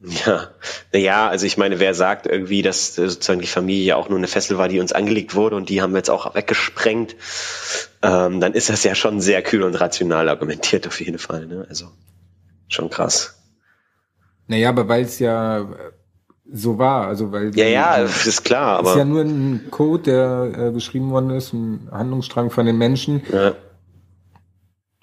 [0.00, 0.50] Ja,
[0.92, 4.56] naja, also ich meine, wer sagt irgendwie, dass sozusagen die Familie auch nur eine Fessel
[4.56, 7.16] war, die uns angelegt wurde und die haben wir jetzt auch weggesprengt,
[8.02, 11.46] ähm, dann ist das ja schon sehr kühl und rational argumentiert auf jeden Fall.
[11.46, 11.66] Ne?
[11.68, 11.88] Also
[12.68, 13.42] schon krass.
[14.46, 15.68] Naja, aber weil es ja
[16.50, 20.68] so war, also weil ja, ja, ist klar, aber ist ja nur ein Code, der
[20.68, 23.22] äh, geschrieben worden ist, ein Handlungsstrang von den Menschen.
[23.32, 23.54] Ja.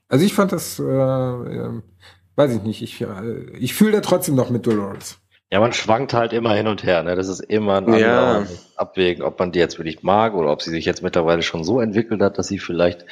[0.07, 1.81] Also ich fand das äh, äh,
[2.35, 3.07] weiß ich nicht, ich, äh,
[3.57, 5.17] ich fühle da trotzdem noch mit Dolores.
[5.51, 7.03] Ja, man schwankt halt immer hin und her.
[7.03, 7.15] Ne?
[7.15, 8.45] Das ist immer ein Ja.
[8.75, 11.79] Abwägen, ob man die jetzt wirklich mag oder ob sie sich jetzt mittlerweile schon so
[11.79, 13.05] entwickelt hat, dass sie vielleicht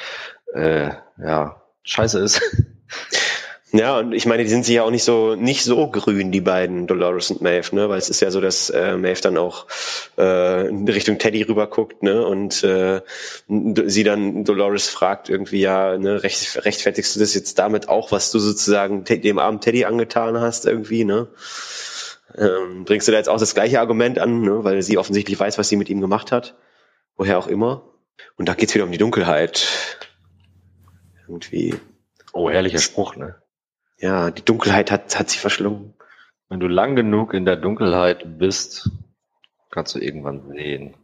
[0.52, 2.42] äh, ja scheiße ist.
[3.76, 6.40] Ja, und ich meine, die sind sich ja auch nicht so nicht so grün, die
[6.40, 7.88] beiden, Dolores und Maeve, ne?
[7.88, 9.66] Weil es ist ja so, dass äh, Maeve dann auch
[10.16, 12.24] äh, in Richtung Teddy rüber guckt, ne?
[12.24, 13.00] Und äh,
[13.48, 18.30] sie dann Dolores fragt irgendwie, ja, ne, recht, rechtfertigst du das jetzt damit auch, was
[18.30, 21.26] du sozusagen dem armen Teddy angetan hast, irgendwie, ne?
[22.38, 24.62] Ähm, bringst du da jetzt auch das gleiche Argument an, ne?
[24.62, 26.54] Weil sie offensichtlich weiß, was sie mit ihm gemacht hat.
[27.16, 27.82] Woher auch immer.
[28.36, 29.66] Und da geht's wieder um die Dunkelheit.
[31.26, 31.74] Irgendwie.
[32.32, 33.34] Oh, herrlicher Spruch, ne?
[33.98, 35.94] Ja, die Dunkelheit hat, hat sie verschlungen.
[36.48, 38.90] Wenn du lang genug in der Dunkelheit bist,
[39.70, 40.94] kannst du irgendwann sehen.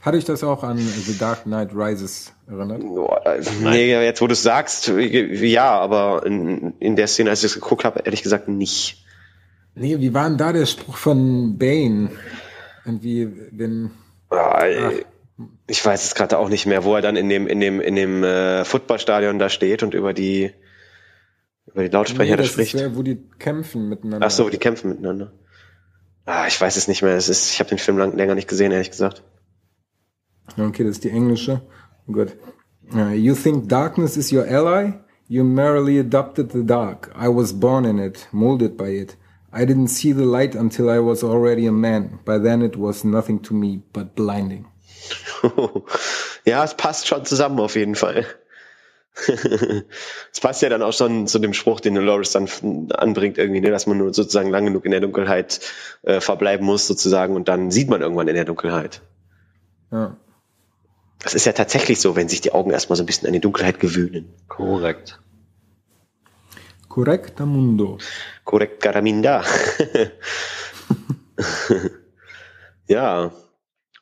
[0.00, 2.82] Hatte ich das auch an The Dark Knight Rises erinnert?
[3.62, 7.54] Nee, jetzt wo du es sagst, ja, aber in, in der Szene, als ich es
[7.54, 9.04] geguckt habe, ehrlich gesagt nicht.
[9.74, 12.10] Nee, wie war denn da der Spruch von Bane?
[12.84, 13.92] Irgendwie, wenn,
[14.30, 14.64] Ah,
[15.66, 17.94] Ich weiß es gerade auch nicht mehr, wo er dann in dem, in dem, in
[17.94, 20.52] dem äh, Footballstadion da steht und über die,
[21.72, 22.74] über die Lautsprecher da das spricht.
[22.74, 24.26] ist, wo die kämpfen miteinander.
[24.26, 25.32] Ach so, die kämpfen miteinander.
[26.24, 27.16] Ah, ich weiß es nicht mehr.
[27.16, 29.22] Es ist, ich habe den Film lang, länger nicht gesehen, ehrlich gesagt.
[30.58, 31.62] Okay, das ist die englische.
[32.06, 32.36] Gut.
[32.94, 34.92] Uh, you think darkness is your ally?
[35.28, 37.10] You merely adopted the dark.
[37.16, 39.16] I was born in it, molded by it.
[39.52, 42.20] I didn't see the light until I was already a man.
[42.24, 44.66] By then it was nothing to me but blinding.
[46.44, 48.26] ja, es passt schon zusammen auf jeden Fall.
[50.32, 52.48] Es passt ja dann auch schon zu dem Spruch, den Dolores dann
[52.92, 55.60] anbringt, irgendwie, ne, dass man nur sozusagen lang genug in der Dunkelheit
[56.02, 59.02] äh, verbleiben muss, sozusagen, und dann sieht man irgendwann in der Dunkelheit.
[59.90, 60.16] Ja.
[61.18, 63.40] Das ist ja tatsächlich so, wenn sich die Augen erstmal so ein bisschen an die
[63.40, 64.32] Dunkelheit gewöhnen.
[64.48, 65.20] Korrekt.
[66.88, 67.98] Correcta mundo.
[68.44, 69.44] Korrekt, Garaminda.
[72.88, 73.32] ja.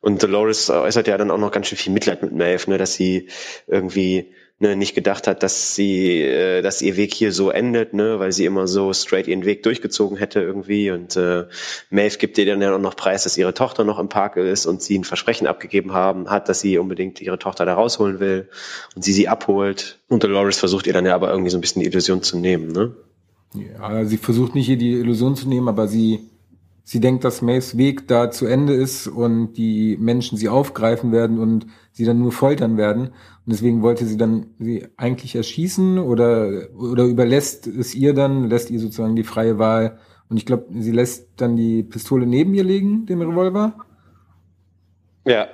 [0.00, 2.94] Und Dolores äußert ja dann auch noch ganz schön viel Mitleid mit Maeve, ne, dass
[2.94, 3.28] sie
[3.66, 8.18] irgendwie ne, nicht gedacht hat, dass sie, äh, dass ihr Weg hier so endet, ne,
[8.18, 10.90] weil sie immer so straight ihren Weg durchgezogen hätte irgendwie.
[10.90, 11.46] Und äh,
[11.90, 14.66] Maeve gibt ihr dann ja auch noch preis, dass ihre Tochter noch im Park ist
[14.66, 18.48] und sie ein Versprechen abgegeben haben hat, dass sie unbedingt ihre Tochter da rausholen will
[18.94, 19.98] und sie sie abholt.
[20.08, 22.70] Und Dolores versucht ihr dann ja aber irgendwie so ein bisschen die Illusion zu nehmen,
[22.70, 22.94] ne?
[23.54, 26.20] Ja, sie versucht nicht hier die Illusion zu nehmen, aber sie,
[26.90, 31.38] sie denkt, dass Maves Weg da zu Ende ist und die Menschen sie aufgreifen werden
[31.38, 33.10] und sie dann nur foltern werden.
[33.10, 38.72] Und deswegen wollte sie dann sie eigentlich erschießen oder, oder überlässt es ihr dann, lässt
[38.72, 40.00] ihr sozusagen die freie Wahl.
[40.28, 43.76] Und ich glaube, sie lässt dann die Pistole neben ihr legen, den Revolver.
[45.24, 45.46] Ja.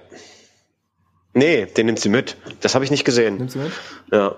[1.34, 2.38] Nee, den nimmt sie mit.
[2.60, 3.36] Das habe ich nicht gesehen.
[3.36, 3.72] Nimmt sie mit?
[4.10, 4.36] Ja.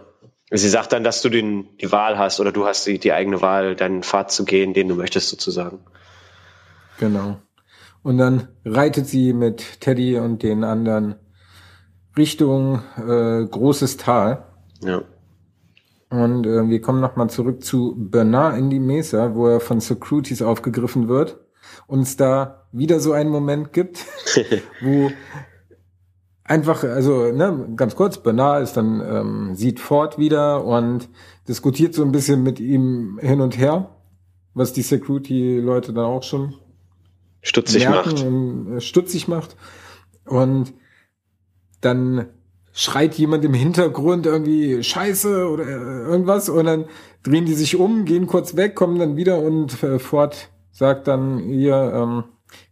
[0.50, 3.40] Sie sagt dann, dass du den, die Wahl hast oder du hast die, die eigene
[3.40, 5.78] Wahl, deinen Pfad zu gehen, den du möchtest sozusagen.
[6.98, 7.38] Genau.
[8.02, 11.16] Und dann reitet sie mit Teddy und den anderen
[12.16, 14.44] Richtung äh, großes Tal.
[14.80, 15.02] Ja.
[16.10, 20.42] Und äh, wir kommen nochmal zurück zu Bernard in die Mesa, wo er von Securities
[20.42, 21.38] aufgegriffen wird
[21.86, 24.04] und es da wieder so einen Moment gibt,
[24.80, 25.10] wo
[26.44, 31.08] einfach, also ne, ganz kurz, Bernard ist dann, ähm, sieht Ford wieder und
[31.46, 33.90] diskutiert so ein bisschen mit ihm hin und her,
[34.54, 36.54] was die Security-Leute dann auch schon
[37.42, 38.24] Stutzig merken macht.
[38.24, 39.56] und äh, stutzig macht.
[40.24, 40.74] Und
[41.80, 42.26] dann
[42.72, 46.84] schreit jemand im Hintergrund irgendwie Scheiße oder äh, irgendwas und dann
[47.22, 51.38] drehen die sich um, gehen kurz weg, kommen dann wieder und äh, Ford sagt dann
[51.38, 52.24] hier, ähm,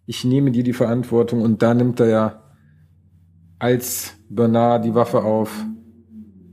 [0.07, 2.43] ich nehme dir die Verantwortung und da nimmt er ja
[3.59, 5.51] als Bernard die Waffe auf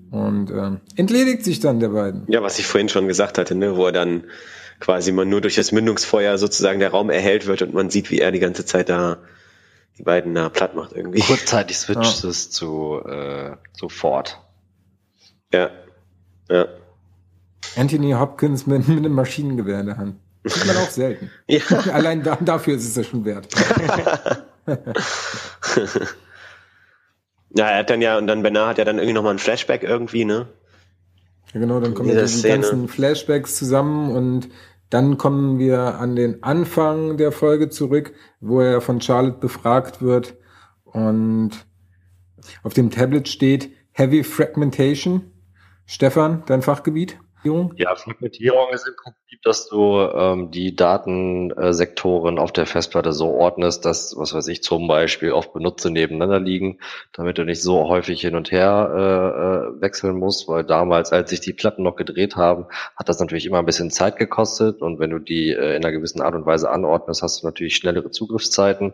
[0.09, 2.23] und ähm, entledigt sich dann der beiden.
[2.27, 4.23] Ja, was ich vorhin schon gesagt hatte, ne, wo er dann
[4.83, 8.19] quasi man nur durch das Mündungsfeuer sozusagen der Raum erhellt wird und man sieht, wie
[8.19, 9.19] er die ganze Zeit da
[9.97, 11.21] die beiden da platt macht irgendwie.
[11.21, 14.41] Kurzzeitig switcht es zu äh, sofort.
[15.53, 15.69] Ja.
[16.49, 16.67] Ja.
[17.77, 20.15] Anthony Hopkins mit, mit einem Maschinengewehr in der Hand.
[20.43, 21.31] Sieht man auch selten.
[21.47, 21.61] Ja.
[21.93, 23.47] Allein da, dafür ist es ja schon wert.
[27.55, 29.83] Ja, er hat dann ja, und dann Bernard hat ja dann irgendwie nochmal ein Flashback
[29.83, 30.47] irgendwie, ne?
[31.53, 34.49] Ja, genau, dann kommen ja die ganzen Flashbacks zusammen und
[34.93, 40.37] Dann kommen wir an den Anfang der Folge zurück, wo er von Charlotte befragt wird
[40.83, 41.49] und
[42.61, 45.31] auf dem Tablet steht Heavy Fragmentation.
[45.87, 47.17] Stefan, dein Fachgebiet?
[47.75, 53.85] Ja, Fragmentierung ist im Prinzip, dass du ähm, die Datensektoren auf der Festplatte so ordnest,
[53.85, 56.79] dass, was weiß ich, zum Beispiel oft Benutzer nebeneinander liegen,
[57.11, 61.29] damit du nicht so häufig hin und her äh, äh, wechseln musst, weil damals, als
[61.29, 62.65] sich die Platten noch gedreht haben,
[62.95, 65.91] hat das natürlich immer ein bisschen Zeit gekostet und wenn du die äh, in einer
[65.91, 68.93] gewissen Art und Weise anordnest, hast du natürlich schnellere Zugriffszeiten.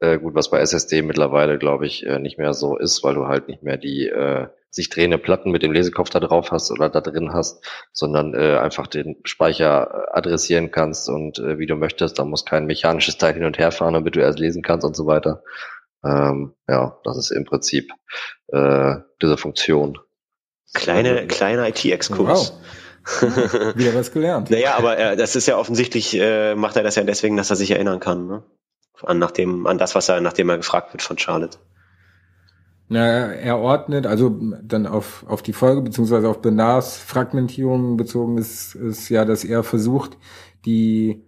[0.00, 3.26] Äh, gut, was bei SSD mittlerweile, glaube ich, äh, nicht mehr so ist, weil du
[3.26, 6.88] halt nicht mehr die äh, sich drehende Platten mit dem Lesekopf da drauf hast oder
[6.88, 12.18] da drin hast, sondern äh, einfach den Speicher adressieren kannst und äh, wie du möchtest.
[12.18, 14.94] Da muss kein mechanisches Teil hin und her fahren, damit du erst lesen kannst und
[14.94, 15.42] so weiter.
[16.04, 17.90] Ähm, ja, das ist im Prinzip
[18.48, 19.98] äh, diese Funktion.
[20.74, 22.52] Kleine, kleiner IT-Exkurs.
[22.52, 23.74] Wow.
[23.74, 24.50] Wieder was gelernt.
[24.50, 27.56] naja, aber äh, das ist ja offensichtlich, äh, macht er das ja deswegen, dass er
[27.56, 28.26] sich erinnern kann.
[28.26, 28.44] Ne?
[29.04, 31.58] an, nach dem, an das, was er, nachdem er gefragt wird von Charlotte.
[32.90, 38.74] Na, er ordnet, also dann auf, auf die Folge beziehungsweise auf Benars Fragmentierung bezogen ist,
[38.74, 40.16] ist ja, dass er versucht,
[40.64, 41.22] die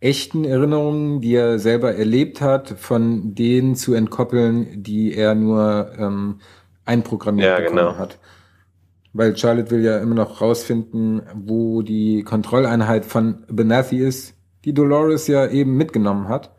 [0.00, 6.40] echten Erinnerungen, die er selber erlebt hat, von denen zu entkoppeln, die er nur ähm,
[6.84, 7.98] einprogrammiert ja, bekommen genau.
[7.98, 8.18] hat.
[9.14, 14.34] Weil Charlotte will ja immer noch rausfinden, wo die Kontrolleinheit von Benathi ist,
[14.66, 16.54] die Dolores ja eben mitgenommen hat.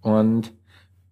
[0.00, 0.52] Und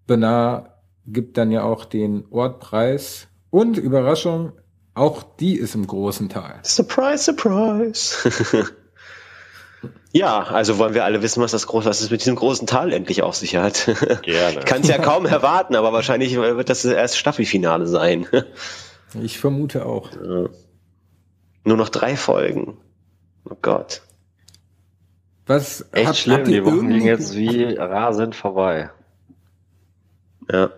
[0.06, 0.73] Bernard
[1.06, 3.28] gibt dann ja auch den Ortpreis.
[3.50, 4.52] Und Überraschung,
[4.94, 6.60] auch die ist im großen Tal.
[6.62, 8.16] Surprise, surprise.
[10.12, 12.92] ja, also wollen wir alle wissen, was das groß, was es mit diesem großen Tal
[12.92, 13.86] endlich auf sich hat.
[14.22, 14.60] Gerne.
[14.60, 18.26] Kann es ja kaum erwarten, aber wahrscheinlich wird das erst Staffelfinale sein.
[19.22, 20.12] ich vermute auch.
[20.12, 20.48] Ja.
[21.64, 22.76] Nur noch drei Folgen.
[23.48, 24.02] Oh Gott.
[25.46, 28.90] Was Echt habt, schlimm, habt die Wochen gingen jetzt wie rasend vorbei.
[30.50, 30.70] Ja.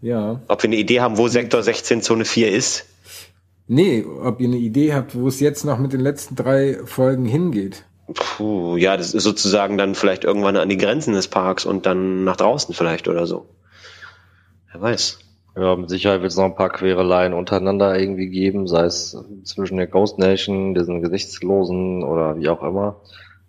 [0.00, 0.40] Ja.
[0.48, 2.86] Ob wir eine Idee haben, wo Sektor 16 Zone 4 ist?
[3.66, 7.24] Nee, ob ihr eine Idee habt, wo es jetzt noch mit den letzten drei Folgen
[7.24, 7.84] hingeht.
[8.12, 12.24] Puh, ja, das ist sozusagen dann vielleicht irgendwann an die Grenzen des Parks und dann
[12.24, 13.46] nach draußen vielleicht oder so.
[14.72, 15.18] Wer weiß.
[15.56, 19.76] Ja, mit Sicherheit wird es noch ein paar Quereleien untereinander irgendwie geben, sei es zwischen
[19.76, 23.00] der Ghost Nation, diesen Gesichtslosen oder wie auch immer.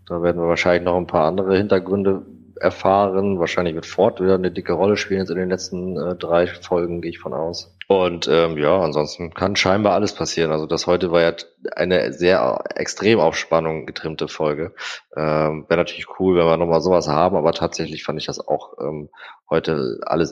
[0.08, 2.24] Da werden wir wahrscheinlich noch ein paar andere Hintergründe
[2.62, 3.40] erfahren.
[3.40, 7.02] Wahrscheinlich wird Ford wieder eine dicke Rolle spielen jetzt in den letzten äh, drei Folgen,
[7.02, 7.76] gehe ich von aus.
[7.88, 10.52] Und ähm, ja, ansonsten kann scheinbar alles passieren.
[10.52, 11.34] Also das heute war ja
[11.76, 14.74] eine sehr extrem auf Spannung getrimmte Folge.
[15.16, 18.78] Ähm, Wäre natürlich cool, wenn wir nochmal sowas haben, aber tatsächlich fand ich das auch
[18.80, 19.10] ähm,
[19.50, 20.32] heute alles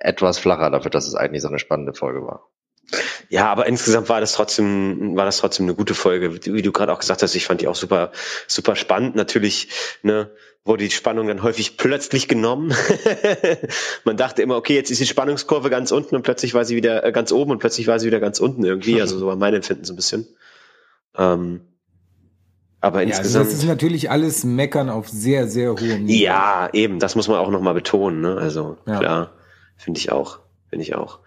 [0.00, 2.48] etwas flacher dafür, dass es eigentlich so eine spannende Folge war.
[3.28, 6.44] Ja, aber insgesamt war das trotzdem, war das trotzdem eine gute Folge.
[6.46, 8.12] Wie du gerade auch gesagt hast, ich fand die auch super,
[8.46, 9.14] super spannend.
[9.14, 9.68] Natürlich,
[10.02, 10.30] ne,
[10.64, 12.74] wurde die Spannung dann häufig plötzlich genommen.
[14.04, 17.04] Man dachte immer, okay, jetzt ist die Spannungskurve ganz unten und plötzlich war sie wieder
[17.04, 19.00] äh, ganz oben und plötzlich war sie wieder ganz unten irgendwie.
[19.08, 20.26] Also so war mein Empfinden so ein bisschen.
[21.16, 21.60] Ähm,
[22.80, 23.46] aber ja, insgesamt.
[23.46, 26.22] Also das ist natürlich alles Meckern auf sehr, sehr hohem Niveau.
[26.22, 28.20] Ja, eben, das muss man auch nochmal betonen.
[28.20, 28.36] Ne?
[28.36, 28.98] Also ja.
[28.98, 29.32] klar,
[29.76, 30.40] finde ich auch.
[30.68, 31.20] Finde ich auch.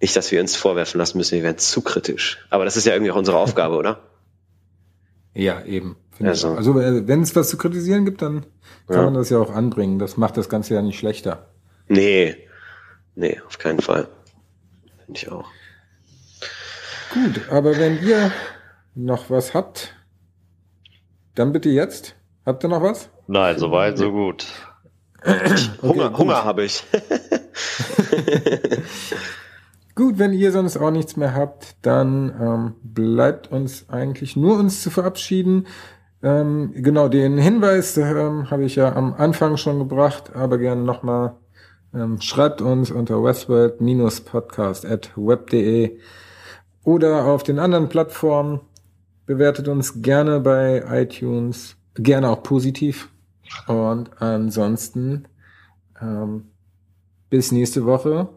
[0.00, 2.38] Nicht, dass wir uns vorwerfen lassen müssen, wir wären zu kritisch.
[2.50, 4.00] Aber das ist ja irgendwie auch unsere Aufgabe, oder?
[5.34, 5.96] Ja, eben.
[6.20, 8.44] Also, also äh, wenn es was zu kritisieren gibt, dann
[8.88, 9.04] kann ja.
[9.04, 10.00] man das ja auch anbringen.
[10.00, 11.46] Das macht das Ganze ja nicht schlechter.
[11.86, 12.36] Nee,
[13.14, 14.08] nee, auf keinen Fall.
[15.04, 15.48] Finde ich auch.
[17.14, 18.32] Gut, aber wenn ihr
[18.96, 19.94] noch was habt,
[21.36, 22.16] dann bitte jetzt.
[22.44, 23.08] Habt ihr noch was?
[23.28, 24.46] Nein, soweit, so gut.
[25.22, 26.18] okay, Hunger, gut.
[26.18, 26.82] Hunger habe ich.
[29.98, 34.80] Gut, wenn ihr sonst auch nichts mehr habt, dann ähm, bleibt uns eigentlich nur uns
[34.80, 35.66] zu verabschieden.
[36.22, 41.34] Ähm, genau, den Hinweis ähm, habe ich ja am Anfang schon gebracht, aber gerne nochmal.
[41.92, 45.98] Ähm, schreibt uns unter westworld-podcast at web.de
[46.84, 48.60] oder auf den anderen Plattformen.
[49.26, 53.08] Bewertet uns gerne bei iTunes, gerne auch positiv.
[53.66, 55.26] Und ansonsten
[56.00, 56.52] ähm,
[57.30, 58.28] bis nächste Woche.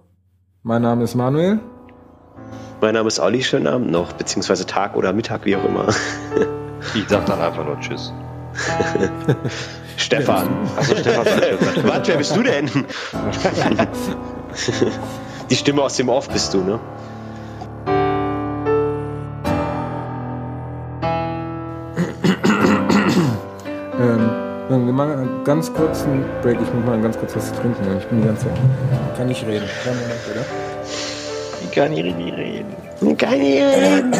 [0.63, 1.59] Mein Name ist Manuel.
[2.81, 5.87] Mein Name ist Olli, schönen Abend noch, beziehungsweise Tag oder Mittag, wie auch immer.
[6.93, 8.13] ich sag dann einfach nur Tschüss.
[9.97, 10.49] Stefan.
[10.77, 11.25] Achso, Stefan.
[11.83, 12.69] Warte, wer bist du denn?
[15.49, 16.79] Die Stimme aus dem Off bist du, ne?
[25.21, 26.59] Einen ganz kurzen Break.
[26.59, 27.83] Ich muss mal ganz kurz was trinken.
[27.95, 28.57] Ich bin die ganze Zeit.
[29.15, 29.67] Kann nicht reden.
[29.83, 30.45] Kein Moment, oder?
[31.61, 32.65] Ich kann nicht reden.
[33.01, 34.15] Ich kann nicht reden.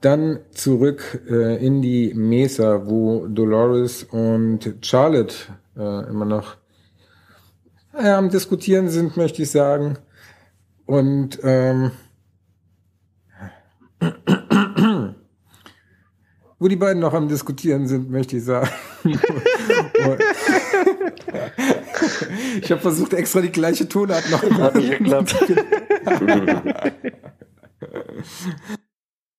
[0.00, 5.34] dann zurück äh, in die Mesa, wo Dolores und Charlotte
[5.76, 6.56] äh, immer noch
[8.02, 9.98] ja, am Diskutieren sind, möchte ich sagen.
[10.86, 11.90] Und ähm,
[16.62, 18.70] wo die beiden noch am Diskutieren sind, möchte ich sagen.
[22.62, 24.42] ich habe versucht, extra die gleiche Tonart noch.
[24.42, 25.34] Hat nicht geklappt.